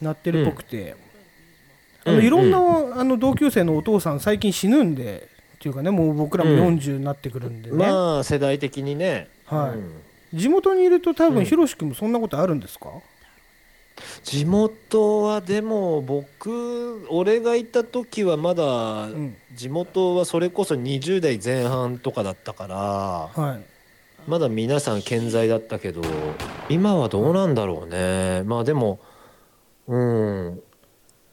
[0.00, 0.96] なってるっぽくて、
[2.06, 2.24] あのうん。
[2.24, 6.76] いろんなあの同級生のお父さん最近死ぬんでっていうかねもう僕らもうん。
[6.76, 9.28] 40になってくるんでね、まあ世代的にね。
[9.44, 9.70] はい。
[9.70, 10.38] うん。
[10.38, 11.44] 地元にいると多分うん。
[11.44, 12.88] ひろし君もそんなことあるんですか、
[14.22, 19.34] 地元はでも僕俺が行った時はまだん。
[19.54, 23.64] 地元はそれこそ20代前半とかだったからはい。
[24.28, 26.02] まだ皆さん健在だったけど
[26.68, 28.98] 今はどうなんだろうねまあでも
[29.86, 30.60] うん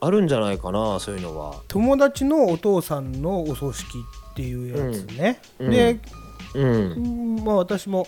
[0.05, 1.61] あるんじゃないかなそういうのは。
[1.67, 3.85] 友達のお父さんのお葬式
[4.31, 5.71] っていうやつね、うん。
[5.71, 5.99] で、
[6.55, 6.65] うん。
[6.65, 8.07] うんまあ私も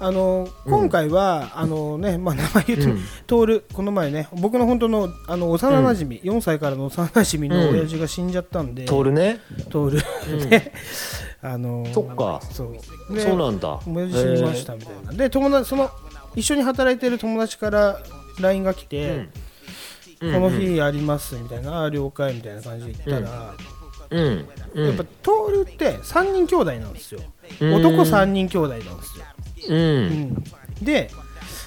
[0.00, 3.00] あの今回は、あのねまあ、名前言ってうん。
[3.26, 9.40] ト徹この前ね僕の本当のあの幼なじみ、4歳からの幼なじみの親父が死んじゃったんで、徹ね。
[9.70, 10.72] トールで、
[11.42, 12.40] あのそっか。
[12.50, 13.14] そう。
[13.14, 13.80] でそうなんだ。
[13.86, 15.90] 親父死にましたみたいな、で友達その
[16.34, 18.00] 一緒に働いてる友達から
[18.40, 19.30] LINE が来て、うん
[20.32, 23.54] この日やりますみたいな、ああ了解みたいな感じで言ったら、
[24.10, 24.46] うん。
[24.74, 24.86] うん。
[24.86, 27.20] やっぱトールって3人兄弟なんですよ、
[27.60, 27.74] うん。
[27.74, 29.24] 男3人兄弟なんですよ、
[29.68, 29.76] うん。
[29.76, 30.44] うん。
[30.84, 31.10] で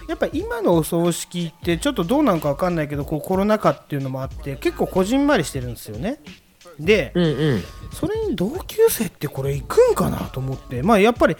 [0.08, 6.20] やっぱ今のお葬式ってちょっとどうなのか分かんないけどこうコロナ禍っていうのもあって結構こじんまりしてるんですよね。
[6.80, 7.64] で、うんうん。
[7.92, 10.82] それに同級生ってこれ行くんかなと思って。
[10.82, 11.36] まあやっぱり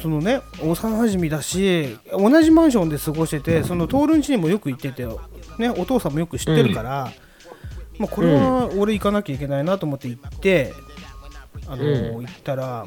[0.00, 5.04] そのね幼馴染だし同じマンションで過ごしててその徹ん家にもよく行ってて、
[5.58, 7.12] ね、お父さんもよく知ってるから、
[7.98, 10.72] まあ、これは俺行かなきゃいけないなと思って行って、
[11.66, 12.26] あのうん。
[12.26, 12.86] 行ったら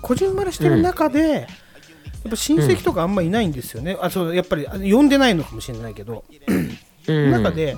[0.00, 6.24] こじんまりしてる中で、やっぱ親戚とかあんまいないんですよね、あそうやっぱりあ呼んでないのかもしれないけど、
[7.06, 7.30] うん。
[7.30, 7.76] 中で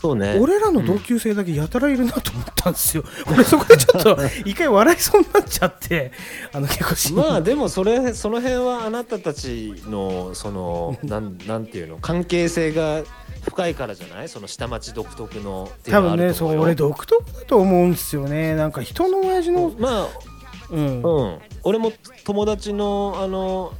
[0.00, 0.38] そうね。
[0.40, 6.12] 俺らの同級生だけやたらいるなと思ったんですよ、 俺そこでちょっと一回笑いそうになっちゃって。
[6.52, 13.02] あの結構まあでもそれその辺はあなたたちのそのなんなんていうの関係性が
[13.42, 14.28] 深いからじゃない？
[14.28, 18.54] その下町独特の多分ねそう俺独特だと思うんですよね。
[18.54, 20.08] なんか人の親父のまあ
[20.70, 21.02] うん。
[21.02, 21.38] うん。
[21.64, 21.92] 俺も
[22.24, 23.72] 友達のあの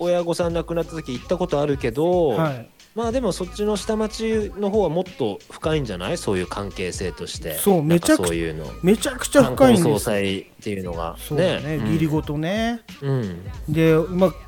[0.00, 6.18] 親御さん亡くなった時行ったことあるけど、はいまあでもそっちの下町の方はもっと深いんじゃない？
[6.18, 7.54] そういう関係性として。
[7.54, 8.66] そうめちゃくそういうの。
[8.82, 9.90] めちゃくちゃ深いん冠ですよ。
[9.92, 11.16] 婚葬祭っていうのが。
[11.16, 11.78] そうだね。
[11.78, 13.44] 義理ごごとね、うん。
[13.68, 14.38] でまあか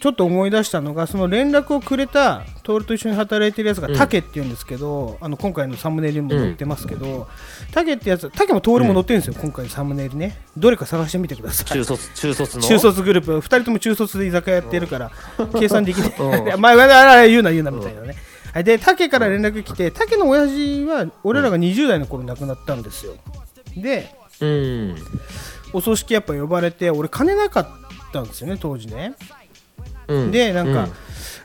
[0.00, 7.28] ちょっと思い出したのがその連絡をくれた徹と一緒に働いてるやつがうんタケっていうんですけど、あの今回のサムネイルにも載ってますけど、
[7.72, 10.38] タケってやつタケも徹も載ってるんですよ、今回のサムネイルね。
[10.56, 11.66] どれか探してみてください。
[11.66, 12.62] 中卒中卒の？
[12.62, 13.38] 中卒グループ。
[13.38, 15.10] 2人とも中卒で居酒屋やってるから
[15.58, 16.14] 計算できない。
[16.18, 16.46] うん。
[16.46, 18.06] いやまあまああ言うな言うなみたいなね。
[18.52, 23.14] はいで竹から連絡来て竹の親父は俺らが20代の頃亡くなったんですよ。
[23.76, 24.96] でうん。
[25.72, 27.68] お葬式やっぱ呼ばれて俺金なかっ
[28.12, 29.14] たんですよね当時ね。
[29.34, 29.39] うん
[30.30, 30.92] でなんか、うん。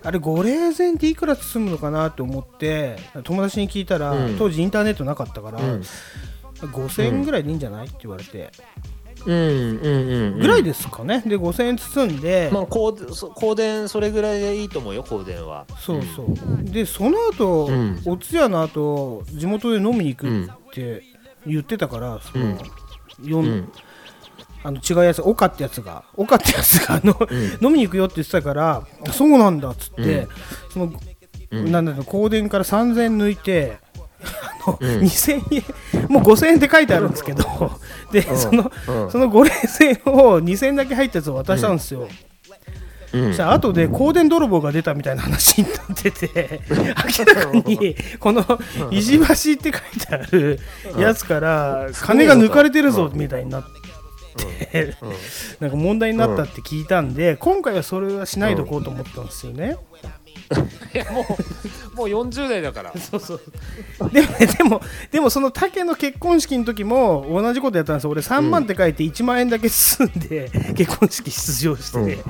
[0.04, 4.38] あれ5霊前っていくら包むのかなと思って友達に聞いたら、うん。
[4.38, 5.82] 当時インターネットなかったから、うん。
[6.62, 8.52] 5000円ぐらいでいいんじゃないって言われて、
[9.26, 11.24] うんうんうんぐらいですかね。
[11.26, 15.66] で5000円包んで、まあ香そ香典それぐらいでいいと思うよ香典は。
[15.80, 18.02] そうそう、でその後、うん。
[18.06, 21.04] お通夜の後地元で飲みに行くって
[21.48, 23.72] 言ってたからその、うん
[24.66, 27.16] あの違うやつ岡ってやつが岡ってやつがあの、
[27.62, 30.28] 飲みに行くよって言ってたからそうなんだっつって、
[30.74, 30.92] その、
[31.52, 33.78] なんだろう香典から3000円抜いて
[34.66, 37.46] あの、2000円もう5000円って書いてあるんですけど
[38.12, 39.12] で、その、うん。
[39.12, 42.08] その5連戦を2000円だけ入ったやつを渡したんですよ、
[43.14, 43.28] うん。
[43.28, 48.44] そしたら後で香典泥棒が出たみたいな話になってて明らかにこの
[48.92, 49.24] 「石橋」
[49.70, 50.60] って書いてある
[50.98, 53.85] やつから金が抜かれてるぞみたいになって
[55.60, 59.78] なんか問題になったって聞いたんで今回はそれはしないとこうと思ったんですよね。
[60.94, 62.94] いやもうもう40代だから。
[62.99, 63.41] そうそう。
[64.12, 64.82] でもねでも
[65.12, 68.12] でもその竹の結婚式の時も同じことやったんですよ。
[68.12, 72.24] 俺3万って書いて1万円だけ進んで結婚式出場して、うん。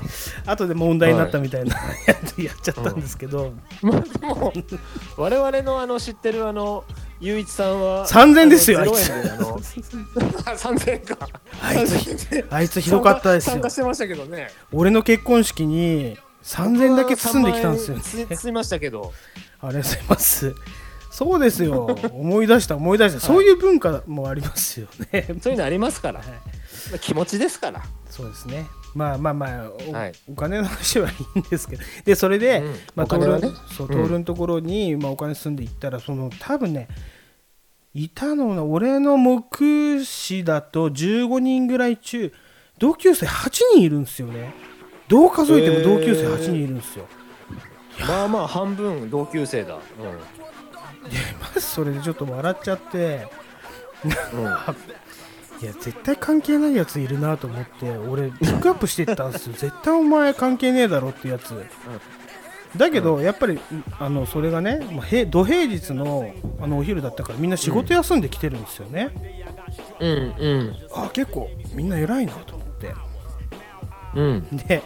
[0.45, 1.75] 後で問題になったみたいな
[2.07, 4.53] やつ やっちゃったんですけど、まあでも
[5.17, 6.85] 我々のあの知ってるあの
[7.25, 9.09] ゆういちさんは3000ですよあいつ。
[9.09, 11.29] 0円であの 3000円か。
[11.59, 12.45] あいつ。
[12.51, 13.53] あいつひどかったですよ。
[13.53, 14.49] 参加してましたけどね。
[14.71, 19.11] 俺の結婚式に3000円だけ包んできたんですよ、ね、3万円つ 包みましたけど。
[19.59, 20.55] ありがとうございます。
[21.09, 21.97] そうですよ。
[22.11, 25.25] 思い出した思い出した、そういう文化もありますよね。
[25.41, 26.21] そういうのありますから、
[27.01, 27.81] 気持ちですから。
[28.11, 28.67] そうですね。
[28.93, 30.13] まあまあまあお,、はい。
[30.27, 32.75] お金の話はいいんですけど、でそれで、うん。
[32.95, 33.51] まあね。
[33.77, 36.87] そううん徹のところに、まあお金住んで行ったらその多分ね
[37.95, 42.33] いたのが俺の目視だと15人ぐらい中
[42.77, 44.53] 同級生8人いるんですよね。
[45.07, 47.07] どう数えても同級生8人いるんですよ。
[48.05, 49.75] まあまあ半分同級生だ、
[51.39, 53.27] まずそれでちょっと笑っちゃって。
[54.33, 54.49] うんうん、
[55.63, 61.55] いや絶対関係ないやついるなと思って俺ピックアップしてったんですよ絶対お前関係ねえだろってやつ
[62.77, 63.59] だけどやっぱり
[63.99, 69.09] あのそれがねまあへ土平日のあのお昼だったからみんな仕事休んできてるんですよね、
[69.99, 70.75] うんうん。
[70.93, 72.93] あ結構みんな偉いなと思って。
[74.15, 74.57] うん。
[74.67, 74.81] で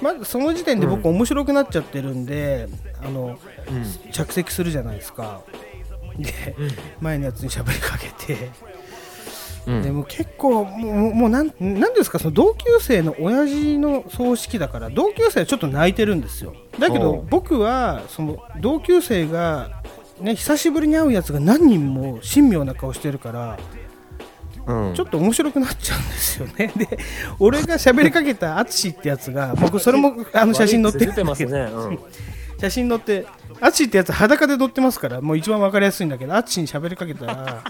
[0.00, 2.68] まずその時点で僕面白くなっちゃってるんで、
[3.02, 3.38] あの
[3.70, 4.12] うん。
[4.12, 5.42] 着席するじゃないですか。
[6.18, 6.32] で、
[7.00, 8.50] 前のやつに喋りかけて
[9.66, 9.82] うん。
[9.82, 16.54] でも結構もうもうなんなんですかその同級生の親父の葬式だから同級生はちょっと泣いてるんですよ。
[16.78, 19.82] だけど僕はその同級生が
[20.20, 23.58] ね久しぶりに会うやつが何人も神妙な顔してるから
[24.66, 24.94] うん。
[24.94, 26.72] ちょっと面白くなっちゃうんですよね。
[26.76, 26.98] で
[27.38, 31.98] 俺が喋りかけた 淳ってやつが僕それもあの写真載ってる出てますね、うん、
[32.60, 33.26] 写真載って
[33.60, 37.64] 淳ってやつ裸で載ってますからもう一番わかりやすいんだけど淳に喋りかけたら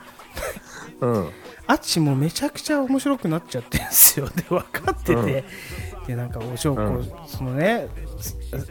[1.01, 1.31] うん。
[1.67, 4.29] あっちもめちゃくちゃ面白くなっちゃってんですよ。
[4.29, 5.25] で分かってて、うん。
[6.07, 7.13] でなんかお証拠、うん。
[7.27, 7.87] そのね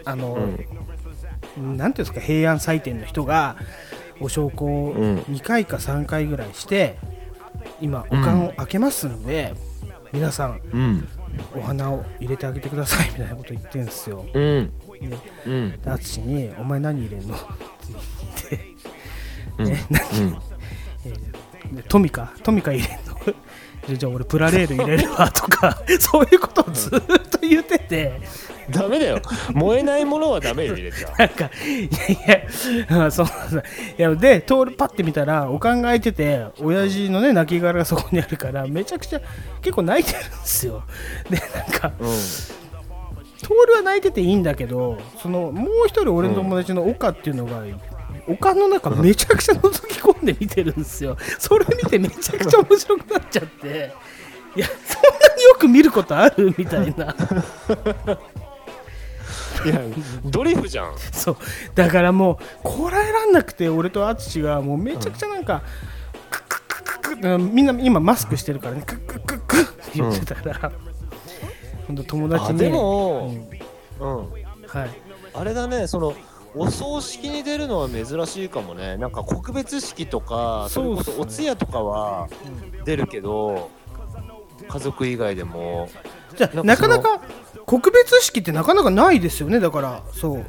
[0.06, 0.35] あの、
[1.57, 3.56] なんていうんですか平安祭典の人が
[4.19, 5.18] お証拠をうん。
[5.19, 6.97] 2回か3回ぐらいして、
[7.81, 9.53] 今お棺を開けますんで、
[10.11, 11.07] 皆さんうん。
[11.56, 14.26] お花を入れてあげてくださいみたいなこと言ってるんですよ。
[14.34, 14.72] うん。
[14.99, 15.80] でうん。
[16.26, 18.60] に「お前何入れんの?」って
[19.57, 19.69] 言って。
[19.69, 19.72] うん。
[19.72, 20.01] え 何
[21.06, 21.28] えー
[21.71, 23.15] でトミカトミカ入れんの。
[23.87, 28.21] でじゃあ俺プラレール入れるわとか そういうことをずっと言ってて。
[28.69, 29.19] ダメだよ。
[29.53, 31.89] 燃えないものはダメよ入れちゃ なんかい
[32.27, 33.27] やいやあそう
[33.97, 39.21] いやで通るパッて見たらお考えてて親父のね亡骸がそこにあるからめちゃくちゃ
[39.61, 40.83] 結構泣いてるんですよ。
[41.29, 42.07] でなんかうん。
[43.41, 47.63] トールは泣いてていいんだけどそのもう一人俺の友達の岡っていうのが、
[48.30, 51.18] 丘の中めちゃくちゃ覗き込んで見てるんですよ。
[51.38, 53.93] それ見てめちゃくちゃ面白くなっちゃって。
[54.56, 57.15] いやそんなによく見ることあるみたいな。
[59.65, 59.81] いや
[60.26, 60.97] ドリフじゃん。
[61.11, 61.38] そう。
[61.76, 65.64] だからもうこらえらんなくて俺と淳がもうめちゃくちゃなんか、
[67.39, 70.72] みんな今マスクしてるからねクックックックッって言ってたら、
[71.88, 73.34] ほんと友達にあでも、
[73.99, 74.07] うん、
[74.68, 74.89] はい
[75.34, 76.15] あれだねその
[76.60, 78.98] お葬式に出るのは珍しいかもね。
[78.98, 82.27] なんか告別式とかそれこそお通夜とかは
[82.84, 83.69] 出るけど、
[84.68, 85.88] 家族以外でも。
[86.36, 87.22] じゃあなかなか
[87.65, 89.61] 告別式ってなかなかないですよね。
[89.61, 90.45] だからそう。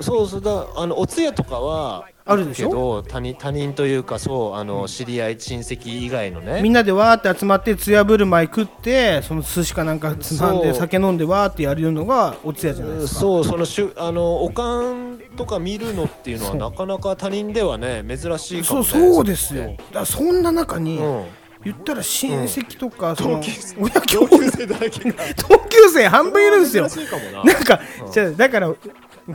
[0.00, 2.68] そうそうだあのお通夜とかはあるでしょ？
[2.68, 6.62] けど他人他人というかそうあの知り合い親戚以外のね。
[6.62, 10.80] みんなでわーって集まってつやぶる舞食ってその寿司かなんかつまんでそう。
[10.80, 13.20] 酒飲んでわーってやるのがお通夜じゃないですか。
[13.20, 16.60] そうそのしゅあのおかんとか見るのっていうのはそう。
[16.60, 19.76] なかなか他人ではね珍しいかそうもねそうですよ。
[19.92, 21.24] だそんな中に、うん。
[21.64, 26.86] 言ったら親戚とか、その同級生親兄同級生だらけが 同級生半分いるんですよ。
[26.90, 27.42] 珍しいかもな。
[27.42, 27.80] なんか、
[28.12, 28.74] じゃあだから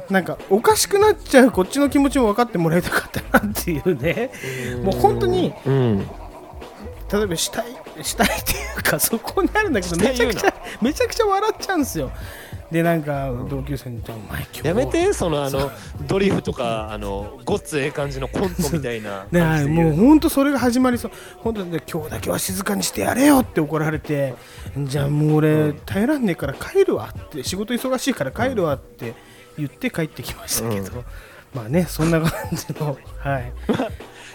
[0.10, 4.32] なんかおかしくなっちゃうこっちの気持ちも分かってもらいたかったなっていうね。
[4.84, 6.08] もう本当にうん。
[7.12, 7.66] 例えば死体
[8.04, 12.12] したいっていうかそこにあるんだけどめちゃくちゃめちゃくちゃ笑っちゃうんですよ。
[12.72, 15.72] でなんか同級生に言って「お前今日やめてそのあの
[16.06, 19.26] ドリフとかあのごっつええ感じのコントみたいな。
[19.32, 21.12] ねもう本当それが始まりそう。
[21.38, 24.36] 本当に今日だけは静かにしてやれよって怒られて
[24.78, 29.16] じゃあもう俺耐えらんねえから帰るわって仕事忙しいから帰るわって
[29.60, 31.04] 言って帰ってきましたけど、
[31.54, 33.54] まあねそんな感じの はい。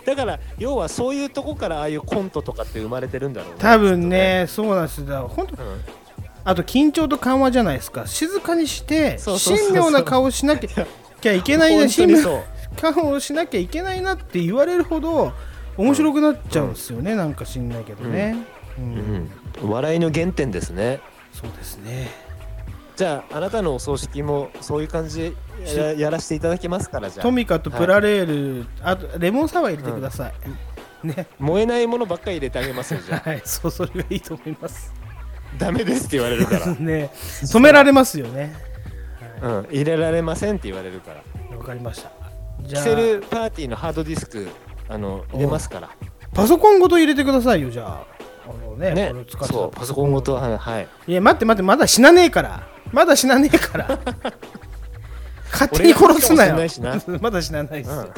[0.05, 3.57] だから要はそういうとこからああいうコントとかって生まれてるんだろうね。
[3.59, 5.07] 多分ねそうなんですよ。
[5.07, 5.71] だ本当きっとね
[6.45, 8.07] あと緊張と緩和じゃないですか。
[8.07, 12.23] 静かにして神妙な顔をしなきゃいけないな神妙
[12.83, 15.33] な顔をしなきゃいけないなって言われるほど
[15.77, 18.37] 面白くなっちゃうんですよね、なんか知んないけどね、
[18.79, 19.31] うん。
[19.63, 21.01] うん、笑いの原点ですね。
[21.33, 22.11] そうですね
[22.97, 25.35] じゃああなたのお葬式もそういう感じ
[25.65, 27.25] でややらせていただきますからじゃあ。
[27.25, 30.31] トミカとプラレール、あとレモンサワー入れてくださ
[31.03, 31.27] い、ね。
[31.39, 33.29] 燃えないものばっかり入れてあげますよじゃあ。
[33.31, 33.43] はい。
[33.45, 34.93] そうそれがいいと思います。
[35.59, 37.11] ダメですって言われるから、 ね。
[37.15, 38.55] 止められますよね。
[39.43, 41.57] うん、入れられませんって言われるから。
[41.57, 42.11] わかりました。
[42.62, 44.49] じキセルパーティーのハードディスク
[44.89, 45.91] あの入れますから。
[46.33, 48.07] パソコンごと入れてくださいよじゃあ。
[48.49, 49.09] あのねね。
[49.11, 49.53] これ使ってた。
[49.53, 53.98] そうパソコンごとはい、はい、いや待って待ってまだ死なねえからまだ死なねえから。
[55.55, 56.56] 勝手に殺すなよ。
[57.20, 58.12] まだ死なないですよ、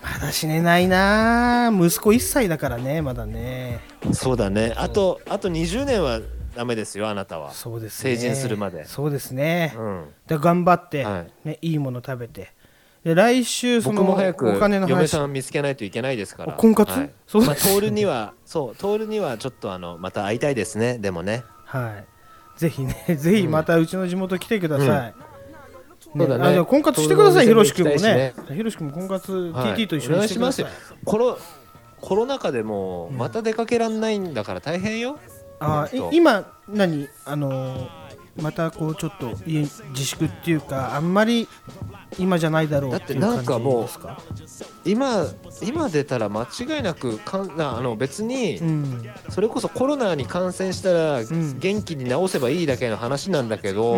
[0.00, 1.70] まだ死ねないな。
[1.72, 3.80] 息子1歳だからねまだね。
[4.12, 4.74] そうだね。
[4.76, 6.20] あとあと20年は
[6.56, 7.52] ダメですよあなたは。
[7.52, 8.16] そうですね。
[8.16, 8.84] 成人するまで。
[8.84, 10.04] そうですね、うん。
[10.26, 11.48] で頑張って、はい。
[11.48, 12.52] ね、いいもの食べて。
[13.04, 14.90] で来週その僕も早くお金の話。
[14.90, 16.54] 嫁さん見つけないといけないですから。
[16.54, 16.92] お婚活？
[16.92, 17.10] はい。
[17.28, 17.44] そう。
[17.44, 20.98] まあ、トールにはそうトールにはちょっとあのまた会いたいですね。
[20.98, 21.44] でもね。
[21.64, 22.11] はい
[22.62, 25.14] ぜひね ぜひまたうちの地元来てください、ね
[26.14, 26.44] そうだね。
[26.44, 28.34] あじゃあ婚活してください、ひ東ろし君も京にね。
[28.54, 30.66] ひろし君も婚活、はい TT と一緒にしてください。
[31.06, 31.38] コロ
[32.02, 35.18] コロナ禍でもまた出かけらんないんだから大変よ、
[35.58, 37.08] あほんとい今、何？
[37.24, 38.02] あのー
[38.40, 41.48] またこうちょっと家自粛っていうか、あんまり
[42.18, 44.22] 今じゃないだろうっていうだっ感じてなんかもうですか
[44.84, 45.26] 今
[45.62, 49.10] 今出たら間違いなくかんあの別にうん。
[49.30, 51.58] それこそコロナに感染したらん。
[51.58, 53.94] 元気に治せばいいだけの話なんだけど、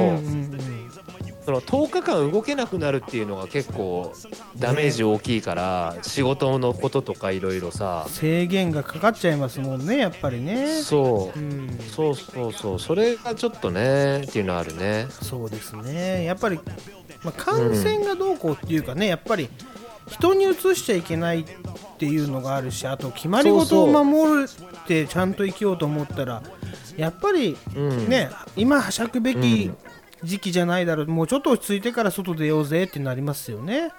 [1.45, 4.13] その10日間動けなくなるっていうのが結構
[4.59, 10.83] ダメージ大きいから、仕事のこととかいろいろさ、制限がかかっちゃいますもんね、やっぱりね。
[10.83, 11.39] そう。
[11.39, 12.81] うん、そうそうそう。
[12.81, 15.07] それがちょっとねっていうのはあるね。
[15.11, 16.59] そうですね、やっぱり、
[17.23, 19.49] まあ、感染がどうこうっていうかね、やっぱり
[20.09, 21.45] 人にうつしちゃいけないっ
[21.99, 26.43] ていうのがあるし、あと決まり事を守るってちゃんと生きようと思ったら、
[26.97, 28.09] やっぱりうん。
[28.09, 29.71] ね、今はしゃくべき
[30.23, 33.91] 時期じゃないだろう、もうちょっと落ち着いてから外出ようぜってなりますよね。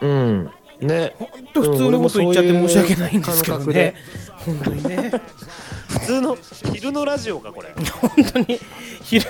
[0.00, 0.50] うん
[0.80, 1.14] ね。
[1.18, 3.94] 本当普通のこと言っちゃって申し訳ないんですけど俺もそういうね。
[4.44, 5.12] 本当にね。
[5.88, 6.36] 普通の
[6.72, 7.72] 昼のラジオかこれ。
[8.00, 8.58] 本当に
[9.02, 9.24] 昼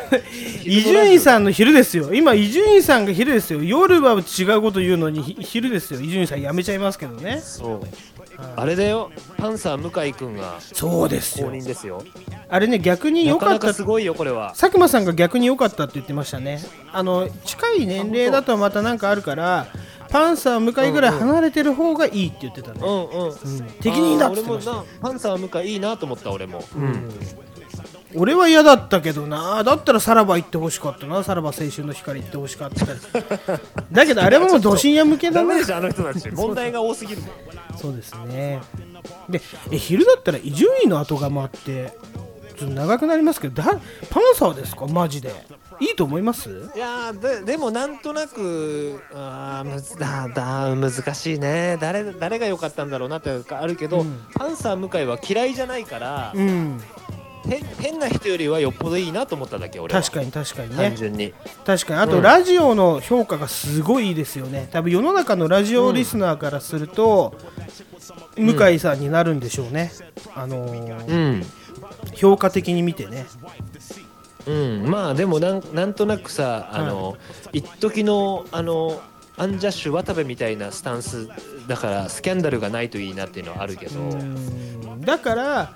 [0.64, 2.14] 伊集院さんの昼ですよ。
[2.14, 3.62] 今伊集院さんが昼ですよ。
[3.62, 6.00] 夜は違うこと言うのにひ昼ですよ。
[6.00, 7.40] 伊集院さんやめちゃいますけどね。
[7.42, 7.80] そう。
[8.56, 9.12] あれだよ。
[9.36, 12.02] パンサー向井くんがそうです公よ認ですよ。
[12.48, 13.74] あれね逆にな良かった。
[13.74, 14.54] すごいよこれは。
[14.58, 16.60] 佐久間さんが逆に良かったって言ってましたね。
[16.92, 19.66] あの近い年齢だとまたなんかあるから
[20.08, 23.34] パンサー向井ぐらい離れてる方がいいって言ってたね、うんうん、
[23.80, 24.72] 適任だっあー俺もて言ってました。
[24.72, 27.10] なパンサー向井いいなと思った俺も、うん、
[28.16, 29.64] 俺は嫌だったけどな。
[29.64, 31.22] だったらさらば行ってほしかったな。
[31.24, 32.86] さらば青春の光行ってほしかった。
[33.90, 35.48] だけどあれはもうど深夜向けだな。
[35.48, 36.30] ダメでしょあの人たち。
[36.30, 37.22] 問題が多すぎる。
[37.22, 37.30] もん
[37.76, 38.60] そうですね。
[39.28, 39.40] で、
[39.70, 41.96] え昼だったら伊集院の後釜って、
[42.56, 45.32] ちょっと長くなりますけど、だパンサーですか、マジで。
[45.80, 46.70] いいと思います？
[46.76, 51.76] いやーででもなんとなくあーむずだだ難しいね。
[51.80, 54.24] 誰誰が良かったんだろうなっていうかあるけど、うん。
[54.34, 56.80] パンサー向井は嫌いじゃないから、うん、
[57.48, 60.00] へ変な人よりはよっぽどいいなと思っただけ俺は。
[60.00, 60.96] 確かに確かに単ね。
[60.96, 61.34] 純に。
[61.66, 62.22] 確かに、あとうん。
[62.22, 64.68] ラジオの評価がすごいいいですよね。
[64.70, 67.34] 多分世の中のラジオリスナーからすると、
[68.36, 69.90] 向井さんになるんでしょうね。
[70.36, 71.46] あのーうん
[72.14, 73.26] 評価的に見てね。
[74.46, 77.16] うん、まあでもなんなんとなくさあの、
[77.52, 79.00] 一時のあの
[79.36, 81.28] アンジャッシュ渡部みたいなスタンス
[81.66, 85.00] だからスキャンダルがないといいなっていうのはあるけど、うん。
[85.00, 85.72] だから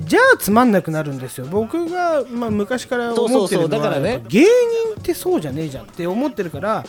[0.00, 1.46] じゃあつまんなくなるんですよ。
[1.46, 3.68] 僕が、まあ、昔から思ってるのはそうそうそう。
[3.68, 4.22] だからね。
[4.28, 4.48] 芸人
[4.98, 6.84] ってそうじゃねえじゃんって思ってるから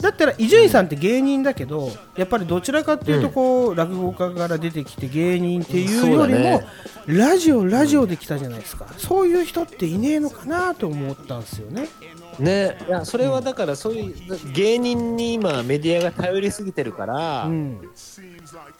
[0.00, 6.62] だったら伊集院さんって芸人だけど、やっぱりどちらかっていうとこう、落語家から出てきて芸人っていうよりも、
[7.06, 11.88] ラジオラジオで来たじゃないですか、そういう人っていねえのかなと思ったんですよね。
[12.38, 12.78] ね。
[12.86, 14.14] いやそれはだからそういう
[14.52, 17.80] 芸人に今メディアが頼りすぎてるから、うん。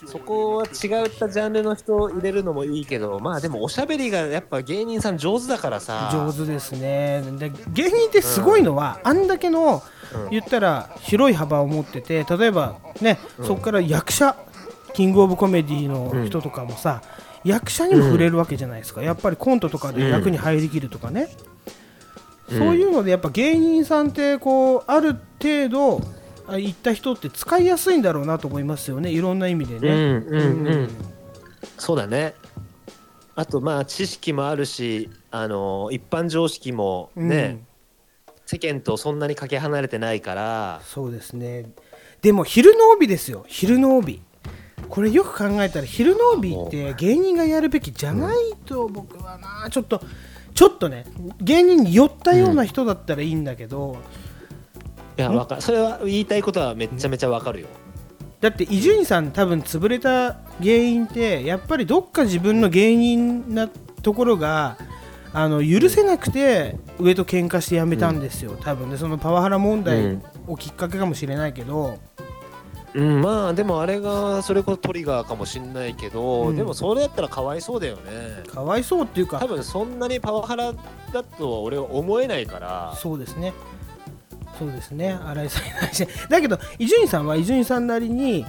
[0.07, 6.11] そこは違ったジャンルの人を入れるのもいいけどまあでもおしゃべりがやっぱ芸人さん上手だからさ。
[6.13, 7.23] 上手ですね。
[7.39, 9.83] で芸人ってすごいのは、あんだけの、
[10.15, 10.31] うん。
[10.31, 14.37] 言ったら広い幅を持ってて例えばね、そこから役者
[14.93, 17.03] キングオブコメディの人とかもさ、
[17.45, 21.51] 役者にも触れるわけじゃないですか、やっぱりコントとかで役に入りきるとかね、うん
[22.51, 26.01] そういうのでやっぱ芸人さんってこうある程度
[26.47, 29.11] あ行った人って使いやすいんだろうなと思いますよね。
[29.11, 29.89] いろんな意味でね。
[29.89, 30.91] うんうんうん、うん。
[31.79, 32.35] そうだね。
[33.37, 37.63] あとまあ知識もあるしあの一般常識もね、
[38.47, 40.81] 世間とそんなにかけ離れてないから。
[40.85, 41.71] そうですね。
[42.21, 43.45] でも昼の帯ですよ。
[43.47, 44.21] 昼の帯。
[44.89, 48.37] これよく考えたら昼の帯って芸人がやるべきじゃない
[48.67, 49.71] と僕はな。
[49.71, 50.03] ちょっと
[50.55, 51.05] ちょっとね
[51.41, 53.99] 芸人に寄ったような人だったらいいんだけど、
[55.19, 57.67] いやわかそれは言いたいことはめちゃめちゃわかるよ、
[58.41, 64.77] だって伊集院さん多分潰れた原因ってやっぱりどっか自分の芸人なところが
[65.33, 71.99] あの許せなくて上と喧嘩して辞めたんですよ、多分ねそのパワハラ問題をきっかけかもしれないけど、
[72.95, 80.73] うん、まあでもあれがそれこそトリガーかもしんないけど、うんでもそれやったらかわいそうだよねかわいそうっていうか多分そんなにパワハラ
[81.13, 83.53] だとは俺は思えないからそうですね。
[84.59, 85.13] そうですね。
[85.13, 86.09] 新井さんに対して。
[86.29, 88.45] だけど、伊集院さんは伊集院さんなりに、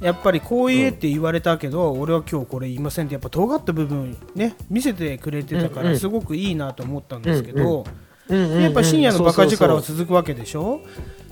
[0.00, 7.84] やっぱりこう言えって言われたけど、俺は今日これ言いませんって、やっぱ尖った部分ね、見せてくれてたから、うんうんすごくいいなと思ったんですけど、
[8.28, 11.25] うんうんうんやっぱ深夜のバカ力は続くわけでしょそう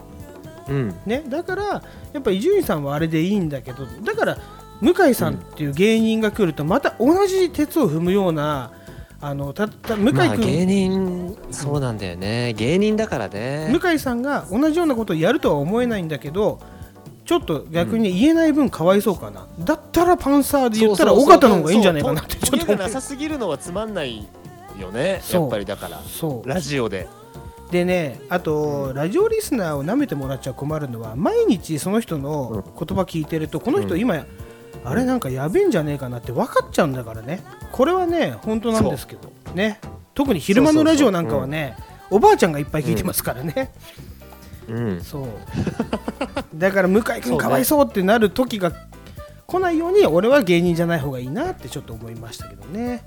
[0.68, 0.94] うん。
[1.06, 1.64] ね、だから、
[2.12, 4.38] やっぱ伊集院さんはあれでいいんだけど、だから、
[4.80, 8.72] 向井さんっていう芸人が来ると、また同じ鉄を踏むような、
[9.20, 12.52] あのたた向井まあ君、芸人そうなんだよね。
[12.52, 13.70] 芸人だからね。
[13.72, 16.60] 向井さんが同じようなことをやるとは思えないんだけど
[17.24, 24.28] ちょっと逆に言えない分かわいそうかな、だったらパンサーで言ったら尾形の方がいいんじゃないかなってちょっとなさすぎるのはつまんない
[24.78, 25.22] よね。
[25.32, 26.02] やっぱりだから。
[26.06, 26.48] そう。
[26.48, 27.08] ラジオで
[27.70, 34.24] でねあと、ラジオリスナーを舐めてもらっちゃ困るのは毎日その人の言葉聞いてるとこの人今、
[34.84, 37.42] あれなんかやべえんじゃねえかなって分かっちゃうんだからね。
[37.72, 39.80] これはね本当なんですけどね。
[40.14, 41.76] 特に昼間のラジオなんかはね
[42.10, 43.72] おばあちゃんがいっぱい聞いてますからね、
[44.68, 45.00] うん。
[45.00, 45.26] そう。
[46.54, 48.72] だから向井君かわいそうってなる時が
[49.46, 53.04] 来ないように俺は芸人じゃない方がいいなってちょっと思いましたけどね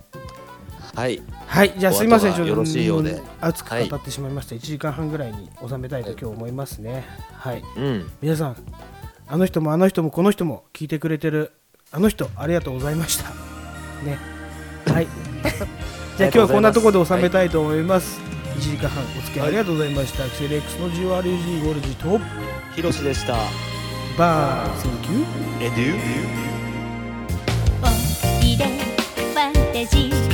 [0.98, 1.22] はい。
[1.46, 3.12] はいじゃあすいませんお後がよろしいようで。
[3.12, 7.06] ん熱く語ってしまいました、1時間半ぐらいに収めたいと今日思いますね。
[7.34, 7.64] はい。
[7.76, 8.12] うん。
[8.20, 8.56] 皆さん
[9.28, 11.52] あの人もあの人もこの人も聞いてくれてる
[11.92, 13.30] あの人ありがとうございました。
[14.04, 14.18] ね。
[14.88, 15.08] はい。
[16.18, 18.20] じゃあ今日はこんなところで収めたいと思います、
[18.56, 22.20] 1時間半お付き合いありがとうございました、アクセル X の GRUG ゴールジと
[22.76, 23.38] ひろしでした
[24.18, 25.64] バーセンキュー。
[25.64, 25.96] エデュ
[27.84, 30.27] おいで